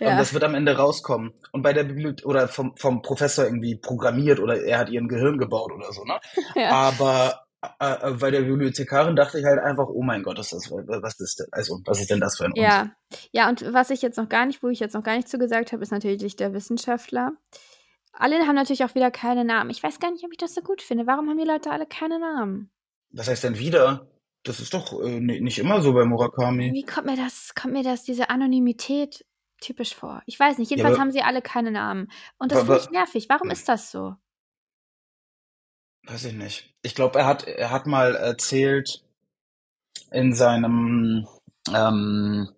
Ja. 0.00 0.12
Und 0.12 0.18
das 0.18 0.32
wird 0.32 0.44
am 0.44 0.54
Ende 0.54 0.76
rauskommen. 0.76 1.32
Und 1.50 1.62
bei 1.62 1.72
der 1.72 1.82
Bibliothek, 1.82 2.24
oder 2.24 2.46
vom, 2.46 2.76
vom 2.76 3.02
Professor 3.02 3.44
irgendwie 3.44 3.74
programmiert 3.74 4.38
oder 4.38 4.62
er 4.62 4.78
hat 4.78 4.90
ihren 4.90 5.08
Gehirn 5.08 5.38
gebaut 5.38 5.72
oder 5.72 5.92
so, 5.92 6.04
ne? 6.04 6.20
Ja. 6.54 6.70
Aber 6.70 7.42
äh, 7.80 8.10
äh, 8.10 8.12
bei 8.12 8.30
der 8.30 8.42
Bibliothekarin 8.42 9.16
dachte 9.16 9.40
ich 9.40 9.44
halt 9.44 9.58
einfach, 9.58 9.88
oh 9.88 10.02
mein 10.02 10.22
Gott, 10.22 10.38
ist 10.38 10.52
das, 10.52 10.70
was 10.70 11.18
ist 11.18 11.40
denn, 11.40 11.46
also, 11.50 11.80
was 11.84 12.00
ist 12.00 12.10
denn 12.10 12.20
das 12.20 12.36
für 12.36 12.44
ein 12.44 12.52
Unsinn? 12.52 12.64
Ja, 12.64 12.92
ja, 13.32 13.48
und 13.48 13.72
was 13.72 13.90
ich 13.90 14.02
jetzt 14.02 14.16
noch 14.16 14.28
gar 14.28 14.46
nicht, 14.46 14.62
wo 14.62 14.68
ich 14.68 14.78
jetzt 14.78 14.94
noch 14.94 15.02
gar 15.02 15.16
nicht 15.16 15.28
zu 15.28 15.38
gesagt 15.38 15.72
habe, 15.72 15.82
ist 15.82 15.90
natürlich 15.90 16.36
der 16.36 16.52
Wissenschaftler. 16.52 17.32
Alle 18.12 18.38
haben 18.46 18.54
natürlich 18.54 18.84
auch 18.84 18.94
wieder 18.94 19.10
keine 19.10 19.44
Namen. 19.44 19.70
Ich 19.70 19.82
weiß 19.82 19.98
gar 19.98 20.10
nicht, 20.12 20.24
ob 20.24 20.30
ich 20.30 20.38
das 20.38 20.54
so 20.54 20.60
gut 20.60 20.82
finde. 20.82 21.06
Warum 21.06 21.28
haben 21.28 21.38
die 21.38 21.44
Leute 21.44 21.70
alle 21.70 21.86
keine 21.86 22.18
Namen? 22.18 22.70
Was 23.10 23.28
heißt 23.28 23.44
denn 23.44 23.58
wieder? 23.58 24.06
Das 24.48 24.60
ist 24.60 24.72
doch 24.72 24.98
äh, 25.02 25.20
ni- 25.20 25.40
nicht 25.40 25.58
immer 25.58 25.82
so 25.82 25.92
bei 25.92 26.04
Murakami. 26.04 26.66
Irgendwie 26.68 26.84
kommt 26.84 27.06
mir 27.06 27.16
das, 27.16 27.54
kommt 27.54 27.74
mir 27.74 27.82
das, 27.82 28.02
diese 28.02 28.30
Anonymität 28.30 29.24
typisch 29.60 29.94
vor. 29.94 30.22
Ich 30.26 30.38
weiß 30.40 30.56
nicht. 30.58 30.70
Ja, 30.70 30.76
Jedenfalls 30.76 30.94
aber- 30.96 31.02
haben 31.02 31.12
sie 31.12 31.22
alle 31.22 31.42
keine 31.42 31.70
Namen. 31.70 32.10
Und 32.38 32.52
das 32.52 32.60
finde 32.60 32.78
ich 32.78 32.90
nervig. 32.90 33.26
Warum 33.28 33.50
ist 33.50 33.68
das 33.68 33.90
so? 33.90 34.14
Weiß 36.06 36.24
ich 36.24 36.32
nicht. 36.32 36.74
Ich 36.82 36.94
glaube, 36.94 37.18
er 37.18 37.26
hat, 37.26 37.44
er 37.44 37.70
hat 37.70 37.86
mal 37.86 38.14
erzählt 38.14 39.04
in 40.10 40.32
seinem, 40.32 41.28
ähm, 41.74 42.48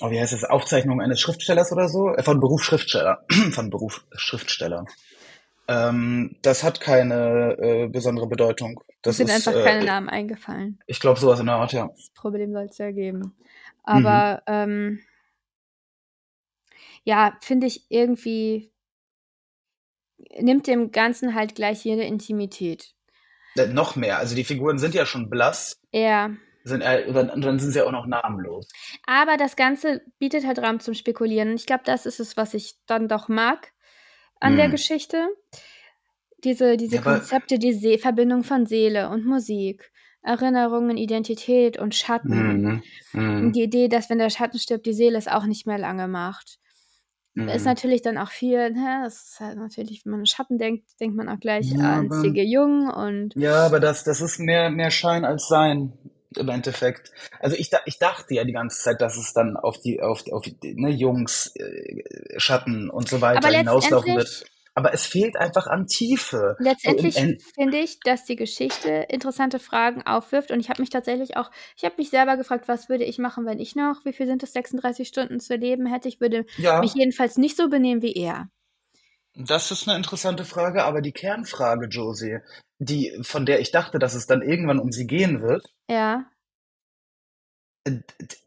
oh, 0.00 0.10
wie 0.10 0.18
heißt 0.20 0.32
das, 0.32 0.44
Aufzeichnung 0.44 1.02
eines 1.02 1.20
Schriftstellers 1.20 1.70
oder 1.72 1.88
so? 1.88 2.08
Äh, 2.14 2.22
Von 2.22 2.40
Beruf 2.40 2.62
Schriftsteller. 2.64 3.26
Von 3.52 3.68
Beruf 3.68 4.06
Schriftsteller. 4.16 4.86
Ähm, 5.68 6.36
das 6.42 6.64
hat 6.64 6.80
keine 6.80 7.56
äh, 7.58 7.88
besondere 7.88 8.26
Bedeutung. 8.26 8.82
Das 9.02 9.12
Es 9.12 9.16
sind 9.18 9.28
ist, 9.28 9.46
einfach 9.48 9.60
äh, 9.60 9.64
keine 9.64 9.84
Namen 9.84 10.08
eingefallen. 10.08 10.78
Ich 10.86 11.00
glaube, 11.00 11.18
sowas 11.20 11.40
in 11.40 11.46
der 11.46 11.56
Art, 11.56 11.72
ja. 11.72 11.88
Das 11.88 12.10
Problem 12.14 12.52
soll 12.52 12.64
es 12.64 12.78
ja 12.78 12.90
geben. 12.90 13.18
Mhm. 13.20 13.34
Aber 13.84 14.42
ähm, 14.46 15.00
ja, 17.04 17.36
finde 17.40 17.66
ich 17.66 17.86
irgendwie 17.88 18.72
nimmt 20.40 20.66
dem 20.66 20.92
Ganzen 20.92 21.34
halt 21.34 21.54
gleich 21.54 21.84
jede 21.84 22.04
Intimität. 22.04 22.94
Äh, 23.56 23.66
noch 23.66 23.96
mehr. 23.96 24.18
Also 24.18 24.34
die 24.34 24.44
Figuren 24.44 24.78
sind 24.78 24.94
ja 24.94 25.04
schon 25.04 25.28
blass, 25.28 25.80
Ja. 25.92 26.30
sind, 26.64 26.80
äh, 26.80 27.12
dann, 27.12 27.40
dann 27.40 27.58
sind 27.58 27.72
sie 27.72 27.82
auch 27.82 27.92
noch 27.92 28.06
namenlos. 28.06 28.68
Aber 29.06 29.36
das 29.36 29.56
Ganze 29.56 30.02
bietet 30.18 30.46
halt 30.46 30.58
Raum 30.58 30.80
zum 30.80 30.94
Spekulieren. 30.94 31.50
Und 31.50 31.56
ich 31.56 31.66
glaube, 31.66 31.82
das 31.84 32.06
ist 32.06 32.20
es, 32.20 32.36
was 32.36 32.54
ich 32.54 32.76
dann 32.86 33.08
doch 33.08 33.28
mag 33.28 33.72
an 34.42 34.56
der 34.56 34.66
Hm. 34.66 34.72
Geschichte. 34.72 35.28
Diese, 36.44 36.76
diese 36.76 36.96
Ja, 36.96 37.02
Konzepte, 37.02 37.58
die 37.58 37.72
See 37.72 37.98
Verbindung 37.98 38.42
von 38.42 38.66
Seele 38.66 39.08
und 39.10 39.24
Musik, 39.24 39.92
Erinnerungen, 40.22 40.96
Identität 40.96 41.78
und 41.78 41.94
Schatten. 41.94 42.62
Mhm. 42.62 42.82
Mhm. 43.12 43.52
Die 43.52 43.62
Idee, 43.62 43.88
dass 43.88 44.10
wenn 44.10 44.18
der 44.18 44.30
Schatten 44.30 44.58
stirbt, 44.58 44.86
die 44.86 44.92
Seele 44.92 45.18
es 45.18 45.28
auch 45.28 45.44
nicht 45.46 45.66
mehr 45.66 45.78
lange 45.78 46.08
macht. 46.08 46.58
Ist 47.34 47.60
Mhm. 47.64 47.64
natürlich 47.64 48.02
dann 48.02 48.18
auch 48.18 48.30
viel, 48.30 48.70
ne, 48.72 49.00
das 49.04 49.22
ist 49.30 49.40
halt 49.40 49.56
natürlich, 49.56 50.04
wenn 50.04 50.10
man 50.12 50.20
an 50.20 50.26
Schatten 50.26 50.58
denkt, 50.58 50.84
denkt 51.00 51.16
man 51.16 51.28
auch 51.30 51.40
gleich 51.40 51.72
Ja, 51.72 52.00
an 52.00 52.10
C.G. 52.10 52.42
Jung 52.44 52.88
und 52.90 53.34
Ja, 53.36 53.64
aber 53.64 53.80
das, 53.80 54.04
das 54.04 54.20
ist 54.20 54.38
mehr, 54.38 54.68
mehr 54.70 54.90
Schein 54.90 55.24
als 55.24 55.48
Sein 55.48 55.92
im 56.38 56.48
Endeffekt. 56.48 57.12
Also 57.40 57.56
ich, 57.56 57.70
ich 57.86 57.98
dachte 57.98 58.34
ja 58.34 58.44
die 58.44 58.52
ganze 58.52 58.82
Zeit, 58.82 59.00
dass 59.00 59.16
es 59.16 59.32
dann 59.32 59.56
auf 59.56 59.78
die, 59.80 60.00
auf, 60.00 60.24
auf 60.32 60.42
die, 60.44 60.74
ne, 60.74 60.90
Jungs, 60.90 61.52
äh, 61.56 62.02
Schatten 62.38 62.90
und 62.90 63.08
so 63.08 63.20
weiter 63.20 63.48
hinauslaufen 63.50 64.14
wird. 64.14 64.44
Aber 64.74 64.94
es 64.94 65.04
fehlt 65.04 65.36
einfach 65.36 65.66
an 65.66 65.86
Tiefe. 65.86 66.56
letztendlich 66.58 67.16
finde 67.54 67.78
ich, 67.78 68.00
dass 68.00 68.24
die 68.24 68.36
Geschichte 68.36 69.06
interessante 69.10 69.58
Fragen 69.58 70.02
aufwirft 70.02 70.50
und 70.50 70.60
ich 70.60 70.70
habe 70.70 70.80
mich 70.80 70.90
tatsächlich 70.90 71.36
auch, 71.36 71.50
ich 71.76 71.84
habe 71.84 71.96
mich 71.98 72.08
selber 72.10 72.36
gefragt, 72.38 72.68
was 72.68 72.88
würde 72.88 73.04
ich 73.04 73.18
machen, 73.18 73.44
wenn 73.44 73.60
ich 73.60 73.76
noch, 73.76 74.04
wie 74.04 74.12
viel 74.14 74.26
sind 74.26 74.42
es, 74.42 74.52
36 74.52 75.06
Stunden 75.06 75.40
zu 75.40 75.56
leben 75.56 75.86
hätte. 75.86 76.08
Ich 76.08 76.20
würde 76.20 76.46
Ja, 76.56 76.80
mich 76.80 76.94
jedenfalls 76.94 77.36
nicht 77.36 77.56
so 77.56 77.68
benehmen 77.68 78.00
wie 78.02 78.14
er. 78.14 78.48
das 79.34 79.70
ist 79.70 79.88
eine 79.88 79.96
interessante 79.96 80.44
Frage, 80.44 80.84
aber 80.84 81.00
die 81.00 81.12
Kernfrage, 81.12 81.86
Josie, 81.86 82.38
die, 82.84 83.18
von 83.22 83.46
der 83.46 83.60
ich 83.60 83.70
dachte, 83.70 83.98
dass 83.98 84.14
es 84.14 84.26
dann 84.26 84.42
irgendwann 84.42 84.78
um 84.78 84.92
sie 84.92 85.06
gehen 85.06 85.42
wird, 85.42 85.66
Ja, 85.88 86.24
äh, 87.84 87.98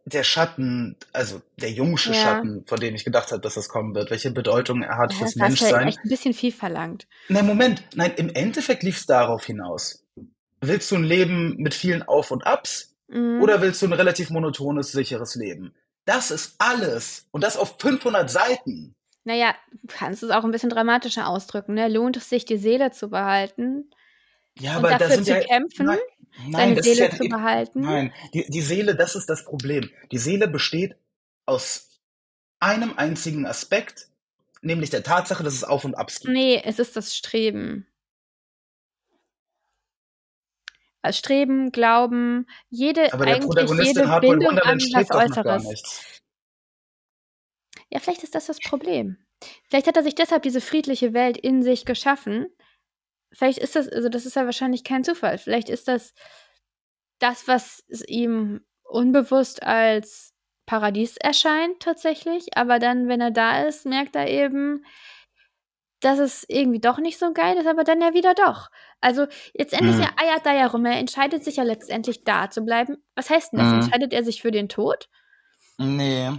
der 0.05 0.23
Schatten, 0.23 0.95
also 1.13 1.41
der 1.57 1.71
jungsche 1.71 2.09
Ja. 2.13 2.15
Schatten, 2.15 2.63
von 2.67 2.79
dem 2.79 2.95
ich 2.95 3.03
gedacht 3.03 3.31
habe, 3.31 3.41
dass 3.41 3.55
das 3.55 3.69
kommen 3.69 3.95
wird, 3.95 4.11
welche 4.11 4.31
Bedeutung 4.31 4.81
er 4.83 4.97
hat 4.97 5.11
das 5.11 5.17
fürs 5.17 5.35
ist 5.35 5.41
halt 5.41 5.49
Menschsein. 5.49 5.87
echt 5.87 5.99
ein 6.03 6.09
bisschen 6.09 6.33
viel 6.33 6.51
verlangt. 6.51 7.07
Nein, 7.29 7.45
Moment. 7.45 7.83
Nein, 7.95 8.13
im 8.17 8.29
Endeffekt 8.29 8.83
lief 8.83 8.97
es 8.97 9.05
darauf 9.05 9.45
hinaus. 9.45 10.05
Willst 10.61 10.89
du 10.91 10.95
ein 10.95 11.03
Leben 11.03 11.55
mit 11.57 11.73
vielen 11.73 12.03
Auf 12.03 12.31
und 12.31 12.45
Abs 12.45 12.91
Mhm. 13.07 13.41
oder 13.41 13.61
willst 13.61 13.81
du 13.81 13.85
ein 13.87 13.93
relativ 13.93 14.29
monotones, 14.31 14.91
sicheres 14.91 15.35
Leben? 15.35 15.75
Das 16.05 16.31
ist 16.31 16.55
alles. 16.59 17.27
Und 17.31 17.43
das 17.43 17.57
auf 17.57 17.75
500 17.79 18.29
Seiten. 18.29 18.95
Naja, 19.25 19.55
du 19.71 19.87
kannst 19.87 20.21
es 20.23 20.29
auch 20.29 20.43
ein 20.43 20.51
bisschen 20.51 20.69
dramatischer 20.69 21.27
ausdrücken. 21.27 21.73
Ne? 21.73 21.87
Lohnt 21.87 22.15
es 22.17 22.29
sich, 22.29 22.45
die 22.45 22.57
Seele 22.57 22.91
zu 22.91 23.09
behalten 23.09 23.89
Ja, 24.59 24.71
und 24.71 24.77
aber 24.77 24.89
da 24.89 24.97
dafür 24.99 25.15
sind 25.15 25.25
zu 25.25 25.33
ja. 25.33 25.39
kämpfen, 25.41 25.85
Nein, 25.85 25.99
seine 26.51 26.73
nein, 26.73 26.83
Seele 26.83 26.99
ja 26.99 27.09
zu 27.11 27.29
behalten? 27.29 27.81
Nein, 27.81 28.13
die, 28.33 28.45
die 28.49 28.61
Seele, 28.61 28.95
das 28.95 29.15
ist 29.15 29.29
das 29.29 29.45
Problem. 29.45 29.89
Die 30.11 30.17
Seele 30.17 30.47
besteht 30.47 30.95
aus 31.45 31.99
einem 32.59 32.93
einzigen 32.97 33.45
Aspekt, 33.45 34.07
nämlich 34.61 34.89
der 34.89 35.03
Tatsache, 35.03 35.43
dass 35.43 35.53
es 35.53 35.63
Auf 35.63 35.85
und 35.85 35.95
Abs 35.95 36.21
gibt. 36.21 36.33
Nee, 36.33 36.61
es 36.63 36.79
ist 36.79 36.95
das 36.95 37.15
Streben. 37.15 37.85
Das 41.01 41.17
Streben, 41.19 41.71
Glauben, 41.71 42.47
jede 42.69 43.13
Aber 43.13 43.25
der 43.25 43.35
eigentlich 43.35 43.85
jede 43.85 44.19
Bindung 44.21 44.57
an 44.57 44.79
was 44.79 45.11
Äußeres. 45.11 46.21
Ja, 47.91 47.99
vielleicht 47.99 48.23
ist 48.23 48.33
das 48.33 48.47
das 48.47 48.59
Problem. 48.59 49.17
Vielleicht 49.69 49.85
hat 49.85 49.97
er 49.97 50.03
sich 50.03 50.15
deshalb 50.15 50.41
diese 50.41 50.61
friedliche 50.61 51.13
Welt 51.13 51.37
in 51.37 51.61
sich 51.61 51.85
geschaffen. 51.85 52.47
Vielleicht 53.35 53.59
ist 53.59 53.75
das, 53.75 53.89
also 53.89 54.09
das 54.09 54.25
ist 54.25 54.35
ja 54.35 54.45
wahrscheinlich 54.45 54.83
kein 54.83 55.03
Zufall. 55.03 55.37
Vielleicht 55.37 55.69
ist 55.69 55.87
das 55.87 56.13
das, 57.19 57.47
was 57.47 57.83
ihm 58.07 58.61
unbewusst 58.83 59.63
als 59.63 60.33
Paradies 60.65 61.17
erscheint 61.17 61.79
tatsächlich. 61.79 62.57
Aber 62.57 62.79
dann, 62.79 63.07
wenn 63.07 63.21
er 63.21 63.31
da 63.31 63.63
ist, 63.63 63.85
merkt 63.85 64.15
er 64.15 64.27
eben, 64.29 64.83
dass 66.01 66.19
es 66.19 66.45
irgendwie 66.47 66.79
doch 66.79 66.99
nicht 66.99 67.17
so 67.17 67.33
geil 67.33 67.57
ist, 67.57 67.67
aber 67.67 67.83
dann 67.83 68.01
ja 68.01 68.13
wieder 68.13 68.33
doch. 68.35 68.69
Also 69.01 69.25
letztendlich 69.53 69.95
Hm. 69.95 70.03
er 70.03 70.19
eiert 70.23 70.45
da 70.45 70.53
ja 70.53 70.67
rum. 70.67 70.85
Er 70.85 70.97
entscheidet 70.99 71.43
sich 71.43 71.55
ja 71.55 71.63
letztendlich 71.63 72.23
da 72.23 72.49
zu 72.49 72.61
bleiben. 72.63 72.97
Was 73.15 73.29
heißt 73.29 73.53
denn 73.53 73.59
das? 73.59 73.69
Mhm. 73.69 73.75
Entscheidet 73.75 74.13
er 74.13 74.23
sich 74.23 74.41
für 74.41 74.51
den 74.51 74.69
Tod? 74.69 75.09
Nee. 75.77 76.31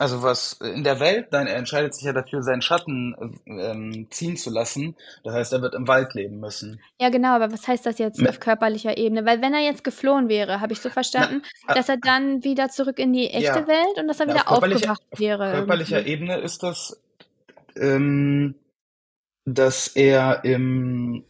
Also 0.00 0.22
was 0.22 0.52
in 0.60 0.84
der 0.84 1.00
Welt, 1.00 1.32
nein, 1.32 1.48
er 1.48 1.56
entscheidet 1.56 1.92
sich 1.94 2.04
ja 2.04 2.12
dafür, 2.12 2.42
seinen 2.42 2.62
Schatten 2.62 3.16
äh, 3.46 3.50
ähm, 3.70 4.06
ziehen 4.10 4.36
zu 4.36 4.50
lassen. 4.50 4.96
Das 5.24 5.34
heißt, 5.34 5.52
er 5.52 5.60
wird 5.60 5.74
im 5.74 5.88
Wald 5.88 6.14
leben 6.14 6.38
müssen. 6.38 6.80
Ja, 7.00 7.08
genau, 7.08 7.34
aber 7.34 7.50
was 7.52 7.66
heißt 7.66 7.84
das 7.84 7.98
jetzt 7.98 8.24
auf 8.24 8.38
körperlicher 8.38 8.96
Ebene? 8.96 9.26
Weil 9.26 9.42
wenn 9.42 9.54
er 9.54 9.60
jetzt 9.60 9.82
geflohen 9.82 10.28
wäre, 10.28 10.60
habe 10.60 10.72
ich 10.72 10.80
so 10.80 10.88
verstanden, 10.88 11.42
Na, 11.66 11.74
äh, 11.74 11.74
dass 11.74 11.88
er 11.88 11.96
dann 11.96 12.44
wieder 12.44 12.68
zurück 12.68 12.98
in 13.00 13.12
die 13.12 13.28
echte 13.30 13.60
Ja. 13.60 13.66
Welt 13.66 13.98
und 13.98 14.06
dass 14.06 14.20
er 14.20 14.26
Na, 14.26 14.34
wieder 14.34 14.48
auf 14.48 14.62
aufgewacht 14.62 15.02
auf 15.10 15.18
wäre. 15.18 15.50
körperlicher 15.50 15.98
irgendwie. 15.98 16.12
Ebene 16.12 16.38
ist 16.38 16.62
das, 16.62 17.00
ähm, 17.76 18.54
dass 19.44 19.88
er 19.88 20.44
im, 20.44 21.24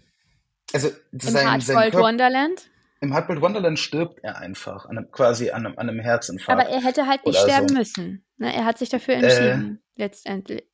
also 0.74 0.88
Im 0.88 1.20
sein, 1.20 1.60
sein 1.60 1.76
Hardboiled 1.76 1.92
Körper, 1.92 2.06
Wonderland. 2.06 2.67
Im 3.01 3.14
Hardboiled 3.14 3.42
Wonderland 3.42 3.78
stirbt 3.78 4.20
er 4.22 4.38
einfach, 4.38 4.86
an 4.86 4.99
einem, 4.99 5.11
quasi 5.11 5.51
an 5.51 5.66
einem, 5.66 5.78
an 5.78 5.88
einem 5.88 6.01
Herzinfarkt. 6.01 6.61
Aber 6.61 6.70
er 6.70 6.82
hätte 6.82 7.07
halt 7.07 7.24
nicht 7.24 7.38
sterben 7.38 7.68
so. 7.68 7.74
müssen. 7.74 8.24
Ne? 8.36 8.55
Er 8.55 8.64
hat 8.64 8.78
sich 8.78 8.88
dafür 8.88 9.14
Äh, 9.14 9.18
entschieden, 9.22 9.82
letztendlich. 9.96 10.64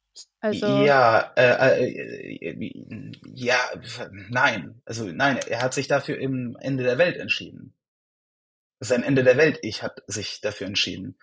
Also, 0.40 0.66
Ja, 0.84 1.32
äh, 1.36 1.84
äh, 1.84 2.50
äh, 2.50 3.12
ja, 3.34 3.58
nein. 4.28 4.80
Also 4.84 5.06
nein, 5.06 5.38
er 5.48 5.60
hat 5.62 5.74
sich 5.74 5.88
dafür 5.88 6.18
im 6.18 6.56
Ende 6.60 6.84
der 6.84 6.98
Welt 6.98 7.16
entschieden. 7.16 7.74
Sein 8.80 9.02
Ende 9.02 9.24
der 9.24 9.36
Welt, 9.36 9.58
ich 9.62 9.82
hat 9.82 10.02
sich 10.06 10.40
dafür 10.40 10.66
entschieden. 10.66 11.16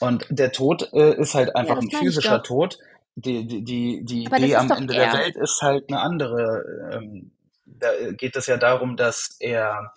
Und 0.00 0.26
der 0.28 0.52
Tod 0.52 0.92
äh, 0.92 1.14
ist 1.18 1.34
halt 1.34 1.54
einfach 1.56 1.76
das 1.76 1.84
ein 1.84 1.90
physischer. 1.90 2.42
Tod. 2.42 2.78
Die, 3.16 3.46
die, 3.46 3.62
die, 3.62 4.04
die 4.04 4.26
Aber 4.26 4.38
Idee 4.38 4.56
am 4.56 4.70
Ende 4.72 4.94
er. 4.94 5.12
der 5.12 5.20
Welt 5.20 5.36
ist 5.36 5.62
halt 5.62 5.88
eine 5.88 6.00
andere. 6.00 6.90
Ähm, 6.92 7.30
da 7.64 7.88
geht 8.12 8.34
es 8.36 8.46
ja 8.46 8.56
darum, 8.56 8.96
dass 8.96 9.36
er, 9.38 9.94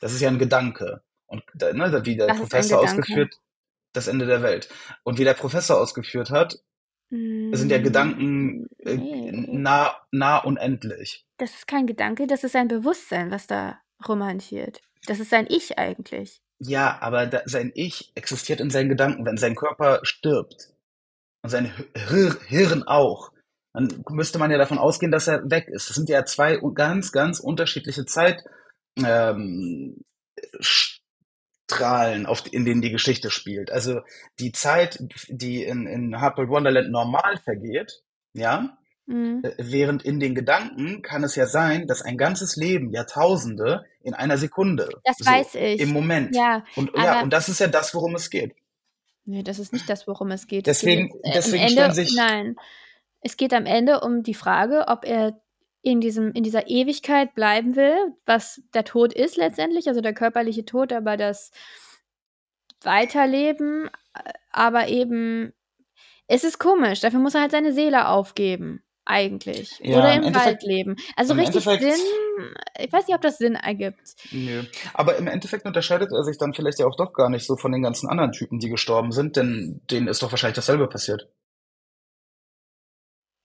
das 0.00 0.12
ist 0.12 0.20
ja 0.20 0.28
ein 0.28 0.38
Gedanke. 0.38 1.02
Und 1.26 1.42
ne, 1.54 2.00
wie 2.04 2.16
der 2.16 2.28
Das 2.28 2.38
Professor 2.38 2.80
ausgeführt, 2.80 3.34
das 3.92 4.08
Ende 4.08 4.26
der 4.26 4.42
Welt. 4.42 4.68
Und 5.02 5.18
wie 5.18 5.24
der 5.24 5.34
Professor 5.34 5.80
ausgeführt 5.80 6.30
hat, 6.30 6.58
sind 7.10 7.70
ja 7.70 7.78
mm, 7.78 7.82
Gedanken 7.82 8.68
äh, 8.78 8.96
nah, 8.96 9.96
nah 10.10 10.38
unendlich. 10.38 11.24
Das 11.38 11.54
ist 11.54 11.66
kein 11.66 11.86
Gedanke, 11.86 12.26
das 12.26 12.44
ist 12.44 12.54
ein 12.54 12.68
Bewusstsein, 12.68 13.30
was 13.30 13.46
da 13.46 13.78
romantiert. 14.06 14.80
Das 15.06 15.20
ist 15.20 15.30
sein 15.30 15.46
Ich 15.48 15.78
eigentlich. 15.78 16.42
Ja, 16.58 16.98
aber 17.00 17.26
da, 17.26 17.42
sein 17.46 17.72
Ich 17.74 18.12
existiert 18.14 18.60
in 18.60 18.70
seinen 18.70 18.88
Gedanken. 18.88 19.24
Wenn 19.24 19.36
sein 19.36 19.54
Körper 19.54 20.00
stirbt 20.02 20.74
und 21.42 21.50
sein 21.50 21.72
Hir 21.94 22.36
Hirn 22.46 22.82
auch, 22.82 23.32
dann 23.72 24.04
müsste 24.10 24.38
man 24.38 24.50
ja 24.50 24.58
davon 24.58 24.78
ausgehen, 24.78 25.12
dass 25.12 25.28
er 25.28 25.50
weg 25.50 25.68
ist. 25.68 25.88
Das 25.88 25.96
sind 25.96 26.08
ja 26.08 26.24
zwei 26.24 26.58
ganz, 26.74 27.12
ganz 27.12 27.40
unterschiedliche 27.40 28.06
Zeit, 28.06 28.42
ähm, 29.04 30.04
Strahlen, 31.70 32.26
auf, 32.26 32.44
in 32.52 32.64
denen 32.64 32.80
die 32.80 32.90
Geschichte 32.90 33.30
spielt. 33.30 33.70
Also 33.70 34.00
die 34.38 34.52
Zeit, 34.52 34.98
die 35.28 35.64
in, 35.64 35.86
in 35.86 36.20
Hardboiled 36.20 36.50
Wonderland 36.50 36.90
normal 36.90 37.38
vergeht, 37.44 38.02
ja, 38.34 38.74
Mhm. 39.10 39.40
Äh, 39.42 39.52
Während 39.56 40.02
in 40.04 40.20
den 40.20 40.34
Gedanken 40.34 41.00
kann 41.00 41.24
es 41.24 41.34
ja 41.34 41.46
sein, 41.46 41.86
dass 41.86 42.02
ein 42.02 42.18
ganzes 42.18 42.56
Leben, 42.56 42.90
Jahrtausende, 42.92 43.86
in 44.02 44.12
einer 44.12 44.36
Sekunde, 44.36 44.86
Das 45.02 45.16
so, 45.16 45.24
weiß 45.30 45.54
ich. 45.54 45.80
im 45.80 45.94
Moment. 45.94 46.36
Ja, 46.36 46.62
Und 46.76 46.90
ja, 46.94 47.22
und 47.22 47.32
das 47.32 47.48
ist 47.48 47.58
ja 47.58 47.68
das, 47.68 47.94
worum 47.94 48.14
es 48.16 48.28
geht. 48.28 48.54
nee, 49.24 49.42
das 49.42 49.58
ist 49.60 49.72
nicht 49.72 49.88
das, 49.88 50.06
worum 50.06 50.30
es 50.30 50.46
geht. 50.46 50.66
Deswegen- 50.66 51.06
es 51.06 51.12
geht 51.14 51.24
äh, 51.24 51.32
deswegen 51.32 51.64
Ende, 51.78 51.94
sich- 51.94 52.14
Nein, 52.14 52.56
es 53.22 53.38
geht 53.38 53.54
am 53.54 53.64
Ende 53.64 54.00
um 54.00 54.22
die 54.22 54.34
Frage, 54.34 54.84
ob 54.88 55.06
er 55.06 55.40
in, 55.82 56.00
diesem, 56.00 56.32
in 56.32 56.42
dieser 56.42 56.68
Ewigkeit 56.68 57.34
bleiben 57.34 57.76
will, 57.76 57.96
was 58.26 58.62
der 58.74 58.84
Tod 58.84 59.12
ist 59.12 59.36
letztendlich, 59.36 59.88
also 59.88 60.00
der 60.00 60.14
körperliche 60.14 60.64
Tod, 60.64 60.92
aber 60.92 61.16
das 61.16 61.50
Weiterleben, 62.82 63.88
äh, 64.14 64.32
aber 64.50 64.88
eben, 64.88 65.52
es 66.26 66.44
ist 66.44 66.58
komisch, 66.58 67.00
dafür 67.00 67.20
muss 67.20 67.34
er 67.34 67.42
halt 67.42 67.52
seine 67.52 67.72
Seele 67.72 68.08
aufgeben, 68.08 68.82
eigentlich. 69.04 69.78
Ja, 69.80 69.98
Oder 69.98 70.14
im 70.14 70.24
im, 70.24 70.34
Wald 70.34 70.62
leben. 70.62 70.96
Also 71.16 71.34
richtig 71.34 71.66
Endeffekt- 71.66 71.96
Sinn, 71.96 72.54
ich 72.78 72.92
weiß 72.92 73.06
nicht, 73.06 73.16
ob 73.16 73.22
das 73.22 73.38
Sinn 73.38 73.54
ergibt. 73.54 74.14
Nö. 74.32 74.62
Aber 74.94 75.16
im 75.16 75.26
Endeffekt 75.26 75.64
unterscheidet 75.64 76.10
er 76.12 76.24
sich 76.24 76.38
dann 76.38 76.54
vielleicht 76.54 76.78
ja 76.78 76.86
auch 76.86 76.96
doch 76.96 77.12
gar 77.12 77.30
nicht 77.30 77.46
so 77.46 77.56
von 77.56 77.72
den 77.72 77.82
ganzen 77.82 78.08
anderen 78.08 78.32
Typen, 78.32 78.58
die 78.58 78.68
gestorben 78.68 79.12
sind, 79.12 79.36
denn 79.36 79.80
denen 79.90 80.08
ist 80.08 80.22
doch 80.22 80.30
wahrscheinlich 80.30 80.56
dasselbe 80.56 80.88
passiert. 80.88 81.28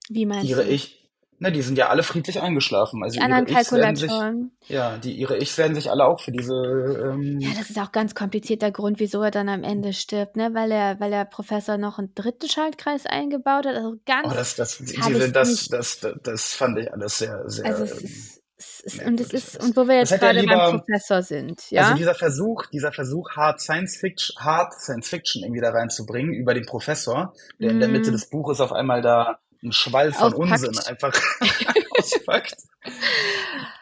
Wie 0.09 0.25
meinst 0.25 0.45
Ihre 0.49 0.65
du? 0.65 0.71
Ich, 0.71 1.02
na, 1.43 1.49
die 1.51 1.61
sind 1.61 1.77
ja 1.77 1.89
alle 1.89 2.03
friedlich 2.03 2.39
eingeschlafen. 2.41 3.03
Also 3.03 3.15
die 3.19 3.21
anderen 3.21 3.45
ihre 3.47 3.59
Ichs 3.59 3.71
werden 3.73 3.95
sich, 3.97 4.07
Kalkulatoren. 4.09 4.51
ja, 4.67 4.97
die, 4.97 5.11
ihre 5.13 5.37
Ichs 5.37 5.57
werden 5.57 5.75
sich 5.75 5.91
alle 5.91 6.05
auch 6.05 6.21
für 6.21 6.31
diese, 6.31 6.53
ähm, 6.55 7.39
Ja, 7.41 7.49
das 7.57 7.69
ist 7.69 7.77
auch 7.79 7.91
ganz 7.91 8.15
komplizierter 8.15 8.71
Grund, 8.71 8.99
wieso 8.99 9.21
er 9.21 9.31
dann 9.31 9.49
am 9.49 9.63
Ende 9.63 9.91
stirbt, 9.93 10.37
ne? 10.37 10.51
Weil 10.53 10.71
er, 10.71 10.99
weil 10.99 11.11
der 11.11 11.25
Professor 11.25 11.77
noch 11.77 11.99
einen 11.99 12.15
dritten 12.15 12.47
Schaltkreis 12.49 13.05
eingebaut 13.05 13.65
hat. 13.65 13.75
Also 13.75 13.95
ganz. 14.05 14.27
oh, 14.27 14.33
das, 14.33 14.55
das, 14.55 14.79
ich 14.79 14.99
das, 14.99 15.67
das, 15.67 15.99
das, 15.99 16.19
das 16.23 16.53
fand 16.53 16.79
ich 16.79 16.91
alles 16.91 17.17
sehr, 17.17 17.43
sehr, 17.47 17.65
also 17.65 17.83
es 17.83 17.91
ähm, 17.91 18.05
ist, 18.05 18.39
es 18.57 18.79
ist 18.95 19.05
und 19.05 19.19
es 19.19 19.33
ist 19.33 19.61
und 19.61 19.75
wo 19.75 19.87
wir 19.87 19.97
jetzt 19.97 20.11
er 20.13 20.19
gerade 20.19 20.39
beim 20.39 20.49
lieber- 20.49 20.71
Professor 20.79 21.21
sind, 21.21 21.69
ja. 21.69 21.81
Also 21.83 21.95
dieser 21.95 22.15
Versuch, 22.15 22.65
dieser 22.67 22.93
Versuch, 22.93 23.31
Hard 23.31 23.59
Science 23.59 23.97
Fiction, 23.97 24.35
Hard 24.39 24.73
Science 24.73 25.09
Fiction 25.09 25.43
irgendwie 25.43 25.59
da 25.61 25.71
reinzubringen 25.71 26.33
über 26.33 26.53
den 26.53 26.65
Professor, 26.65 27.33
der 27.59 27.71
in 27.71 27.79
der 27.81 27.89
Mitte 27.89 28.11
Mm. 28.11 28.13
des 28.13 28.29
Buches 28.29 28.61
auf 28.61 28.71
einmal 28.71 29.01
da 29.01 29.39
einen 29.63 29.71
Schwall 29.71 30.13
von 30.13 30.33
Auspackt. 30.33 30.51
Unsinn 30.51 30.79
einfach 30.79 31.13
auspackt. 31.97 32.55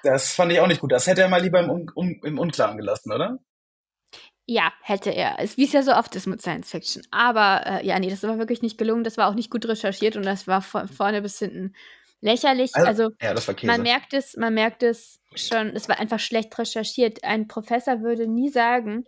Das 0.03 0.33
fand 0.33 0.51
ich 0.51 0.59
auch 0.59 0.67
nicht 0.67 0.81
gut. 0.81 0.91
Das 0.91 1.07
hätte 1.07 1.21
er 1.21 1.29
mal 1.29 1.41
lieber 1.41 1.59
im, 1.59 1.89
um, 1.93 2.21
im 2.23 2.39
Unklaren 2.39 2.77
gelassen, 2.77 3.11
oder? 3.11 3.39
ja, 4.51 4.73
hätte 4.81 5.11
er. 5.11 5.39
Es 5.39 5.55
wie 5.57 5.63
es 5.63 5.71
ja 5.71 5.81
so 5.81 5.93
oft 5.93 6.15
ist 6.15 6.27
mit 6.27 6.41
Science 6.41 6.69
Fiction. 6.69 7.03
Aber 7.11 7.63
äh, 7.65 7.85
ja, 7.85 7.97
nee, 7.99 8.09
das 8.09 8.23
war 8.23 8.37
wirklich 8.37 8.61
nicht 8.61 8.77
gelungen. 8.77 9.03
Das 9.03 9.17
war 9.17 9.29
auch 9.29 9.33
nicht 9.33 9.49
gut 9.49 9.65
recherchiert 9.65 10.17
und 10.17 10.23
das 10.25 10.45
war 10.45 10.61
von 10.61 10.89
vorne 10.89 11.21
bis 11.21 11.39
hinten 11.39 11.73
lächerlich. 12.19 12.75
Also, 12.75 13.11
ja, 13.21 13.33
das 13.33 13.47
war 13.47 13.55
Käse. 13.55 13.67
Man 13.67 13.81
merkt 13.81 14.13
es, 14.13 14.35
man 14.35 14.53
merkt 14.53 14.83
es 14.83 15.21
schon, 15.35 15.69
es 15.69 15.87
war 15.87 15.99
einfach 15.99 16.19
schlecht 16.19 16.57
recherchiert. 16.57 17.23
Ein 17.23 17.47
Professor 17.47 18.01
würde 18.01 18.27
nie 18.27 18.49
sagen, 18.49 19.05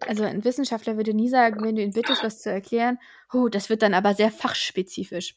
also 0.00 0.24
ein 0.24 0.44
Wissenschaftler 0.44 0.96
würde 0.96 1.14
nie 1.14 1.28
sagen, 1.28 1.64
wenn 1.64 1.76
du 1.76 1.82
ihn 1.82 1.92
bittest, 1.92 2.22
was 2.22 2.40
zu 2.40 2.50
erklären, 2.50 2.98
oh, 3.32 3.48
das 3.48 3.70
wird 3.70 3.82
dann 3.82 3.94
aber 3.94 4.14
sehr 4.14 4.30
fachspezifisch. 4.30 5.36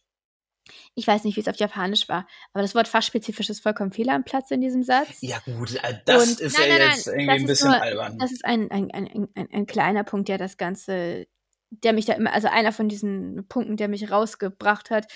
Ich 0.95 1.07
weiß 1.07 1.24
nicht, 1.24 1.36
wie 1.36 1.41
es 1.41 1.47
auf 1.47 1.55
Japanisch 1.57 2.07
war, 2.07 2.28
aber 2.53 2.62
das 2.62 2.76
Wort 2.76 2.88
fachspezifisch 2.88 3.49
ist 3.49 3.62
vollkommen 3.62 3.91
fehl 3.91 4.09
am 4.09 4.24
Platz 4.24 4.51
in 4.51 4.62
diesem 4.62 4.84
Satz. 4.84 5.18
ja 5.22 5.39
gut, 5.45 5.76
äh, 5.76 5.95
das 6.05 6.28
Und- 6.30 6.39
ist 6.39 6.57
nein, 6.59 6.70
ja 6.70 6.78
nein, 6.78 6.89
jetzt 6.91 7.07
nein, 7.07 7.20
irgendwie 7.20 7.39
ein 7.41 7.45
bisschen 7.47 7.72
nur- 7.72 7.82
albern. 7.82 8.18
Das 8.20 8.32
ist 8.32 8.45
ein, 8.45 8.70
ein, 8.72 8.91
ein, 8.91 9.28
ein, 9.36 9.47
ein 9.51 9.66
kleiner 9.66 10.03
Punkt, 10.03 10.30
der 10.30 10.38
das 10.38 10.57
Ganze, 10.57 11.28
der 11.72 11.93
mich 11.93 12.05
da 12.05 12.14
immer, 12.14 12.32
also 12.34 12.47
einer 12.47 12.72
von 12.72 12.89
diesen 12.89 13.47
Punkten, 13.47 13.76
der 13.78 13.88
mich 13.88 14.12
rausgebracht 14.12 14.91
hat. 14.91 15.07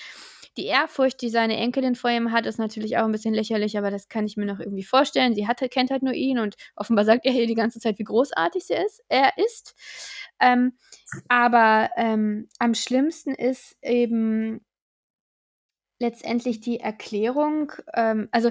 Die 0.56 0.64
Ehrfurcht, 0.66 1.20
die 1.20 1.28
seine 1.28 1.56
Enkelin 1.58 1.94
vor 1.94 2.08
ihm 2.10 2.32
hat, 2.32 2.46
ist 2.46 2.58
natürlich 2.58 2.96
auch 2.96 3.04
ein 3.04 3.12
bisschen 3.12 3.34
lächerlich, 3.34 3.76
aber 3.76 3.90
das 3.90 4.08
kann 4.08 4.24
ich 4.24 4.38
mir 4.38 4.46
noch 4.46 4.58
irgendwie 4.58 4.84
vorstellen. 4.84 5.34
Sie 5.34 5.46
hatte, 5.46 5.68
kennt 5.68 5.90
halt 5.90 6.02
nur 6.02 6.14
ihn 6.14 6.38
und 6.38 6.56
offenbar 6.76 7.04
sagt 7.04 7.26
er 7.26 7.32
hier 7.32 7.46
die 7.46 7.54
ganze 7.54 7.78
Zeit, 7.78 7.98
wie 7.98 8.04
großartig 8.04 8.64
sie 8.64 8.72
ist, 8.72 9.02
er 9.10 9.32
ist. 9.36 9.74
Ähm, 10.40 10.72
aber 11.28 11.90
ähm, 11.96 12.48
am 12.58 12.72
schlimmsten 12.74 13.34
ist 13.34 13.76
eben 13.82 14.64
letztendlich 15.98 16.60
die 16.60 16.80
Erklärung, 16.80 17.72
ähm, 17.94 18.28
also 18.32 18.50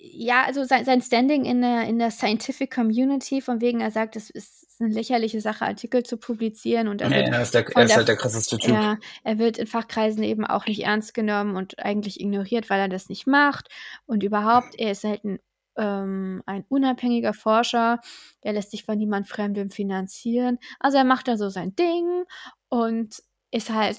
ja, 0.00 0.44
also 0.44 0.64
sein, 0.64 0.84
sein 0.84 1.02
Standing 1.02 1.44
in 1.44 1.60
der, 1.60 1.84
in 1.88 1.98
der 1.98 2.10
Scientific 2.10 2.72
Community, 2.72 3.40
von 3.40 3.60
wegen 3.60 3.80
er 3.80 3.90
sagt, 3.90 4.14
es 4.14 4.30
ist 4.30 4.80
eine 4.80 4.90
lächerliche 4.90 5.40
Sache, 5.40 5.64
Artikel 5.64 6.04
zu 6.04 6.18
publizieren 6.18 6.86
und 6.86 7.00
er 7.02 7.10
ja, 7.10 7.16
wird 7.16 7.28
er 7.34 7.42
ist, 7.42 7.54
der, 7.54 7.62
er 7.62 7.82
ist 7.82 7.88
der- 7.88 7.96
halt 7.96 8.08
der 8.08 8.16
krasseste 8.16 8.58
Typ. 8.58 8.70
ja, 8.70 8.96
er 9.24 9.38
wird 9.38 9.58
in 9.58 9.66
Fachkreisen 9.66 10.22
eben 10.22 10.46
auch 10.46 10.66
nicht 10.66 10.84
ernst 10.84 11.14
genommen 11.14 11.56
und 11.56 11.80
eigentlich 11.80 12.20
ignoriert, 12.20 12.70
weil 12.70 12.78
er 12.80 12.88
das 12.88 13.08
nicht 13.08 13.26
macht. 13.26 13.68
Und 14.06 14.22
überhaupt, 14.22 14.78
er 14.78 14.92
ist 14.92 15.02
halt 15.02 15.24
ein, 15.24 15.40
ähm, 15.76 16.42
ein 16.46 16.64
unabhängiger 16.68 17.34
Forscher, 17.34 18.00
der 18.44 18.52
lässt 18.52 18.70
sich 18.70 18.84
von 18.84 18.98
niemand 18.98 19.26
Fremdem 19.26 19.70
finanzieren. 19.70 20.58
Also 20.78 20.96
er 20.98 21.04
macht 21.04 21.26
da 21.26 21.36
so 21.36 21.48
sein 21.48 21.74
Ding 21.74 22.24
und 22.68 23.20
ist 23.50 23.70
halt 23.70 23.98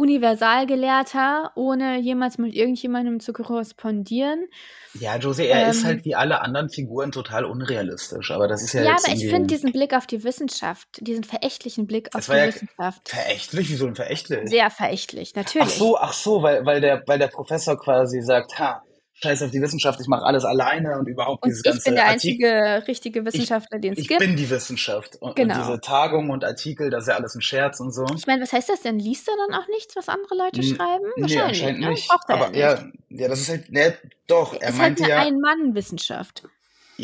Universalgelehrter, 0.00 1.52
ohne 1.54 1.98
jemals 2.00 2.38
mit 2.38 2.54
irgendjemandem 2.54 3.20
zu 3.20 3.32
korrespondieren. 3.32 4.46
Ja, 4.94 5.16
Josie, 5.16 5.46
er 5.46 5.68
ist 5.68 5.80
Ähm, 5.80 5.84
halt 5.84 6.04
wie 6.04 6.14
alle 6.14 6.40
anderen 6.40 6.68
Figuren 6.70 7.12
total 7.12 7.44
unrealistisch, 7.44 8.30
aber 8.30 8.48
das 8.48 8.62
ist 8.62 8.72
ja, 8.72 8.82
Ja, 8.82 8.96
aber 8.96 9.14
ich 9.14 9.28
finde 9.28 9.46
diesen 9.46 9.72
Blick 9.72 9.94
auf 9.94 10.06
die 10.06 10.24
Wissenschaft, 10.24 10.88
diesen 11.00 11.22
verächtlichen 11.24 11.86
Blick 11.86 12.14
auf 12.16 12.26
die 12.26 12.32
ja 12.32 12.46
Wissenschaft, 12.46 13.08
verächtlich. 13.08 13.70
Wieso 13.70 13.86
denn 13.86 13.94
verächtlich? 13.94 14.48
sehr 14.50 14.70
verächtlich, 14.70 15.34
natürlich. 15.36 15.68
Ach 15.68 15.78
so, 15.78 15.98
ach 15.98 16.12
so, 16.12 16.42
weil, 16.42 16.64
weil, 16.64 16.80
der, 16.80 17.02
weil 17.06 17.18
der 17.18 17.28
Professor 17.28 17.78
quasi 17.78 18.20
sagt, 18.22 18.58
ha, 18.58 18.82
scheiß 19.22 19.42
auf 19.42 19.50
die 19.50 19.60
Wissenschaft, 19.60 20.00
ich 20.00 20.06
mache 20.08 20.24
alles 20.24 20.44
alleine 20.44 20.98
und 20.98 21.06
überhaupt 21.08 21.42
Und 21.42 21.48
dieses 21.50 21.60
ich 21.64 21.70
ganze 21.70 21.84
bin 21.84 21.94
der 21.96 22.06
Artikel. 22.06 22.46
einzige 22.52 22.88
richtige 22.88 23.24
Wissenschaftler, 23.24 23.78
den 23.78 23.92
es 23.92 23.98
Ich 23.98 24.08
gibt. 24.08 24.20
bin 24.20 24.36
die 24.36 24.48
Wissenschaft. 24.50 25.16
Und, 25.16 25.30
und 25.30 25.36
Genau. 25.36 25.58
diese 25.58 25.80
Tagung 25.80 26.30
und 26.30 26.44
Artikel, 26.44 26.90
das 26.90 27.04
ist 27.04 27.08
ja 27.08 27.14
alles 27.16 27.34
ein 27.34 27.42
Scherz 27.42 27.80
und 27.80 27.92
so. 27.92 28.06
Ich 28.16 28.26
meine, 28.26 28.42
was 28.42 28.52
heißt 28.52 28.68
das 28.68 28.82
denn? 28.82 28.98
Liest 28.98 29.28
er 29.28 29.34
dann 29.46 29.60
auch 29.60 29.68
nichts, 29.68 29.94
was 29.96 30.08
andere 30.08 30.34
Leute 30.36 30.60
N- 30.60 30.66
schreiben? 30.66 31.04
Nee, 31.16 31.22
Wahrscheinlich, 31.22 31.62
anscheinend 31.62 31.80
ne? 31.80 31.88
nicht. 31.90 32.08
Braucht 32.08 32.28
er 32.28 32.34
Aber 32.36 32.56
ja 32.56 32.74
nicht. 32.74 32.94
ja, 33.10 33.18
ja, 33.22 33.28
das 33.28 33.40
ist 33.40 33.48
halt, 33.50 33.70
ne, 33.72 33.94
doch, 34.26 34.54
er 34.54 34.60
ist 34.60 34.66
halt 34.66 34.78
meinte 34.78 35.04
eine 35.04 35.12
ja, 35.12 35.20
Ein-Mann-Wissenschaft. 35.20 36.44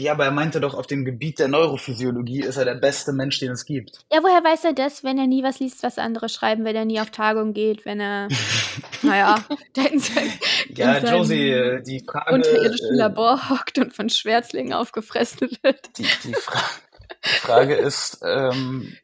Ja, 0.02 0.12
aber 0.12 0.24
er 0.26 0.30
meinte 0.30 0.60
doch, 0.60 0.74
auf 0.74 0.86
dem 0.86 1.04
Gebiet 1.04 1.38
der 1.38 1.48
Neurophysiologie 1.48 2.40
ist 2.40 2.56
er 2.56 2.64
der 2.64 2.74
beste 2.74 3.12
Mensch, 3.12 3.38
den 3.38 3.52
es 3.52 3.64
gibt. 3.64 4.04
Ja, 4.12 4.22
woher 4.22 4.42
weiß 4.44 4.64
er 4.64 4.72
das, 4.72 5.04
wenn 5.04 5.18
er 5.18 5.26
nie 5.26 5.42
was 5.42 5.58
liest, 5.60 5.82
was 5.82 5.98
andere 5.98 6.28
schreiben, 6.28 6.64
wenn 6.64 6.76
er 6.76 6.84
nie 6.84 7.00
auf 7.00 7.10
Tagung 7.10 7.52
geht, 7.52 7.84
wenn 7.84 8.00
er, 8.00 8.28
naja, 9.02 9.44
in, 9.90 9.98
sein, 9.98 10.32
Ja, 10.74 10.98
in 10.98 11.06
Josie, 11.06 11.82
die 11.86 12.04
Frage, 12.04 12.34
unterirdischen 12.34 12.94
äh, 12.94 12.98
Labor 12.98 13.50
hockt 13.50 13.78
und 13.78 13.94
von 13.94 14.08
Schwärzlingen 14.10 14.72
aufgefressen 14.72 15.50
wird. 15.62 15.98
die, 15.98 16.06
die, 16.24 16.34
Fra 16.34 16.60
die 17.24 17.40
Frage 17.40 17.74
ist 17.74 18.20
ähm, 18.22 18.96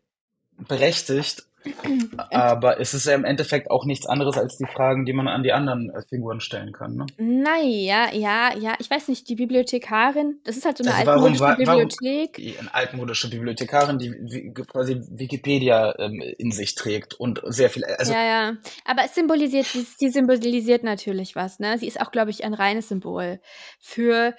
berechtigt, 0.56 1.44
aber 2.30 2.80
es 2.80 2.94
ist 2.94 3.06
ja 3.06 3.14
im 3.14 3.24
Endeffekt 3.24 3.70
auch 3.70 3.84
nichts 3.84 4.06
anderes 4.06 4.36
als 4.36 4.56
die 4.56 4.66
Fragen, 4.66 5.04
die 5.04 5.12
man 5.12 5.28
an 5.28 5.42
die 5.42 5.52
anderen 5.52 5.90
äh, 5.90 6.02
Figuren 6.08 6.40
stellen 6.40 6.72
kann. 6.72 6.96
Ne? 6.96 7.06
Naja, 7.18 8.12
ja, 8.12 8.56
ja, 8.56 8.74
ich 8.78 8.90
weiß 8.90 9.08
nicht, 9.08 9.28
die 9.28 9.34
Bibliothekarin, 9.36 10.40
das 10.44 10.56
ist 10.56 10.64
halt 10.64 10.78
so 10.78 10.84
eine 10.84 10.94
Also 10.94 11.06
warum, 11.06 11.22
altmodische 11.24 11.42
wa- 11.42 11.56
warum 11.66 11.88
Bibliothek. 11.88 12.34
die 12.36 12.58
eine 12.58 12.74
altmodische 12.74 13.30
Bibliothekarin, 13.30 13.98
die 13.98 14.52
quasi 14.66 15.00
Wikipedia 15.10 15.94
ähm, 15.98 16.20
in 16.38 16.52
sich 16.52 16.74
trägt 16.74 17.14
und 17.14 17.40
sehr 17.46 17.70
viel, 17.70 17.84
also 17.84 18.12
ja, 18.12 18.24
ja. 18.24 18.56
Aber 18.84 19.04
es 19.04 19.14
symbolisiert, 19.14 19.66
sie, 19.66 19.82
sie 19.82 20.08
symbolisiert 20.10 20.82
natürlich 20.84 21.36
was, 21.36 21.58
ne? 21.58 21.78
Sie 21.78 21.86
ist 21.86 22.00
auch, 22.00 22.10
glaube 22.10 22.30
ich, 22.30 22.44
ein 22.44 22.54
reines 22.54 22.88
Symbol 22.88 23.40
für 23.80 24.34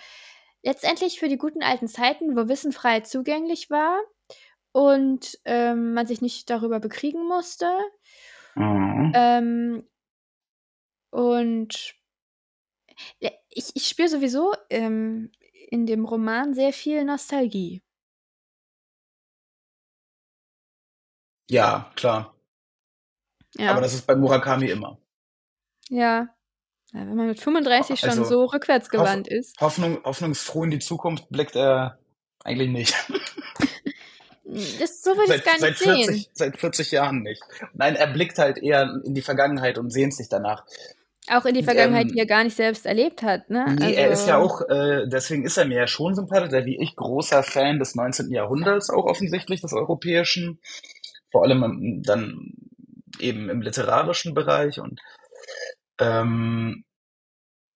letztendlich 0.63 1.19
für 1.19 1.27
die 1.27 1.37
guten 1.37 1.61
alten 1.61 1.87
Zeiten, 1.87 2.35
wo 2.37 2.47
Wissen 2.47 2.71
frei 2.71 3.01
zugänglich 3.01 3.69
war 3.69 3.99
und 4.73 5.39
ähm, 5.45 5.93
man 5.93 6.07
sich 6.07 6.21
nicht 6.21 6.49
darüber 6.49 6.81
bekriegen 6.81 7.25
musste. 7.27 7.67
Mhm. 8.55 9.11
Ähm, 9.15 9.87
und 11.11 11.95
ich, 13.19 13.71
ich 13.75 13.87
spüre 13.87 14.09
sowieso 14.09 14.53
ähm, 14.69 15.31
in 15.69 15.85
dem 15.85 16.05
Roman 16.05 16.53
sehr 16.53 16.73
viel 16.73 17.05
Nostalgie. 17.05 17.81
ja, 21.49 21.91
klar. 21.95 22.33
Ja, 23.57 23.71
Aber 23.71 23.81
das 23.81 23.93
ist 23.93 24.07
bei 24.07 24.15
Murakami 24.15 24.69
immer. 24.69 24.97
ja. 25.89 26.29
Ja, 26.93 26.99
wenn 27.07 27.15
man 27.15 27.27
mit 27.27 27.39
35 27.39 27.99
schon 27.99 28.09
Also, 28.09 28.23
so 28.23 28.45
rückwärtsgewandt 28.45 29.27
ist. 29.27 29.59
Hoffnung, 29.59 30.03
hoffnungsfroh 30.03 30.63
in 30.65 30.71
die 30.71 30.79
Zukunft 30.79 31.27
blickt 31.29 31.55
er 31.55 31.99
eigentlich 32.43 32.69
nicht. 32.69 32.95
Das, 34.45 35.01
so 35.01 35.11
würde 35.11 35.23
ich 35.25 35.29
es 35.29 35.35
seit, 35.37 35.45
gar 35.45 35.59
seit, 35.59 35.69
nicht 35.71 35.79
sehen. 35.79 36.03
40, 36.05 36.29
seit 36.33 36.57
40 36.57 36.91
Jahren 36.91 37.21
nicht. 37.23 37.41
Nein, 37.73 37.95
er 37.95 38.07
blickt 38.07 38.37
halt 38.37 38.57
eher 38.57 39.01
in 39.05 39.13
die 39.13 39.21
Vergangenheit 39.21 39.77
und 39.77 39.89
sehnt 39.89 40.13
sich 40.13 40.27
danach. 40.29 40.65
Auch 41.29 41.45
in 41.45 41.53
die 41.53 41.63
Vergangenheit, 41.63 42.07
Ähm, 42.07 42.11
die 42.11 42.19
er 42.19 42.25
gar 42.25 42.43
nicht 42.43 42.57
selbst 42.57 42.85
erlebt 42.85 43.21
hat, 43.23 43.49
ne? 43.49 43.77
Nee, 43.79 43.93
er 43.93 44.11
ist 44.11 44.27
ja 44.27 44.37
Also- 44.41 44.55
auch, 44.55 44.69
äh, 44.69 45.07
deswegen 45.07 45.45
ist 45.45 45.55
er 45.55 45.63
mir 45.65 45.77
ja 45.77 45.87
schon 45.87 46.15
sympathisch, 46.15 46.49
der 46.49 46.65
wie 46.65 46.77
ich 46.81 46.97
großer 46.97 47.43
Fan 47.43 47.79
des 47.79 47.95
19. 47.95 48.29
Jahrhunderts, 48.31 48.89
auch 48.89 49.05
offensichtlich 49.05 49.61
des 49.61 49.71
europäischen, 49.71 50.59
vor 51.31 51.43
allem 51.43 51.63
im, 51.63 52.03
dann 52.03 52.51
eben 53.19 53.49
im 53.49 53.61
literarischen 53.61 54.33
Bereich 54.33 54.79
und 54.81 54.99
ähm, 55.99 56.83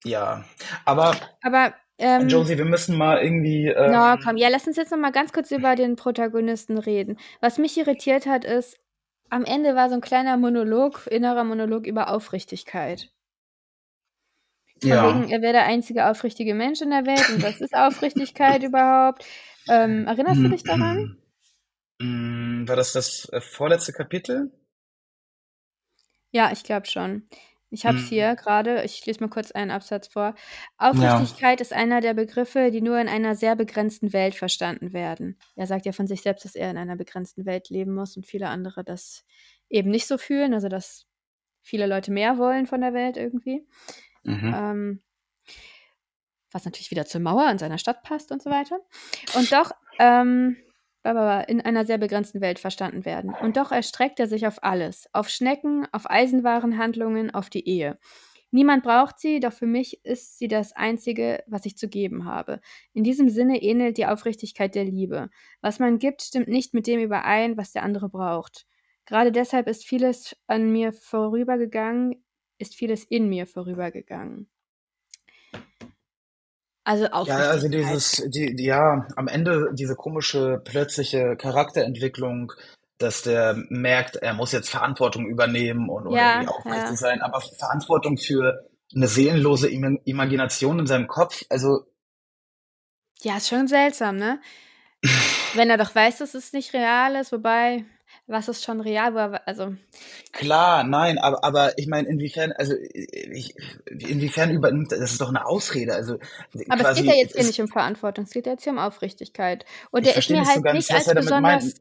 ja, 0.04 0.44
aber 0.84 1.16
Aber, 1.42 1.74
ähm, 2.00 2.28
Josie, 2.28 2.58
wir 2.58 2.66
müssen 2.66 2.98
mal 2.98 3.24
irgendwie 3.24 3.68
ähm, 3.68 3.92
na 3.92 4.18
komm, 4.24 4.38
ja, 4.38 4.50
lass 4.50 4.68
uns 4.68 4.78
jetzt 4.78 4.92
noch 4.92 5.00
mal 5.00 5.12
ganz 5.12 5.34
kurz 5.34 5.52
über 5.52 5.76
den 5.76 5.96
Protagonisten 5.96 6.78
reden. 6.78 7.18
Was 7.42 7.58
mich 7.58 7.78
irritiert 7.78 8.28
hat, 8.28 8.46
ist, 8.46 8.80
am 9.30 9.44
Ende 9.46 9.76
war 9.76 9.90
so 9.90 9.96
ein 9.96 10.02
kleiner 10.02 10.38
Monolog, 10.38 11.08
innerer 11.08 11.44
Monolog 11.44 11.86
über 11.86 12.10
Aufrichtigkeit. 12.10 13.10
Von 14.82 14.90
ja, 14.90 15.08
wegen, 15.08 15.30
er 15.32 15.42
wäre 15.42 15.54
der 15.54 15.66
einzige 15.66 16.08
aufrichtige 16.08 16.54
Mensch 16.54 16.82
in 16.82 16.92
der 16.92 17.06
Welt 17.06 17.30
und 17.30 17.42
was 17.42 17.60
ist 17.62 17.74
Aufrichtigkeit 17.74 18.64
überhaupt? 18.64 19.26
Ähm, 19.68 20.06
erinnerst 20.06 20.42
du 20.42 20.50
dich 20.50 20.64
daran? 20.64 21.18
Mm, 22.00 22.68
War 22.68 22.76
das 22.76 22.94
das 22.94 23.28
äh, 23.32 23.42
vorletzte 23.42 23.92
Kapitel? 23.92 24.52
Ja, 26.32 26.52
ich 26.52 26.64
glaube 26.64 26.86
schon. 26.86 27.28
Ich 27.70 27.86
habe 27.86 27.98
es 27.98 28.06
Mhm. 28.06 28.10
hier 28.10 28.36
gerade. 28.36 28.84
Ich 28.84 29.06
lese 29.06 29.20
mal 29.22 29.30
kurz 29.30 29.52
einen 29.52 29.72
Absatz 29.72 30.08
vor. 30.08 30.36
Aufrichtigkeit 30.78 31.60
ist 31.62 31.74
einer 31.74 32.00
der 32.02 32.14
Begriffe, 32.14 32.72
die 32.72 32.82
nur 32.82 33.00
in 33.00 33.10
einer 33.10 33.36
sehr 33.36 33.56
begrenzten 33.56 34.14
Welt 34.14 34.36
verstanden 34.36 34.94
werden. 34.94 35.38
Er 35.56 35.68
sagt 35.68 35.86
ja 35.86 35.92
von 35.92 36.08
sich 36.08 36.22
selbst, 36.22 36.46
dass 36.46 36.56
er 36.56 36.72
in 36.72 36.78
einer 36.78 36.96
begrenzten 36.96 37.46
Welt 37.46 37.70
leben 37.70 37.94
muss 37.94 38.16
und 38.16 38.26
viele 38.26 38.48
andere 38.48 38.84
das 38.84 39.26
eben 39.70 39.90
nicht 39.90 40.08
so 40.08 40.18
fühlen. 40.18 40.54
Also, 40.54 40.70
dass 40.70 41.06
viele 41.62 41.88
Leute 41.88 42.12
mehr 42.12 42.38
wollen 42.38 42.68
von 42.68 42.80
der 42.82 42.94
Welt 42.94 43.18
irgendwie. 43.18 43.68
Mhm. 44.24 44.54
Ähm, 44.56 45.02
was 46.52 46.64
natürlich 46.66 46.92
wieder 46.92 47.06
zur 47.06 47.22
Mauer 47.22 47.50
und 47.50 47.60
seiner 47.60 47.78
Stadt 47.78 48.04
passt 48.04 48.32
und 48.32 48.42
so 48.42 48.50
weiter. 48.50 48.80
Und 49.36 49.52
doch 49.52 49.72
ähm, 50.00 50.56
in 51.04 51.62
einer 51.62 51.86
sehr 51.86 51.98
begrenzten 51.98 52.42
Welt 52.42 52.60
verstanden 52.60 53.06
werden. 53.06 53.34
Und 53.42 53.58
doch 53.58 53.72
erstreckt 53.72 54.20
er 54.20 54.28
sich 54.28 54.46
auf 54.46 54.64
alles. 54.64 55.08
Auf 55.14 55.30
Schnecken, 55.30 55.88
auf 55.92 56.10
Eisenwarenhandlungen, 56.10 57.34
auf 57.34 57.50
die 57.50 57.68
Ehe. 57.68 57.98
Niemand 58.52 58.84
braucht 58.84 59.20
sie, 59.20 59.40
doch 59.40 59.52
für 59.52 59.66
mich 59.66 60.06
ist 60.06 60.40
sie 60.40 60.48
das 60.48 60.72
Einzige, 60.74 61.44
was 61.48 61.66
ich 61.66 61.78
zu 61.78 61.90
geben 61.90 62.26
habe. 62.26 62.62
In 62.94 63.04
diesem 63.04 63.30
Sinne 63.30 63.62
ähnelt 63.62 63.98
die 63.98 64.06
Aufrichtigkeit 64.06 64.74
der 64.74 64.86
Liebe. 64.86 65.30
Was 65.62 65.80
man 65.80 66.00
gibt, 66.00 66.22
stimmt 66.22 66.48
nicht 66.48 66.74
mit 66.74 66.88
dem 66.88 67.02
überein, 67.02 67.58
was 67.58 67.74
der 67.74 67.84
andere 67.84 68.10
braucht. 68.10 68.66
Gerade 69.06 69.32
deshalb 69.32 69.68
ist 69.68 69.86
vieles 69.86 70.36
an 70.48 70.72
mir 70.72 70.94
vorübergegangen, 70.94 72.24
ist 72.58 72.76
vieles 72.76 73.04
in 73.04 73.28
mir 73.30 73.48
vorübergegangen. 73.48 74.50
Also 76.88 77.04
Ja, 77.04 77.12
Aufrichtigkeit. 77.12 77.52
also 77.52 77.68
dieses, 77.68 78.24
die, 78.30 78.56
die, 78.56 78.64
ja, 78.64 79.06
am 79.18 79.28
Ende 79.28 79.72
diese 79.74 79.96
komische, 79.96 80.62
plötzliche 80.64 81.36
Charakterentwicklung, 81.36 82.54
dass 82.98 83.24
der 83.24 83.58
merkt, 83.68 84.16
er 84.16 84.34
muss 84.34 84.54
jetzt 84.54 84.70
Verantwortung 84.70 85.26
übernehmen 85.28 85.90
und 85.90 86.08
oder 86.08 86.16
Ja, 86.16 86.36
irgendwie 86.36 86.48
aufrichtig 86.48 86.92
ja. 86.92 86.96
sein, 86.96 87.22
aber 87.22 87.42
Verantwortung 87.42 88.18
für 88.18 88.70
eine 88.96 89.10
seelenlose 89.10 89.68
Ima- 89.70 90.00
Imagination 90.06 90.80
in 90.80 90.88
seinem 90.88 91.10
Kopf, 91.10 91.44
also 91.50 91.88
Ja, 93.22 93.36
ist 93.36 93.50
schon 93.50 93.68
seltsam, 93.68 94.16
ne? 94.16 94.40
Wenn 95.56 95.70
er 95.70 95.78
doch 95.78 95.94
weiß, 95.94 96.20
dass 96.20 96.36
es 96.36 96.54
nicht 96.54 96.74
real 96.74 97.16
ist, 97.18 97.34
wobei, 97.34 97.84
was 98.28 98.48
ist 98.50 98.64
schon 98.64 98.82
real? 98.82 99.14
Wo 99.14 99.38
also, 99.46 99.74
klar, 100.34 100.84
nein, 100.84 101.18
aber, 101.18 101.44
aber 101.44 101.78
ich 101.78 101.88
meine, 101.88 102.08
inwiefern, 102.08 102.52
also 102.52 102.74
ich, 102.94 103.56
inwiefern 103.86 104.52
übernimmt, 104.52 104.92
das 104.92 105.12
ist 105.12 105.22
doch 105.22 105.30
eine 105.30 105.46
Ausrede, 105.46 105.94
also 105.96 106.16
aber 106.70 106.76
es 106.76 106.80
quasi, 106.82 107.02
geht 107.04 107.12
ja 107.12 107.16
jetzt 107.18 107.32
hier 107.34 107.42
es- 107.42 107.48
nicht 107.48 107.62
um 107.62 107.68
Verantwortung, 107.68 108.26
es 108.26 108.32
geht 108.32 108.46
jetzt 108.46 108.64
hier 108.64 108.74
um 108.74 108.80
Aufrichtigkeit. 108.80 109.66
Und 109.92 110.02
Ich 110.06 110.10
der 110.14 110.18
ist 110.18 110.30
mir 110.30 110.40
nicht 110.40 110.48
so 110.48 110.54
halt 110.56 110.64
ganz, 110.64 110.76
nicht 110.78 110.90
was 110.90 110.98
als 110.98 111.08
er 111.08 111.16
besonders 111.16 111.64
meint. 111.64 111.76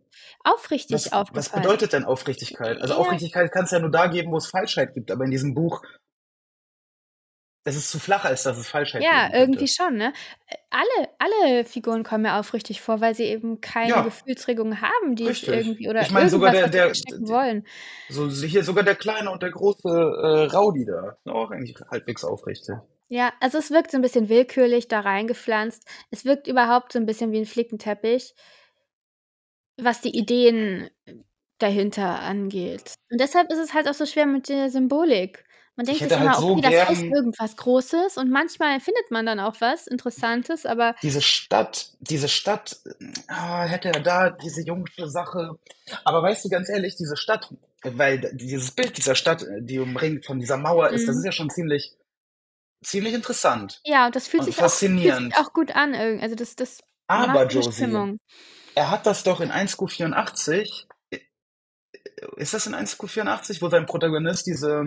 aufrichtig 0.44 0.94
Was, 0.94 1.04
was 1.06 1.12
aufgefallen. 1.12 1.62
bedeutet 1.62 1.92
denn 1.92 2.04
Aufrichtigkeit? 2.04 2.80
Also 2.80 2.94
Ja. 2.94 3.00
Aufrichtigkeit 3.00 3.50
kann 3.52 3.64
es 3.64 3.70
ja 3.72 3.78
nur 3.80 3.90
da 3.90 4.06
geben, 4.06 4.30
wo 4.32 4.36
es 4.36 4.46
Falschheit 4.46 4.94
gibt, 4.94 5.10
aber 5.10 5.24
in 5.24 5.30
diesem 5.30 5.54
Buch, 5.54 5.82
es 7.66 7.76
ist 7.76 7.90
zu 7.90 7.98
flach, 7.98 8.24
als 8.24 8.44
dass 8.44 8.56
es 8.56 8.68
Falschheit 8.68 9.02
Ja, 9.02 9.10
geben 9.10 9.22
könnte. 9.32 9.38
irgendwie 9.38 9.68
schon, 9.68 9.96
ne? 9.96 10.12
Alle, 10.70 11.08
alle 11.18 11.64
Figuren 11.64 12.02
kommen 12.04 12.22
mir 12.22 12.36
aufrichtig 12.36 12.80
vor, 12.80 13.00
weil 13.00 13.14
sie 13.14 13.24
eben 13.24 13.60
keine 13.60 13.90
Ja. 13.90 14.02
Gefühlsregungen 14.02 14.80
haben, 14.80 15.16
die 15.16 15.26
Richtig. 15.26 15.48
irgendwie 15.50 15.88
oder 15.88 16.02
Ich 16.02 16.10
meine, 16.10 16.30
sogar 16.30 16.52
der- 16.52 16.68
der- 16.68 16.88
wollen. 17.28 17.66
So 18.08 18.30
hier 18.30 18.62
sogar 18.64 18.84
der 18.84 18.94
kleine 18.94 19.30
und 19.30 19.42
der 19.42 19.50
große 19.50 19.88
äh, 19.88 20.44
Raudi 20.54 20.86
da, 20.86 21.18
auch 21.30 21.50
eigentlich 21.50 21.76
halbwegs 21.90 22.24
aufrichtig. 22.24 22.76
Ja, 23.08 23.32
also 23.40 23.58
es 23.58 23.70
wirkt 23.70 23.90
so 23.90 23.98
ein 23.98 24.02
bisschen 24.02 24.28
willkürlich 24.28 24.88
da 24.88 25.00
reingepflanzt. 25.00 25.84
Es 26.10 26.24
wirkt 26.24 26.46
überhaupt 26.46 26.92
so 26.92 26.98
ein 26.98 27.06
bisschen 27.06 27.30
wie 27.32 27.38
ein 27.38 27.46
Flickenteppich, 27.46 28.34
was 29.76 30.00
die 30.00 30.16
Ideen 30.16 30.88
dahinter 31.58 32.20
angeht. 32.20 32.94
Und 33.10 33.20
deshalb 33.20 33.50
ist 33.50 33.58
es 33.58 33.74
halt 33.74 33.88
auch 33.88 33.94
so 33.94 34.06
schwer 34.06 34.26
mit 34.26 34.48
der 34.48 34.70
Symbolik. 34.70 35.44
Man 35.76 35.84
denkt 35.86 36.00
sich 36.00 36.10
hätte 36.10 36.14
immer, 36.22 36.32
halt 36.32 36.40
so 36.40 36.52
okay, 36.52 36.62
das 36.62 36.88
heißt 36.88 37.02
irgendwas 37.02 37.56
Großes 37.56 38.16
und 38.16 38.30
manchmal 38.30 38.80
findet 38.80 39.10
man 39.10 39.26
dann 39.26 39.40
auch 39.40 39.56
was 39.60 39.86
Interessantes, 39.86 40.64
aber 40.66 40.94
Diese 41.02 41.20
Stadt, 41.20 41.90
diese 42.00 42.28
Stadt, 42.28 42.76
ah, 43.28 43.64
hätte 43.64 43.88
er 43.88 44.00
da 44.00 44.30
diese 44.30 44.62
jungsche 44.62 45.06
Sache. 45.08 45.58
Aber 46.04 46.22
weißt 46.22 46.44
du, 46.44 46.48
ganz 46.48 46.68
ehrlich, 46.70 46.96
diese 46.96 47.16
Stadt, 47.16 47.52
weil 47.82 48.18
dieses 48.34 48.70
Bild 48.72 48.96
dieser 48.96 49.14
Stadt, 49.14 49.44
die 49.60 49.78
umringt 49.78 50.24
von 50.26 50.38
dieser 50.40 50.56
Mauer 50.56 50.90
ist, 50.90 51.06
das 51.08 51.16
Mhm. 51.16 51.20
ist 51.20 51.24
ja 51.26 51.32
schon 51.32 51.50
ziemlich, 51.50 51.92
ziemlich 52.82 53.12
interessant. 53.14 53.80
ja, 53.84 54.06
und 54.06 54.16
das 54.16 54.28
fühlt 54.28 54.40
Und 54.42 54.46
sich, 54.46 54.54
auch, 54.56 54.58
fühlt 54.60 54.70
faszinierend. 54.70 55.34
sich 55.34 55.44
auch 55.44 55.52
gut 55.52 55.76
an. 55.76 55.94
Also 55.94 56.34
das, 56.34 56.56
das 56.56 56.80
Aber 57.08 57.46
Josie, 57.46 57.72
Stimmung. 57.72 58.18
er 58.74 58.90
hat 58.90 59.06
das 59.06 59.22
doch 59.24 59.40
in 59.40 59.50
1Q84, 59.52 60.86
ist 62.36 62.54
das 62.54 62.66
in 62.66 62.74
1Q84, 62.74 63.60
wo 63.60 63.68
sein 63.68 63.86
Protagonist 63.86 64.46
diese, 64.46 64.82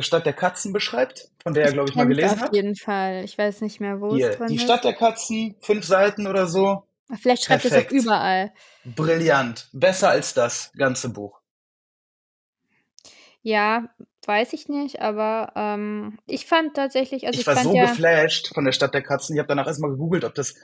Stadt 0.00 0.26
der 0.26 0.32
Katzen 0.32 0.72
beschreibt, 0.72 1.28
von 1.42 1.54
der 1.54 1.64
er, 1.66 1.72
glaube 1.72 1.90
ich, 1.90 1.96
mal 1.96 2.06
gelesen 2.06 2.34
auf 2.34 2.40
hat. 2.42 2.54
jeden 2.54 2.76
Fall. 2.76 3.24
Ich 3.24 3.36
weiß 3.36 3.60
nicht 3.62 3.80
mehr, 3.80 4.00
wo 4.00 4.10
es 4.10 4.16
Hier, 4.16 4.30
drin 4.30 4.48
die 4.48 4.56
ist. 4.56 4.62
Stadt 4.62 4.84
der 4.84 4.94
Katzen, 4.94 5.56
fünf 5.60 5.84
Seiten 5.84 6.26
oder 6.26 6.46
so. 6.46 6.84
Vielleicht 7.20 7.44
schreibt 7.44 7.64
es 7.64 7.72
auch 7.72 7.90
überall. 7.90 8.52
Brillant. 8.84 9.68
Besser 9.72 10.08
als 10.10 10.34
das 10.34 10.70
ganze 10.76 11.10
Buch. 11.10 11.40
Ja, 13.42 13.88
weiß 14.24 14.52
ich 14.52 14.68
nicht, 14.68 15.00
aber 15.00 15.52
ähm, 15.56 16.18
ich 16.26 16.46
fand 16.46 16.74
tatsächlich, 16.74 17.26
also 17.26 17.34
ich 17.36 17.40
ich 17.40 17.46
war 17.46 17.54
fand 17.56 17.66
so 17.70 17.74
ja, 17.74 17.86
geflasht 17.86 18.54
von 18.54 18.64
der 18.64 18.72
Stadt 18.72 18.94
der 18.94 19.02
Katzen. 19.02 19.34
Ich 19.34 19.40
habe 19.40 19.48
danach 19.48 19.66
erstmal 19.66 19.90
gegoogelt, 19.90 20.24
ob 20.24 20.34
das. 20.34 20.54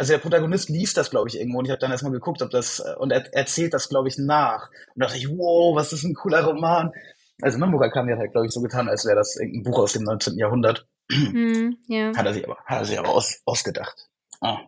Also 0.00 0.12
der 0.12 0.20
Protagonist 0.20 0.68
liest 0.68 0.96
das, 0.96 1.10
glaube 1.10 1.28
ich, 1.28 1.36
irgendwo 1.40 1.58
und 1.58 1.64
ich 1.64 1.72
habe 1.72 1.80
dann 1.80 1.90
erstmal 1.90 2.12
geguckt, 2.12 2.40
ob 2.42 2.50
das. 2.50 2.78
äh, 2.78 2.94
Und 2.98 3.10
er 3.10 3.34
erzählt 3.34 3.74
das, 3.74 3.88
glaube 3.88 4.06
ich, 4.08 4.16
nach. 4.18 4.70
Und 4.94 5.02
dachte 5.02 5.18
ich, 5.18 5.28
wow, 5.28 5.74
was 5.74 5.92
ist 5.92 6.04
ein 6.04 6.14
cooler 6.14 6.44
Roman. 6.44 6.92
Also 7.40 7.58
ne, 7.58 7.66
Murakami 7.66 8.12
hat 8.12 8.18
halt, 8.18 8.32
glaube 8.32 8.46
ich, 8.46 8.52
so 8.52 8.60
getan, 8.60 8.88
als 8.88 9.04
wäre 9.04 9.16
das 9.16 9.36
irgendein 9.36 9.62
Buch 9.62 9.78
aus 9.78 9.92
dem 9.92 10.02
19. 10.04 10.38
Jahrhundert. 10.38 10.88
hm, 11.10 11.78
ja. 11.86 12.14
Hat 12.16 12.26
er 12.26 12.34
sich 12.34 12.44
aber, 12.44 12.58
hat 12.64 12.80
er 12.80 12.84
sich 12.84 12.98
aber 12.98 13.08
aus, 13.10 13.40
ausgedacht. 13.44 14.08
Ah. 14.40 14.58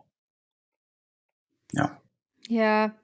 Ja. 1.73 2.01
Ja, 2.47 2.95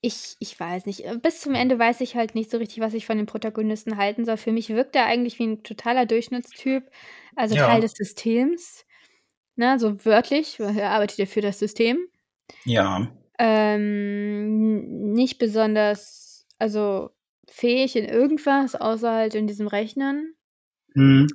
ich, 0.00 0.36
ich 0.38 0.58
weiß 0.58 0.86
nicht. 0.86 1.04
Bis 1.22 1.40
zum 1.40 1.54
Ende 1.54 1.78
weiß 1.78 2.00
ich 2.00 2.16
halt 2.16 2.34
nicht 2.34 2.50
so 2.50 2.58
richtig, 2.58 2.80
was 2.80 2.94
ich 2.94 3.06
von 3.06 3.18
dem 3.18 3.26
Protagonisten 3.26 3.96
halten 3.98 4.24
soll. 4.24 4.36
Für 4.38 4.52
mich 4.52 4.70
wirkt 4.70 4.96
er 4.96 5.06
eigentlich 5.06 5.38
wie 5.38 5.46
ein 5.48 5.62
totaler 5.62 6.06
Durchschnittstyp, 6.06 6.90
also 7.36 7.54
Ja. 7.56 7.66
Teil 7.66 7.82
des 7.82 7.92
Systems, 7.92 8.86
ne, 9.56 9.78
so 9.78 10.04
wörtlich, 10.04 10.60
er 10.60 10.90
arbeitet 10.90 11.18
ja 11.18 11.26
für 11.26 11.42
das 11.42 11.58
System. 11.58 11.98
Ja. 12.64 13.08
Ähm, 13.38 15.12
nicht 15.12 15.38
besonders, 15.38 16.46
also 16.58 17.10
fähig 17.50 17.96
in 17.96 18.06
irgendwas, 18.06 18.74
außer 18.74 19.12
halt 19.12 19.34
in 19.34 19.46
diesem 19.46 19.66
Rechnen. 19.66 20.34
Hm. 20.94 21.26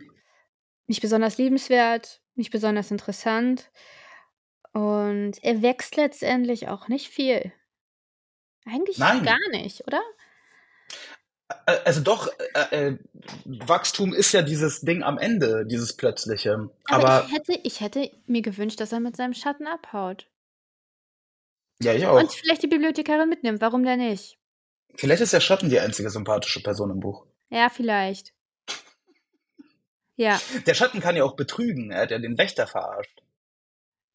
Nicht 0.87 1.01
besonders 1.01 1.37
liebenswert, 1.37 2.21
nicht 2.35 2.51
besonders 2.51 2.91
interessant. 2.91 3.71
Und 4.73 5.43
er 5.43 5.61
wächst 5.61 5.95
letztendlich 5.95 6.67
auch 6.67 6.87
nicht 6.87 7.09
viel. 7.09 7.51
Eigentlich 8.65 8.97
Nein. 8.97 9.23
gar 9.23 9.39
nicht, 9.51 9.85
oder? 9.87 10.01
Also 11.85 12.01
doch, 12.01 12.27
äh, 12.53 12.87
äh, 12.87 12.97
Wachstum 13.45 14.13
ist 14.13 14.31
ja 14.31 14.41
dieses 14.41 14.81
Ding 14.81 15.03
am 15.03 15.17
Ende, 15.17 15.65
dieses 15.65 15.95
Plötzliche. 15.95 16.71
Aber, 16.85 17.09
Aber, 17.09 17.25
ich, 17.25 17.33
hätte, 17.33 17.59
ich 17.63 17.81
hätte 17.81 18.11
mir 18.25 18.41
gewünscht, 18.41 18.79
dass 18.79 18.91
er 18.91 18.99
mit 18.99 19.15
seinem 19.15 19.33
Schatten 19.33 19.67
abhaut. 19.67 20.27
ja, 21.81 21.93
ich 21.93 22.05
auch. 22.07 22.19
Und 22.19 22.31
vielleicht 22.31 22.63
die 22.63 22.67
Bibliothekarin 22.67 23.29
mitnimmt. 23.29 23.61
Warum 23.61 23.83
denn 23.83 23.99
nicht? 23.99 24.39
Vielleicht 24.97 25.21
ist 25.21 25.33
der 25.33 25.39
Schatten 25.41 25.69
die 25.69 25.79
einzige 25.79 26.09
sympathische 26.09 26.61
Person 26.63 26.91
im 26.91 26.99
Buch. 26.99 27.25
Ja, 27.49 27.69
vielleicht. 27.69 28.33
Ja, 30.17 30.39
Der 30.65 30.73
Schatten 30.75 31.01
kann 31.01 31.15
ja 31.17 31.25
auch 31.25 31.35
betrügen. 31.35 31.91
Er 31.91 32.03
hat 32.03 32.11
ja 32.11 32.19
den 32.19 32.37
Wächter 32.37 32.67
verarscht. 32.67 33.21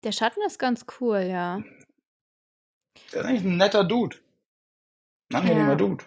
der 0.03 0.12
Schatten 0.12 0.41
ist 0.47 0.59
ganz 0.59 0.87
cool, 1.01 1.18
ja. 1.20 1.62
Der 3.12 3.20
ist 3.20 3.26
eigentlich 3.26 3.45
ein 3.45 3.57
netter 3.59 3.85
Dude. 3.85 4.16
Ein 5.31 5.37
angenehmer 5.37 5.70
Ja. 5.70 5.74
Dude. 5.76 6.05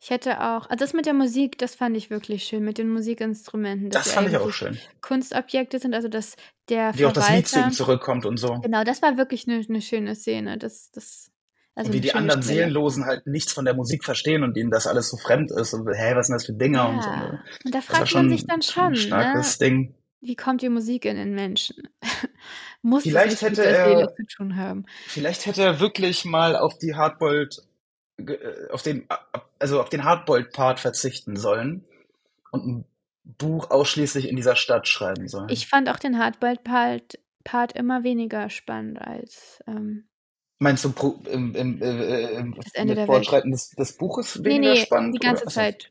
Ich 0.00 0.08
hätte 0.10 0.40
auch, 0.40 0.70
also 0.70 0.76
das 0.76 0.92
mit 0.94 1.04
der 1.04 1.14
Musik, 1.14 1.58
das 1.58 1.74
fand 1.74 1.96
ich 1.96 2.08
wirklich 2.08 2.44
schön, 2.44 2.64
mit 2.64 2.78
den 2.78 2.88
Musikinstrumenten. 2.90 3.90
Das 3.90 4.12
fand 4.12 4.28
ich 4.28 4.36
auch 4.36 4.50
schön. 4.52 4.78
Kunstobjekte 5.02 5.78
sind, 5.80 5.94
also 5.94 6.08
dass 6.08 6.36
der 6.68 6.96
Wie 6.96 7.04
auch 7.06 7.12
das 7.12 7.28
Lied 7.28 7.46
zu 7.48 7.56
ihm 7.56 7.60
Verwalter. 7.62 7.76
zurückkommt 7.76 8.24
und 8.24 8.36
so. 8.38 8.60
Genau, 8.60 8.84
das 8.84 9.02
war 9.02 9.16
wirklich 9.18 9.46
eine, 9.48 9.62
eine 9.68 9.82
schöne 9.82 10.14
Szene. 10.14 10.58
Das, 10.58 10.90
das, 10.92 11.32
also 11.74 11.88
und 11.88 11.94
wie 11.94 12.00
die 12.00 12.14
anderen 12.14 12.42
Stelle. 12.42 12.58
Seelenlosen 12.58 13.04
halt 13.04 13.26
nichts 13.26 13.52
von 13.52 13.64
der 13.64 13.74
Musik 13.74 14.04
verstehen 14.04 14.42
und 14.42 14.56
ihnen 14.56 14.70
das 14.70 14.86
alles 14.86 15.08
so 15.08 15.16
fremd 15.16 15.50
ist. 15.50 15.74
Und 15.74 15.88
hä, 15.92 16.14
was 16.14 16.28
sind 16.28 16.34
das 16.34 16.46
für 16.46 16.52
Dinger 16.52 16.88
und 16.88 17.02
so. 17.02 17.08
Ja, 17.08 17.16
ne? 17.16 17.44
und 17.64 17.74
da 17.74 17.80
fragt 17.80 18.14
man 18.14 18.30
sich 18.30 18.46
dann 18.46 18.62
schon 18.62 18.84
ein 18.84 18.92
ne? 18.92 18.96
starkes 18.98 19.58
Ding. 19.58 19.94
Wie 20.20 20.36
kommt 20.36 20.62
die 20.62 20.68
Musik 20.68 21.04
in 21.04 21.16
den 21.16 21.34
Menschen? 21.34 21.88
Muss 22.82 23.02
Vielleicht 23.02 23.34
das 23.34 23.42
hätte 23.42 23.64
er, 23.64 24.14
zu 24.14 24.22
tun 24.36 24.56
haben? 24.56 24.84
vielleicht 25.06 25.46
hätte 25.46 25.62
er 25.62 25.80
wirklich 25.80 26.24
mal 26.24 26.54
auf 26.56 26.78
die 26.78 26.94
Hardboiled, 26.94 27.62
äh, 28.18 28.36
auf 28.70 28.82
den, 28.82 29.06
also 29.58 29.80
auf 29.80 29.88
den 29.88 30.04
Hardboiled-Part 30.04 30.80
verzichten 30.80 31.36
sollen 31.36 31.84
und 32.52 32.66
ein 32.66 32.84
Buch 33.24 33.70
ausschließlich 33.70 34.28
in 34.28 34.36
dieser 34.36 34.54
Stadt 34.54 34.86
schreiben 34.86 35.28
sollen. 35.28 35.48
Ich 35.48 35.66
fand 35.66 35.88
auch 35.88 35.98
den 35.98 36.18
Hardboiled-Part 36.18 37.18
Part 37.44 37.72
immer 37.72 38.02
weniger 38.02 38.48
spannend 38.48 39.00
als 39.00 39.62
ähm, 39.66 40.04
Meinst 40.58 40.84
du 40.84 40.92
pro, 40.92 41.20
im, 41.30 41.54
im, 41.54 41.82
äh, 41.82 42.30
im, 42.32 42.54
das 42.54 42.72
Ende 42.74 42.94
der 42.94 43.02
Welt. 43.02 43.06
Fortschreiten 43.06 43.50
des, 43.50 43.70
des 43.70 43.96
Buches 43.96 44.36
Nee, 44.36 44.44
weniger 44.44 44.74
nee, 44.74 44.80
spannend? 44.80 45.14
die 45.14 45.18
ganze 45.18 45.44
oder? 45.44 45.52
Zeit. 45.52 45.90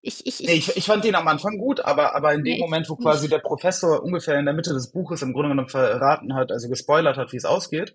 Ich, 0.00 0.26
ich, 0.26 0.40
Nee, 0.40 0.54
ich, 0.54 0.76
ich 0.76 0.84
fand 0.84 1.04
den 1.04 1.14
am 1.14 1.28
Anfang 1.28 1.58
gut, 1.58 1.80
aber, 1.80 2.14
aber 2.14 2.32
in 2.34 2.44
dem 2.44 2.44
Nee, 2.44 2.54
ich 2.56 2.60
Moment, 2.60 2.88
wo 2.90 2.96
quasi 2.96 3.22
nicht. 3.22 3.32
der 3.32 3.38
Professor 3.38 4.02
ungefähr 4.02 4.38
in 4.38 4.44
der 4.44 4.54
Mitte 4.54 4.72
des 4.74 4.90
Buches 4.90 5.22
im 5.22 5.32
Grunde 5.32 5.50
genommen 5.50 5.68
verraten 5.68 6.34
hat, 6.34 6.50
also 6.52 6.68
gespoilert 6.68 7.16
hat, 7.16 7.32
wie 7.32 7.36
es 7.38 7.44
ausgeht, 7.44 7.94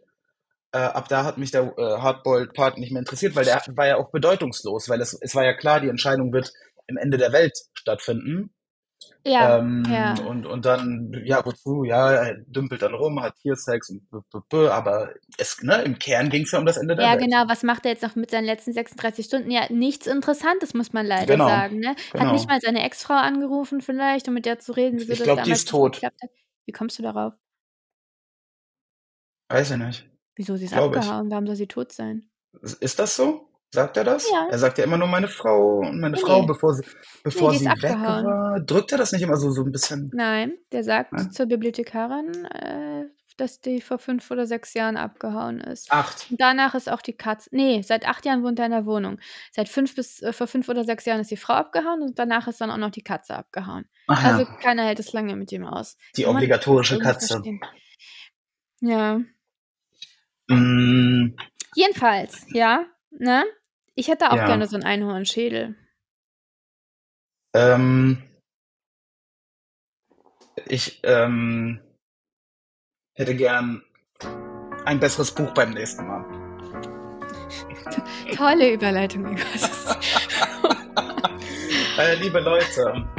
äh, 0.72 0.78
ab 0.78 1.08
da 1.10 1.24
hat 1.24 1.38
mich 1.38 1.52
der 1.52 1.74
äh, 1.78 1.82
Hardboiled-Part 2.00 2.78
nicht 2.78 2.92
mehr 2.92 3.00
interessiert, 3.00 3.36
weil 3.36 3.46
der 3.46 3.62
war 3.70 3.88
ja 3.88 3.98
auch 3.98 4.12
bedeutungslos, 4.12 4.90
weil 4.90 5.02
es, 5.02 5.18
es 5.20 5.36
war 5.36 5.44
ja 5.44 5.54
klar, 5.54 5.80
die 5.80 5.90
Entscheidung 5.90 6.32
wird 6.34 6.54
im 6.88 6.98
Ende 6.98 7.18
der 7.18 7.32
Welt 7.32 7.58
stattfinden. 7.74 8.52
Ja, 9.26 9.58
Ähm, 9.60 9.84
ja. 9.90 10.16
und, 10.26 10.46
und 10.46 10.66
dann, 10.66 11.12
ja, 11.24 11.46
wozu? 11.46 11.84
Ja, 11.84 12.12
er 12.12 12.36
dümpelt 12.48 12.82
dann 12.82 12.94
rum, 12.94 13.22
hat 13.22 13.36
Tiersex 13.38 13.90
und 13.90 14.10
b, 14.10 14.18
b, 14.32 14.40
b, 14.50 14.68
aber 14.70 15.14
es, 15.38 15.62
ne, 15.62 15.82
im 15.84 16.00
Kern 16.00 16.30
ging 16.30 16.44
es 16.44 16.52
ja 16.52 16.60
um 16.60 16.66
das 16.66 16.78
Ende 16.78 16.96
der 16.96 17.06
Ja, 17.06 17.12
Welt. 17.14 17.22
genau. 17.22 17.44
Was 17.48 17.64
macht 17.64 17.86
er 17.86 17.92
jetzt 17.92 18.04
noch 18.04 18.16
mit 18.16 18.32
seinen 18.32 18.46
letzten 18.46 18.74
36 18.74 19.26
Stunden? 19.26 19.52
Ja, 19.52 19.72
nichts 19.72 20.08
Interessantes, 20.08 20.74
muss 20.74 20.94
man 20.94 21.06
leider 21.06 21.26
Genau, 21.34 21.48
sagen. 21.48 21.80
Ne? 21.80 21.90
Hat 21.90 21.98
genau. 22.14 22.32
nicht 22.34 22.48
mal 22.48 22.60
seine 22.62 22.84
Ex-Frau 22.84 23.14
angerufen, 23.16 23.82
vielleicht, 23.82 24.28
um 24.28 24.34
mit 24.34 24.46
der 24.46 24.60
zu 24.60 24.72
reden, 24.74 25.00
wieso 25.00 25.14
Ich 25.14 25.24
glaube, 25.24 25.44
die 25.44 25.52
ist 25.52 25.70
tot. 25.70 26.02
hat. 26.04 26.14
Wie 26.66 26.72
kommst 26.72 26.98
du 27.00 27.04
darauf? 27.04 27.34
Weiß 29.50 29.72
ich 29.72 29.78
nicht. 29.78 30.10
Wieso 30.36 30.56
sie 30.56 30.66
ist 30.66 30.72
Glaube 30.74 30.96
ich. 30.96 31.02
abgehauen? 31.02 31.30
Warum 31.32 31.46
soll 31.48 31.56
sie 31.56 31.68
tot 31.68 31.92
sein? 31.92 32.30
Ist 32.62 33.00
das 33.00 33.16
so? 33.16 33.49
Sagt 33.72 33.98
er 33.98 34.04
das? 34.04 34.28
Ja. 34.32 34.48
Er 34.50 34.58
sagt 34.58 34.78
ja 34.80 34.84
immer 34.84 34.98
nur 34.98 35.08
meine 35.08 35.28
Frau 35.28 35.78
und 35.80 36.00
meine 36.00 36.16
Nee, 36.16 36.22
Frau, 36.22 36.42
nee. 36.42 36.48
bevor 36.48 36.74
sie, 36.74 36.84
bevor 37.24 37.54
ist 37.54 37.60
sie 37.60 37.66
weg 37.66 37.84
war. 38.00 38.60
Drückt 38.62 38.92
er 38.92 38.98
das 38.98 39.12
nicht 39.12 39.22
immer 39.22 39.38
so, 39.38 39.52
so 39.52 39.62
ein 39.64 39.72
bisschen? 39.72 40.10
Nein, 40.14 40.54
der 40.72 40.84
sagt 40.84 41.12
Ja. 41.16 41.30
zur 41.30 41.46
Bibliothekarin, 41.46 42.46
äh, 42.46 43.06
dass 43.38 43.62
die 43.62 43.80
vor 43.80 44.00
fünf 44.00 44.30
oder 44.32 44.48
sechs 44.48 44.74
Jahren 44.74 44.98
abgehauen 44.98 45.62
ist. 45.62 45.92
Acht. 45.92 46.28
Und 46.32 46.42
danach 46.42 46.74
ist 46.74 46.90
auch 46.92 47.02
die 47.02 47.14
Katze. 47.14 47.50
Nee, 47.54 47.82
seit 47.84 48.06
acht 48.08 48.26
Jahren 48.26 48.44
wohnt 48.44 48.58
er 48.60 48.66
in 48.66 48.72
der 48.72 48.86
Wohnung. 48.88 49.20
Seit 49.52 49.70
fünf 49.70 49.96
bis 49.96 50.22
äh, 50.24 50.34
vor 50.34 50.48
fünf 50.48 50.68
oder 50.68 50.84
sechs 50.84 51.06
Jahren 51.06 51.22
ist 51.22 51.30
die 51.32 51.38
Frau 51.38 51.54
abgehauen 51.54 52.02
und 52.02 52.18
danach 52.20 52.48
ist 52.48 52.60
dann 52.60 52.72
auch 52.72 52.78
noch 52.78 52.90
die 52.92 53.04
Katze 53.04 53.36
abgehauen. 53.36 53.86
Ach 54.08 54.24
Also 54.26 54.42
ja, 54.42 54.58
keiner 54.62 54.84
hält 54.84 55.00
es 55.00 55.14
lange 55.14 55.36
mit 55.36 55.52
ihm 55.52 55.64
aus. 55.66 55.96
die 56.18 56.24
Kann 56.24 56.36
obligatorische 56.36 56.98
Katze. 56.98 57.28
verstehen. 57.36 57.62
Ja. 58.82 59.22
Mm, 60.48 61.36
Jedenfalls, 61.76 62.46
ja, 62.52 62.86
ne? 63.12 63.46
Ich 64.00 64.08
hätte 64.08 64.32
auch 64.32 64.38
Ja. 64.38 64.46
gerne 64.46 64.66
so 64.66 64.78
einen 64.78 64.86
Einhornschädel. 64.86 65.76
ähm, 67.54 68.24
ich 70.68 71.00
ähm, 71.04 71.82
hätte 73.18 73.36
gern 73.36 73.84
ein 74.86 75.00
besseres 75.02 75.34
Buch 75.36 75.54
beim 75.54 75.72
nächsten 75.72 76.08
Mal. 76.08 76.24
Tolle 78.38 78.72
Überleitung, 78.72 79.26
Lukas. 79.26 79.98
Äh, 81.98 82.16
liebe 82.16 82.40
Leute, 82.40 83.10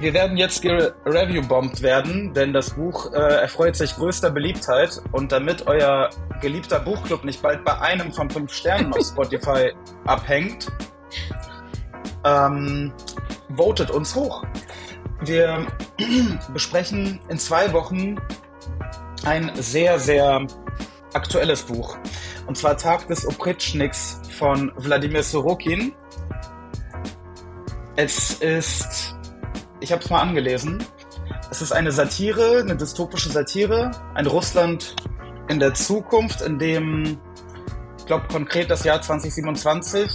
wir 0.00 0.12
werden 0.12 0.36
jetzt 0.36 0.62
gereview-bombt 0.62 1.82
werden, 1.82 2.34
denn 2.34 2.52
das 2.52 2.70
Buch 2.70 3.12
äh, 3.12 3.16
erfreut 3.16 3.76
sich 3.76 3.94
größter 3.94 4.30
Beliebtheit. 4.30 5.00
Und 5.12 5.32
damit 5.32 5.66
euer 5.66 6.10
geliebter 6.40 6.80
Buchclub 6.80 7.24
nicht 7.24 7.42
bald 7.42 7.64
bei 7.64 7.78
einem 7.80 8.12
von 8.12 8.28
fünf 8.28 8.52
Sternen 8.52 8.92
auf 8.92 9.06
Spotify 9.06 9.72
abhängt, 10.04 10.70
ähm, 12.24 12.92
votet 13.54 13.90
uns 13.90 14.14
hoch. 14.14 14.44
Wir 15.20 15.66
besprechen 16.52 17.20
in 17.28 17.38
zwei 17.38 17.72
Wochen 17.72 18.16
ein 19.24 19.52
sehr, 19.54 19.98
sehr 19.98 20.46
aktuelles 21.12 21.62
Buch. 21.62 21.96
Und 22.46 22.58
zwar 22.58 22.76
Tag 22.76 23.06
des 23.08 23.26
Opritschniks 23.26 24.20
von 24.38 24.72
Wladimir 24.76 25.22
Sorokin. 25.22 25.94
Es 27.96 28.34
ist, 28.34 29.13
ich 29.84 29.92
habe 29.92 30.02
es 30.02 30.10
mal 30.10 30.20
angelesen, 30.20 30.82
es 31.50 31.60
ist 31.60 31.72
eine 31.72 31.92
Satire, 31.92 32.60
eine 32.60 32.74
dystopische 32.74 33.28
Satire, 33.28 33.90
ein 34.14 34.26
Russland 34.26 34.96
in 35.48 35.60
der 35.60 35.74
Zukunft, 35.74 36.40
in 36.40 36.58
dem, 36.58 37.18
ich 37.98 38.06
glaube 38.06 38.26
konkret 38.28 38.70
das 38.70 38.82
Jahr 38.82 39.02
2027, 39.02 40.10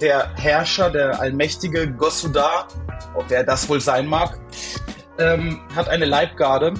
der 0.00 0.34
Herrscher, 0.34 0.90
der 0.90 1.18
allmächtige 1.18 1.90
Gosudar, 1.90 2.68
wer 3.28 3.44
das 3.44 3.66
wohl 3.68 3.80
sein 3.80 4.06
mag, 4.06 4.38
ähm, 5.18 5.62
hat 5.74 5.88
eine 5.88 6.04
Leibgarde, 6.04 6.74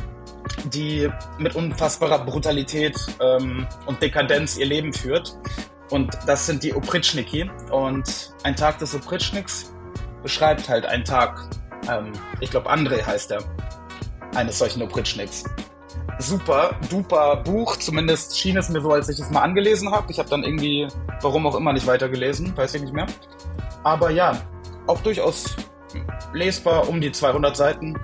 die 0.65 1.09
mit 1.39 1.55
unfassbarer 1.55 2.25
Brutalität 2.27 2.97
ähm, 3.21 3.67
und 3.87 4.03
Dekadenz 4.03 4.59
ihr 4.59 4.67
Leben 4.67 4.93
führt. 4.93 5.35
Und 5.89 6.17
das 6.27 6.47
sind 6.47 6.63
die 6.63 6.75
Opritschniki. 6.75 7.51
Und 7.71 8.35
ein 8.43 8.57
Tag 8.57 8.79
des 8.79 8.95
Opritschniks 8.95 9.73
beschreibt 10.23 10.69
halt 10.69 10.87
einen 10.87 11.05
Tag 11.05 11.49
Ähm, 11.89 12.13
ich 12.41 12.51
glaube, 12.51 12.71
André 12.71 13.05
heißt 13.05 13.31
er. 13.33 13.43
Eines 14.35 14.59
solchen 14.59 14.83
Oprischniks. 14.83 15.45
Super, 16.19 16.75
duper 16.91 17.37
Buch. 17.37 17.77
Zumindest 17.77 18.39
schien 18.39 18.57
es 18.57 18.69
mir 18.69 18.81
so, 18.81 18.93
als 18.93 19.09
ich 19.09 19.19
es 19.19 19.31
mal 19.31 19.43
angelesen 19.43 19.91
habe. 19.91 20.11
Ich 20.11 20.19
habe 20.19 20.29
dann 20.29 20.43
irgendwie, 20.43 20.89
warum 21.21 21.47
auch 21.47 21.55
immer, 21.55 21.73
nicht 21.73 21.87
weitergelesen. 21.87 22.57
Weiß 22.57 22.75
ich 22.75 22.83
nicht 22.83 22.95
mehr. 22.95 23.07
Aber 23.85 24.11
ja, 24.11 24.41
auch 24.87 25.01
durchaus 25.01 25.57
lesbar, 26.33 26.89
um 26.89 27.01
die 27.01 27.13
200 27.13 27.57
Seiten. 27.57 27.99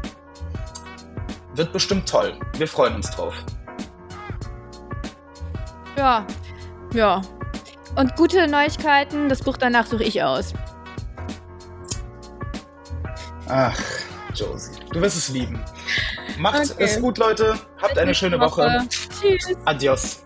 Wird 1.55 1.73
bestimmt 1.73 2.09
toll. 2.09 2.35
Wir 2.57 2.69
freuen 2.69 2.97
uns 2.97 3.11
drauf. 3.11 3.35
Ja, 5.97 6.27
ja. 6.93 7.23
Und 7.97 8.15
gute 8.15 8.47
Neuigkeiten, 8.47 9.29
das 9.29 9.43
Buch 9.43 9.57
danach 9.57 9.87
suche 9.87 10.05
ich 10.05 10.23
aus. 10.23 10.55
Ach, 13.49 13.79
Josie, 14.35 14.73
du 14.93 15.01
wirst 15.01 15.17
es 15.17 15.29
lieben. 15.31 15.63
Macht 16.39 16.71
Okay. 16.71 16.85
es 16.85 17.01
gut, 17.01 17.19
Leute. 17.19 17.59
Habt 17.81 17.95
Bis 17.95 18.03
eine 18.03 18.15
schöne 18.15 18.39
Woche. 18.39 18.87
Tschüss. 19.21 19.57
Adios. 19.65 20.25